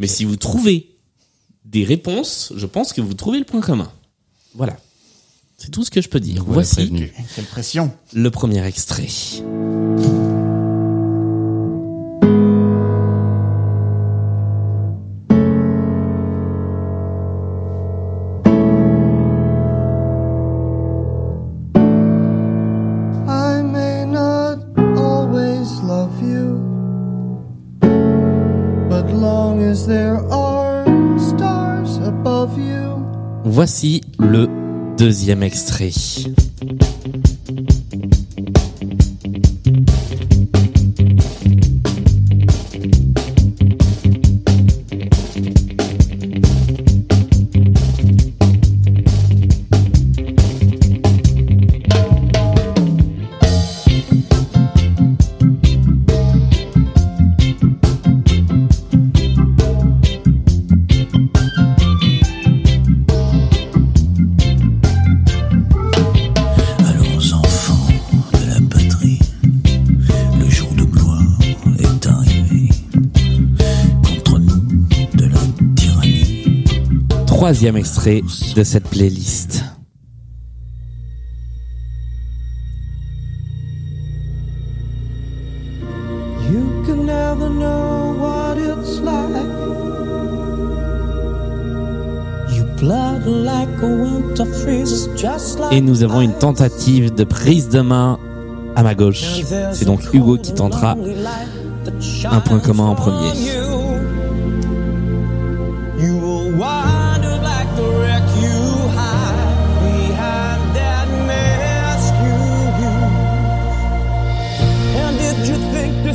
Mais 0.00 0.08
si 0.08 0.24
vous 0.24 0.36
trouvez 0.36 0.96
des 1.64 1.84
réponses, 1.84 2.52
je 2.56 2.66
pense 2.66 2.92
que 2.92 3.00
vous 3.00 3.14
trouvez 3.14 3.38
le 3.38 3.44
point 3.44 3.60
commun. 3.60 3.90
Voilà. 4.54 4.76
C'est 5.58 5.70
tout 5.70 5.84
ce 5.84 5.90
que 5.90 6.00
je 6.00 6.08
peux 6.08 6.20
dire. 6.20 6.42
Voici 6.46 6.74
prévenu. 6.74 7.12
Quelle 7.36 7.44
pression. 7.44 7.92
le 8.12 8.30
premier 8.30 8.64
extrait. 8.66 9.08
Voici 33.56 34.02
le 34.18 34.48
deuxième 34.98 35.42
extrait. 35.42 35.88
Extrait 77.74 78.22
de 78.54 78.62
cette 78.62 78.88
playlist. 78.88 79.64
You 86.48 86.84
can 86.86 87.06
never 87.06 87.48
know 87.48 88.14
what 88.18 88.56
it's 88.58 89.00
like 89.00 89.56
Et 95.70 95.80
nous 95.80 96.02
avons 96.02 96.20
une 96.20 96.34
tentative 96.34 97.14
de 97.14 97.24
prise 97.24 97.68
de 97.68 97.80
main 97.80 98.18
à 98.74 98.82
ma 98.82 98.94
gauche. 98.94 99.42
C'est 99.72 99.84
donc 99.84 100.00
Hugo 100.12 100.36
qui 100.36 100.52
tentera 100.52 100.96
un 102.30 102.40
point 102.40 102.58
commun 102.58 102.84
en 102.84 102.94
premier. 102.94 103.32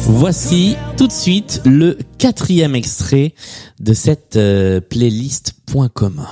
Voici 0.04 0.76
tout 0.97 1.08
de 1.08 1.12
suite 1.12 1.62
le 1.66 1.97
quatrième 2.18 2.76
extrait 2.76 3.34
de 3.80 3.93
cette 3.93 4.36
euh, 4.36 4.82
playlist 4.82 5.54
point 5.66 5.89
commun. 5.89 6.28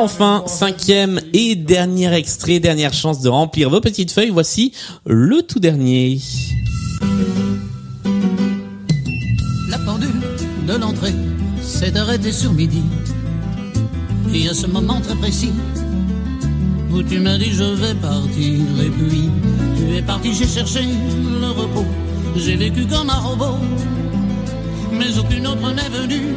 Enfin, 0.00 0.44
cinquième 0.46 1.20
et 1.34 1.54
dernier 1.54 2.12
extrait, 2.14 2.58
dernière 2.58 2.94
chance 2.94 3.20
de 3.20 3.28
remplir 3.28 3.68
vos 3.68 3.80
petites 3.80 4.10
feuilles. 4.10 4.30
Voici 4.30 4.72
le 5.06 5.42
tout 5.42 5.60
dernier. 5.60 6.18
La 9.68 9.78
pendule 9.78 10.20
de 10.66 10.74
l'entrée 10.74 11.12
s'est 11.62 11.96
arrêtée 11.96 12.32
sur 12.32 12.52
midi. 12.52 12.82
Et 14.32 14.48
à 14.48 14.54
ce 14.54 14.66
moment 14.66 15.00
très 15.00 15.16
précis, 15.16 15.52
où 16.92 17.02
tu 17.02 17.18
m'as 17.18 17.36
dit 17.36 17.52
je 17.52 17.64
vais 17.64 17.94
partir, 17.94 18.60
et 18.82 18.90
puis 18.90 19.28
tu 19.76 19.96
es 19.96 20.02
parti, 20.02 20.32
j'ai 20.32 20.46
cherché 20.46 20.80
le 20.80 21.48
repos. 21.48 21.86
J'ai 22.36 22.56
vécu 22.56 22.86
comme 22.86 23.10
un 23.10 23.18
robot, 23.18 23.58
mais 24.92 25.18
aucune 25.18 25.46
autre 25.46 25.72
n'est 25.74 25.88
venue 25.88 26.34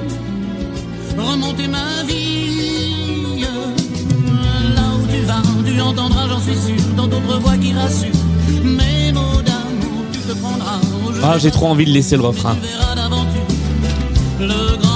remonter 1.17 1.67
ma 1.67 2.03
vie. 2.07 2.92
Tu 5.65 5.81
entendras, 5.81 6.27
j'en 6.27 6.39
suis 6.39 6.55
sûr, 6.55 6.85
dans 6.95 7.07
d'autres 7.07 7.39
voix 7.39 7.57
qui 7.57 7.73
rassurent. 7.73 8.11
Mes 8.63 9.11
mots 9.11 9.41
d'amour, 9.43 10.03
tu 10.11 10.19
te 10.19 10.33
prendras. 10.33 10.79
Ah, 11.23 11.37
j'ai 11.37 11.51
trop 11.51 11.67
envie 11.67 11.85
de 11.85 11.91
laisser 11.91 12.15
le 12.17 12.23
refrain. 12.23 12.55
le 14.39 14.77
grand 14.77 14.92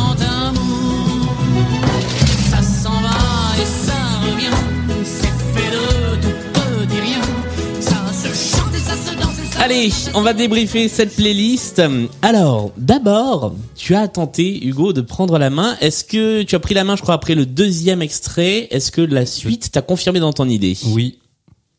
Allez, 9.60 9.90
on 10.14 10.22
va 10.22 10.34
débriefer 10.34 10.88
cette 10.88 11.16
playlist. 11.16 11.82
Alors, 12.22 12.72
d'abord, 12.78 13.56
tu 13.76 13.96
as 13.96 14.08
tenté, 14.08 14.64
Hugo, 14.66 14.94
de 14.94 15.02
prendre 15.02 15.40
la 15.40 15.50
main. 15.50 15.76
Est-ce 15.82 16.04
que 16.04 16.44
tu 16.44 16.56
as 16.56 16.60
pris 16.60 16.76
la 16.76 16.84
main, 16.84 16.96
je 16.96 17.02
crois, 17.02 17.16
après 17.16 17.36
le 17.36 17.46
deuxième 17.46 18.02
extrait? 18.02 18.68
Est-ce 18.70 18.92
que 18.92 19.02
la 19.02 19.26
suite 19.26 19.72
t'a 19.72 19.82
confirmé 19.82 20.20
dans 20.20 20.32
ton 20.32 20.48
idée? 20.48 20.78
Oui. 20.86 21.18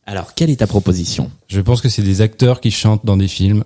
Alors, 0.06 0.34
quelle 0.34 0.50
est 0.50 0.56
ta 0.56 0.66
proposition? 0.66 1.30
Je 1.46 1.60
pense 1.60 1.80
que 1.80 1.88
c'est 1.88 2.02
des 2.02 2.20
acteurs 2.20 2.60
qui 2.60 2.70
chantent 2.70 3.06
dans 3.06 3.16
des 3.16 3.28
films. 3.28 3.64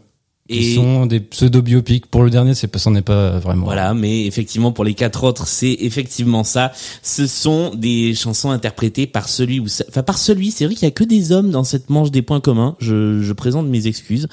Qui 0.49 0.73
Et- 0.73 0.75
sont 0.75 1.07
des 1.07 1.21
pseudo-biopics. 1.21 2.07
Pour 2.07 2.25
le 2.25 2.29
dernier, 2.31 2.55
c'est 2.55 2.67
pas, 2.67 2.81
c'en 2.81 2.95
est 2.97 3.01
pas 3.03 3.39
vraiment. 3.39 3.65
Voilà, 3.65 3.95
mais 3.95 4.27
effectivement 4.27 4.73
pour 4.73 4.85
les 4.85 4.95
quatre 4.95 5.23
autres, 5.23 5.47
c'est 5.47 5.77
effectivement 5.81 6.43
ça. 6.43 6.73
Ce 7.03 7.29
sont 7.29 7.73
des 7.77 8.15
chansons 8.17 8.51
interprétées 8.51 9.07
par 9.07 9.29
celui 9.29 9.61
ou 9.61 9.69
ce- 9.69 9.85
enfin 9.89 10.03
par 10.03 10.19
celui. 10.19 10.51
C'est 10.51 10.65
vrai 10.67 10.75
qu'il 10.75 10.83
y 10.85 10.89
a 10.89 10.91
que 10.91 11.05
des 11.05 11.31
hommes 11.31 11.53
dans 11.53 11.63
cette 11.63 11.91
manche 11.91 12.11
des 12.11 12.23
points 12.23 12.41
communs. 12.41 12.75
Je, 12.81 13.23
je 13.23 13.33
présente 13.33 13.69
mes 13.69 13.87
excuses. 13.87 14.27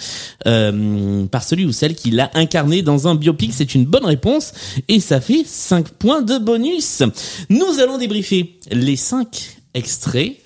Euh, 0.47 1.25
par 1.27 1.43
celui 1.43 1.65
ou 1.65 1.71
celle 1.71 1.93
qui 1.93 2.09
l'a 2.09 2.31
incarné 2.33 2.81
dans 2.81 3.07
un 3.07 3.13
biopic, 3.13 3.53
c'est 3.53 3.75
une 3.75 3.85
bonne 3.85 4.05
réponse 4.05 4.51
et 4.87 4.99
ça 4.99 5.21
fait 5.21 5.43
5 5.45 5.89
points 5.89 6.23
de 6.23 6.39
bonus. 6.39 7.03
Nous 7.49 7.79
allons 7.79 7.99
débriefer 7.99 8.57
les 8.71 8.95
cinq 8.95 9.57
extraits 9.75 10.37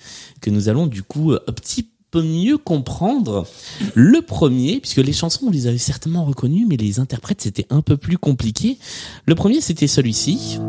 que 0.41 0.49
nous 0.49 0.67
allons 0.67 0.87
du 0.87 1.03
coup 1.03 1.31
euh, 1.31 1.39
petit 1.55 1.87
peu 2.13 2.21
mieux 2.21 2.59
comprendre. 2.59 3.47
Le 3.95 4.21
premier, 4.21 4.79
puisque 4.79 4.97
les 4.97 5.13
chansons, 5.13 5.47
on 5.47 5.49
les 5.49 5.65
avait 5.65 5.79
certainement 5.79 6.23
reconnues, 6.23 6.67
mais 6.69 6.77
les 6.77 6.99
interprètes, 6.99 7.41
c'était 7.41 7.65
un 7.71 7.81
peu 7.81 7.97
plus 7.97 8.19
compliqué. 8.19 8.77
Le 9.25 9.33
premier, 9.33 9.61
c'était 9.61 9.87
celui-ci. 9.87 10.59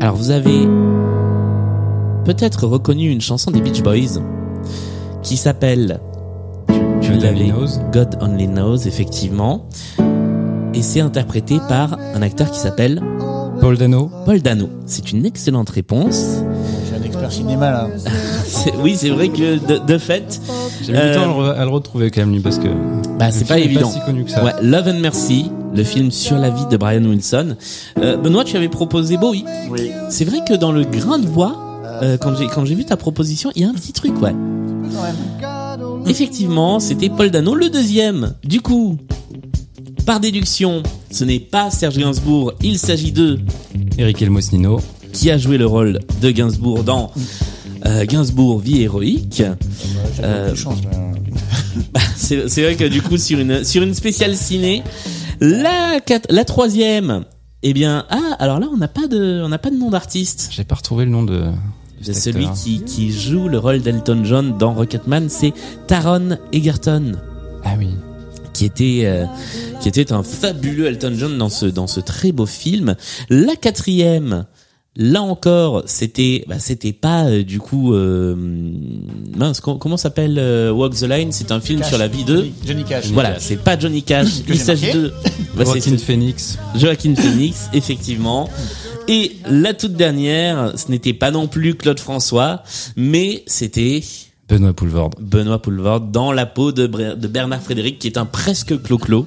Alors, 0.00 0.14
vous 0.14 0.30
avez 0.30 0.60
peut-être 2.24 2.68
reconnu 2.68 3.10
une 3.10 3.20
chanson 3.20 3.50
des 3.50 3.60
Beach 3.60 3.82
Boys 3.82 4.22
qui 5.24 5.36
s'appelle 5.36 6.00
God 6.68 7.24
Only 7.24 7.50
Knows. 7.50 7.90
God 7.92 8.18
Only 8.20 8.46
Knows, 8.46 8.86
effectivement. 8.86 9.68
Et 10.72 10.82
c'est 10.82 11.00
interprété 11.00 11.58
par 11.68 11.98
un 11.98 12.22
acteur 12.22 12.52
qui 12.52 12.60
s'appelle 12.60 13.02
Paul 13.60 13.76
Dano. 13.76 14.08
Paul 14.24 14.40
Dano. 14.40 14.68
C'est 14.86 15.10
une 15.10 15.26
excellente 15.26 15.70
réponse. 15.70 16.44
J'ai 17.10 17.16
un 17.16 17.28
expert 17.28 17.32
cinéma 17.32 17.70
là. 17.70 17.88
Oui, 18.82 18.96
c'est 18.96 19.10
vrai 19.10 19.28
que 19.28 19.58
de, 19.58 19.78
de 19.86 19.98
fait, 19.98 20.40
J'ai 20.84 20.92
mis 20.92 20.98
du 20.98 21.14
temps 21.14 21.22
à 21.22 21.26
le 21.26 21.32
re- 21.32 21.54
à 21.56 21.64
le 21.64 21.70
retrouver 21.70 22.10
quand 22.10 22.20
même 22.20 22.32
lui 22.32 22.40
parce 22.40 22.58
que. 22.58 22.68
Bah, 23.18 23.30
c'est 23.30 23.46
pas 23.46 23.58
évident. 23.58 23.90
si 23.90 24.00
connu 24.00 24.24
que 24.24 24.30
ça. 24.30 24.44
Ouais, 24.44 24.52
Love 24.62 24.88
and 24.88 25.00
Mercy, 25.00 25.50
le 25.74 25.82
film 25.84 26.10
sur 26.10 26.36
la 26.38 26.50
vie 26.50 26.66
de 26.70 26.76
Brian 26.76 27.02
Wilson. 27.04 27.56
Euh, 27.98 28.16
Benoît, 28.16 28.44
tu 28.44 28.56
avais 28.56 28.68
proposé 28.68 29.16
Bowie. 29.16 29.44
Oui. 29.70 29.90
C'est 30.10 30.24
vrai 30.24 30.38
que 30.48 30.54
dans 30.54 30.72
le 30.72 30.84
grain 30.84 31.18
de 31.18 31.26
voix, 31.26 31.56
euh, 32.02 32.16
quand 32.18 32.36
j'ai 32.36 32.46
quand 32.46 32.64
j'ai 32.64 32.74
vu 32.74 32.84
ta 32.84 32.96
proposition, 32.96 33.50
il 33.56 33.62
y 33.62 33.64
a 33.64 33.68
un 33.68 33.74
petit 33.74 33.92
truc, 33.92 34.20
ouais. 34.22 34.34
Effectivement, 36.06 36.80
c'était 36.80 37.08
Paul 37.10 37.30
Dano, 37.30 37.54
le 37.54 37.68
deuxième. 37.70 38.34
Du 38.44 38.60
coup, 38.60 38.96
par 40.06 40.20
déduction, 40.20 40.82
ce 41.10 41.24
n'est 41.24 41.40
pas 41.40 41.70
Serge 41.70 41.98
Gainsbourg, 41.98 42.52
il 42.62 42.78
s'agit 42.78 43.12
de 43.12 43.38
Eric 43.98 44.22
Elmos 44.22 44.52
Nino. 44.52 44.80
Qui 45.18 45.32
a 45.32 45.38
joué 45.38 45.58
le 45.58 45.66
rôle 45.66 45.98
de 46.22 46.30
Gainsbourg 46.30 46.84
dans 46.84 47.10
euh, 47.86 48.06
Gainsbourg 48.06 48.60
vie 48.60 48.82
héroïque. 48.82 49.42
Euh, 50.22 50.54
c'est 52.16 52.48
c'est 52.48 52.62
vrai 52.62 52.76
que 52.76 52.84
du 52.84 53.02
coup 53.02 53.18
sur 53.18 53.40
une 53.40 53.64
sur 53.64 53.82
une 53.82 53.94
spéciale 53.94 54.36
ciné, 54.36 54.84
la 55.40 55.98
la 56.30 56.44
troisième, 56.44 57.24
eh 57.64 57.72
bien 57.72 58.06
ah 58.10 58.36
alors 58.38 58.60
là 58.60 58.68
on 58.72 58.76
n'a 58.76 58.86
pas 58.86 59.08
de 59.08 59.42
on 59.44 59.48
n'a 59.48 59.58
pas 59.58 59.70
de 59.70 59.76
nom 59.76 59.90
d'artiste. 59.90 60.50
J'ai 60.52 60.62
pas 60.62 60.76
retrouvé 60.76 61.04
le 61.04 61.10
nom 61.10 61.24
de. 61.24 61.46
celui 62.00 62.46
qui 62.52 62.84
qui 62.84 63.10
joue 63.10 63.48
le 63.48 63.58
rôle 63.58 63.80
d'Elton 63.80 64.22
John 64.22 64.56
dans 64.56 64.72
Rocketman, 64.72 65.28
c'est 65.28 65.52
Taron 65.88 66.38
Egerton. 66.52 67.14
Ah 67.64 67.74
oui. 67.76 67.88
Qui 68.52 68.66
était 68.66 69.02
euh, 69.02 69.24
qui 69.80 69.88
était 69.88 70.12
un 70.12 70.22
fabuleux 70.22 70.86
Elton 70.86 71.14
John 71.16 71.36
dans 71.36 71.48
ce 71.48 71.66
dans 71.66 71.88
ce 71.88 71.98
très 71.98 72.30
beau 72.30 72.46
film. 72.46 72.94
La 73.30 73.56
quatrième. 73.56 74.46
Là 74.96 75.22
encore, 75.22 75.84
c'était, 75.86 76.44
bah, 76.48 76.58
c'était 76.58 76.92
pas 76.92 77.26
euh, 77.26 77.44
du 77.44 77.60
coup, 77.60 77.94
euh, 77.94 78.34
mince, 79.36 79.60
com- 79.60 79.78
comment 79.78 79.96
s'appelle 79.96 80.36
euh, 80.38 80.72
Walk 80.72 80.94
the 80.96 81.02
Line? 81.02 81.30
C'est 81.30 81.52
un 81.52 81.60
film 81.60 81.80
Cash. 81.80 81.88
sur 81.90 81.98
la 81.98 82.08
vie 82.08 82.24
de 82.24 82.46
Johnny- 82.66 82.82
Cash. 82.84 83.06
Voilà, 83.12 83.28
Johnny 83.30 83.38
Cash. 83.38 83.46
c'est 83.48 83.62
pas 83.62 83.78
Johnny 83.78 84.02
Cash. 84.02 84.42
Que 84.44 84.52
Il 84.52 84.54
j'ai 84.54 84.64
s'agit 84.64 84.86
marqué. 84.86 84.98
de 85.00 85.12
Bah, 85.56 85.64
c'est- 85.66 85.80
Joaquin 85.80 85.98
Phoenix. 85.98 86.58
Joaquin 86.74 87.14
Phoenix, 87.14 87.68
effectivement. 87.72 88.48
Et 89.06 89.36
la 89.48 89.72
toute 89.72 89.92
dernière, 89.92 90.72
ce 90.76 90.90
n'était 90.90 91.14
pas 91.14 91.30
non 91.30 91.46
plus 91.46 91.74
Claude 91.76 92.00
François, 92.00 92.62
mais 92.96 93.44
c'était 93.46 94.02
Benoît 94.48 94.72
Poulvord. 94.74 95.10
Benoît 95.20 95.62
Poulvord 95.62 96.00
dans 96.00 96.32
la 96.32 96.44
peau 96.46 96.72
de, 96.72 96.88
Bre- 96.88 97.16
de 97.16 97.28
Bernard 97.28 97.62
Frédéric, 97.62 97.98
qui 98.00 98.08
est 98.08 98.18
un 98.18 98.26
presque 98.26 98.82
clo-clo. 98.82 99.26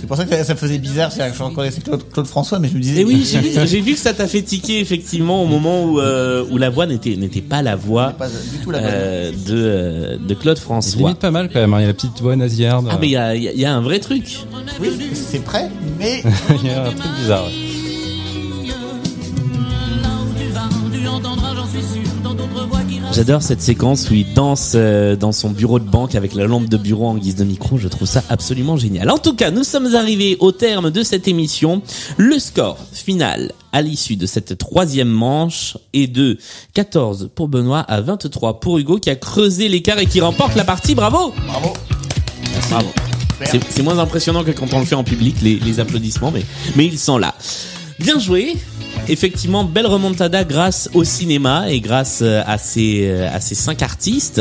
C'est 0.00 0.06
pour 0.06 0.16
ça 0.16 0.24
que 0.24 0.44
ça 0.44 0.54
me 0.54 0.58
faisait 0.58 0.78
bizarre, 0.78 1.12
c'est 1.12 1.28
que 1.30 1.36
je 1.36 1.42
reconnaissais 1.42 1.80
Claude, 1.82 2.02
Claude 2.12 2.26
François, 2.26 2.58
mais 2.58 2.68
je 2.68 2.74
me 2.74 2.80
disais. 2.80 3.02
Et 3.02 3.04
oui, 3.04 3.24
j'ai 3.30 3.38
vu, 3.38 3.50
j'ai 3.66 3.80
vu 3.80 3.92
que 3.92 3.98
ça 3.98 4.14
t'a 4.14 4.26
fait 4.26 4.42
tiquer 4.42 4.80
effectivement 4.80 5.42
au 5.42 5.46
moment 5.46 5.84
où, 5.84 6.00
euh, 6.00 6.44
où 6.50 6.56
la 6.58 6.70
voix 6.70 6.86
n'était 6.86 7.16
n'était 7.16 7.42
pas 7.42 7.62
la 7.62 7.76
voix 7.76 8.10
Pas 8.10 8.28
du 8.28 8.58
tout 8.62 8.70
la 8.70 8.78
bonne. 8.80 8.90
euh, 8.92 9.30
de 9.30 9.36
euh, 9.50 10.16
de 10.18 10.34
Claude 10.34 10.56
Il 10.58 10.62
François. 10.62 10.98
limite 11.00 11.18
pas 11.18 11.30
mal 11.30 11.48
quand 11.52 11.60
même. 11.60 11.74
hein. 11.74 11.78
Il 11.78 11.82
y 11.82 11.84
a 11.84 11.88
la 11.88 11.94
petite 11.94 12.20
voix 12.20 12.34
nasillarde. 12.36 12.88
Ah 12.90 12.96
mais 13.00 13.08
il 13.08 13.12
y 13.12 13.16
a, 13.16 13.34
il 13.36 13.42
y 13.42 13.48
a- 13.48 13.52
il 13.52 13.60
y 13.60 13.64
a 13.64 13.74
un 13.74 13.80
vrai 13.82 13.98
truc. 14.00 14.38
Oui, 14.80 14.88
c'est 15.12 15.44
prêt, 15.44 15.68
mais. 15.98 16.22
Il 16.62 16.66
y 16.66 16.70
a 16.72 16.82
un 16.86 16.90
truc 16.92 17.10
bizarre. 17.20 17.44
ouais. 17.46 17.52
J'adore 23.12 23.42
cette 23.42 23.60
séquence 23.60 24.08
où 24.10 24.14
il 24.14 24.32
danse 24.34 24.72
euh, 24.76 25.16
dans 25.16 25.32
son 25.32 25.50
bureau 25.50 25.80
de 25.80 25.84
banque 25.88 26.14
avec 26.14 26.32
la 26.34 26.46
lampe 26.46 26.68
de 26.68 26.76
bureau 26.76 27.08
en 27.08 27.16
guise 27.16 27.34
de 27.34 27.44
micro. 27.44 27.76
Je 27.76 27.88
trouve 27.88 28.06
ça 28.06 28.22
absolument 28.28 28.76
génial. 28.76 29.10
En 29.10 29.18
tout 29.18 29.34
cas, 29.34 29.50
nous 29.50 29.64
sommes 29.64 29.94
arrivés 29.96 30.36
au 30.38 30.52
terme 30.52 30.90
de 30.92 31.02
cette 31.02 31.26
émission. 31.26 31.82
Le 32.16 32.38
score 32.38 32.78
final 32.92 33.52
à 33.72 33.82
l'issue 33.82 34.14
de 34.16 34.26
cette 34.26 34.56
troisième 34.58 35.08
manche 35.08 35.76
est 35.92 36.06
de 36.06 36.38
14 36.74 37.30
pour 37.34 37.48
Benoît 37.48 37.80
à 37.80 38.00
23 38.00 38.60
pour 38.60 38.78
Hugo 38.78 38.98
qui 38.98 39.10
a 39.10 39.16
creusé 39.16 39.68
l'écart 39.68 39.98
et 39.98 40.06
qui 40.06 40.20
remporte 40.20 40.54
la 40.54 40.64
partie. 40.64 40.94
Bravo 40.94 41.34
Bravo 41.48 41.72
Bravo 42.70 42.88
C'est- 43.44 43.82
moins 43.82 43.98
impressionnant 43.98 44.44
que 44.44 44.52
quand 44.52 44.72
on 44.72 44.78
le 44.78 44.86
fait 44.86 44.94
en 44.94 45.04
public, 45.04 45.36
les, 45.42 45.56
les 45.56 45.80
applaudissements, 45.80 46.30
mais, 46.30 46.44
mais 46.76 46.86
ils 46.86 46.98
sont 46.98 47.18
là. 47.18 47.34
Bien 48.00 48.18
joué. 48.18 48.54
Effectivement, 49.08 49.62
belle 49.62 49.86
remontada 49.86 50.42
grâce 50.44 50.88
au 50.94 51.04
cinéma 51.04 51.70
et 51.70 51.80
grâce 51.80 52.20
euh, 52.22 52.42
à 52.46 52.56
ces, 52.56 53.02
euh, 53.02 53.28
à 53.30 53.40
ces 53.40 53.54
cinq 53.54 53.82
artistes. 53.82 54.40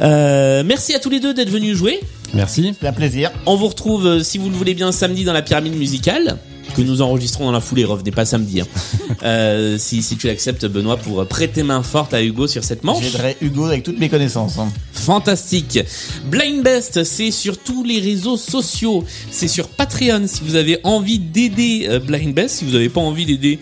Euh, 0.00 0.64
merci 0.66 0.94
à 0.94 0.98
tous 0.98 1.08
les 1.08 1.20
deux 1.20 1.32
d'être 1.32 1.48
venus 1.48 1.76
jouer. 1.76 2.00
Merci. 2.34 2.74
C'est 2.80 2.88
un 2.88 2.92
plaisir. 2.92 3.30
On 3.46 3.54
vous 3.54 3.68
retrouve, 3.68 4.24
si 4.24 4.38
vous 4.38 4.50
le 4.50 4.56
voulez 4.56 4.74
bien, 4.74 4.90
samedi 4.90 5.24
dans 5.24 5.32
la 5.32 5.42
pyramide 5.42 5.76
musicale 5.76 6.38
que 6.74 6.82
nous 6.82 7.02
enregistrons 7.02 7.44
dans 7.46 7.52
la 7.52 7.60
foulée. 7.60 7.84
Revenez 7.84 8.10
pas 8.10 8.24
samedi. 8.24 8.60
hein. 8.60 8.66
Euh, 9.24 9.78
si, 9.78 10.02
si 10.02 10.16
tu 10.16 10.28
l'acceptes, 10.28 10.64
Benoît, 10.66 10.96
pour 10.96 11.26
prêter 11.26 11.62
main 11.64 11.82
forte 11.82 12.14
à 12.14 12.22
Hugo 12.22 12.46
sur 12.46 12.62
cette 12.62 12.84
manche. 12.84 13.02
J'aiderai 13.02 13.36
Hugo 13.40 13.64
avec 13.64 13.82
toutes 13.82 13.98
mes 13.98 14.08
connaissances. 14.08 14.58
hein. 14.58 14.68
Fantastique. 14.92 15.80
Blind 16.26 16.62
Best, 16.62 17.02
c'est 17.02 17.30
sur 17.32 17.58
tous 17.58 17.82
les 17.82 17.98
réseaux 17.98 18.36
sociaux. 18.36 19.04
C'est 19.32 19.48
sur 19.48 19.68
Patreon 19.68 20.26
si 20.26 20.42
vous 20.44 20.54
avez 20.54 20.78
envie 20.84 21.18
d'aider 21.18 21.86
euh, 21.88 21.98
Blind 21.98 22.32
Best. 22.34 22.56
Si 22.58 22.64
vous 22.64 22.72
n'avez 22.72 22.88
pas 22.90 23.00
envie 23.00 23.26
d'aider, 23.26 23.58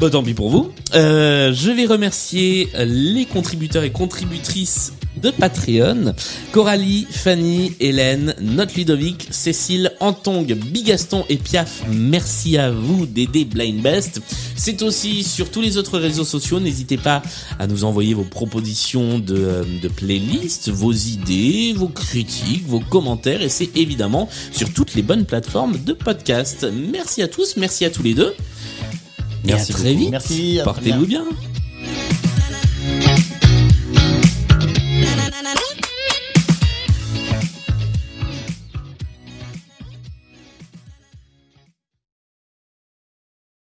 bah 0.00 0.10
tant 0.10 0.22
pis 0.24 0.34
pour 0.34 0.50
vous. 0.50 0.70
Euh, 0.94 1.52
je 1.52 1.70
vais 1.70 1.86
remercier 1.86 2.68
les 2.78 3.26
contributeurs 3.26 3.84
et 3.84 3.90
contributrices 3.90 4.92
de 5.20 5.30
Patreon. 5.30 6.14
Coralie, 6.52 7.06
Fanny, 7.10 7.72
Hélène, 7.80 8.34
Note 8.40 8.74
Ludovic, 8.74 9.28
Cécile, 9.30 9.92
Antong, 10.00 10.52
Bigaston 10.54 11.24
et 11.28 11.36
Piaf. 11.36 11.82
Merci 11.90 12.56
à 12.58 12.70
vous 12.70 13.06
d'aider 13.06 13.44
Blind 13.44 13.80
Best. 13.82 14.20
C'est 14.56 14.82
aussi 14.82 15.22
sur 15.24 15.50
tous 15.50 15.60
les 15.60 15.76
autres 15.76 15.98
réseaux 15.98 16.24
sociaux. 16.24 16.60
N'hésitez 16.60 16.96
pas 16.96 17.22
à 17.58 17.66
nous 17.66 17.84
envoyer 17.84 18.14
vos 18.14 18.24
propositions 18.24 19.18
de, 19.18 19.36
euh, 19.36 19.64
de 19.82 19.88
playlists, 19.88 20.70
vos 20.70 20.92
idées, 20.92 21.72
vos 21.76 21.88
critiques, 21.88 22.66
vos 22.66 22.80
commentaires. 22.80 23.42
Et 23.42 23.48
c'est 23.48 23.76
évidemment 23.76 24.28
sur 24.52 24.72
toutes 24.72 24.94
les 24.94 25.02
bonnes 25.02 25.24
plateformes 25.26 25.76
de 25.84 25.92
podcast. 25.92 26.66
Merci 26.92 27.22
à 27.22 27.28
tous, 27.28 27.56
merci 27.56 27.84
à 27.84 27.90
tous 27.90 28.02
les 28.02 28.14
deux. 28.14 28.34
Merci 29.44 29.70
et 29.70 29.74
à 29.74 29.78
très 29.78 29.88
beaucoup. 29.92 30.00
vite. 30.00 30.10
Merci, 30.10 30.60
Portez-vous 30.64 31.06
bien. 31.06 31.24
bien. 31.24 33.17
na 35.30 35.42
na 35.42 35.52
na 35.54 35.67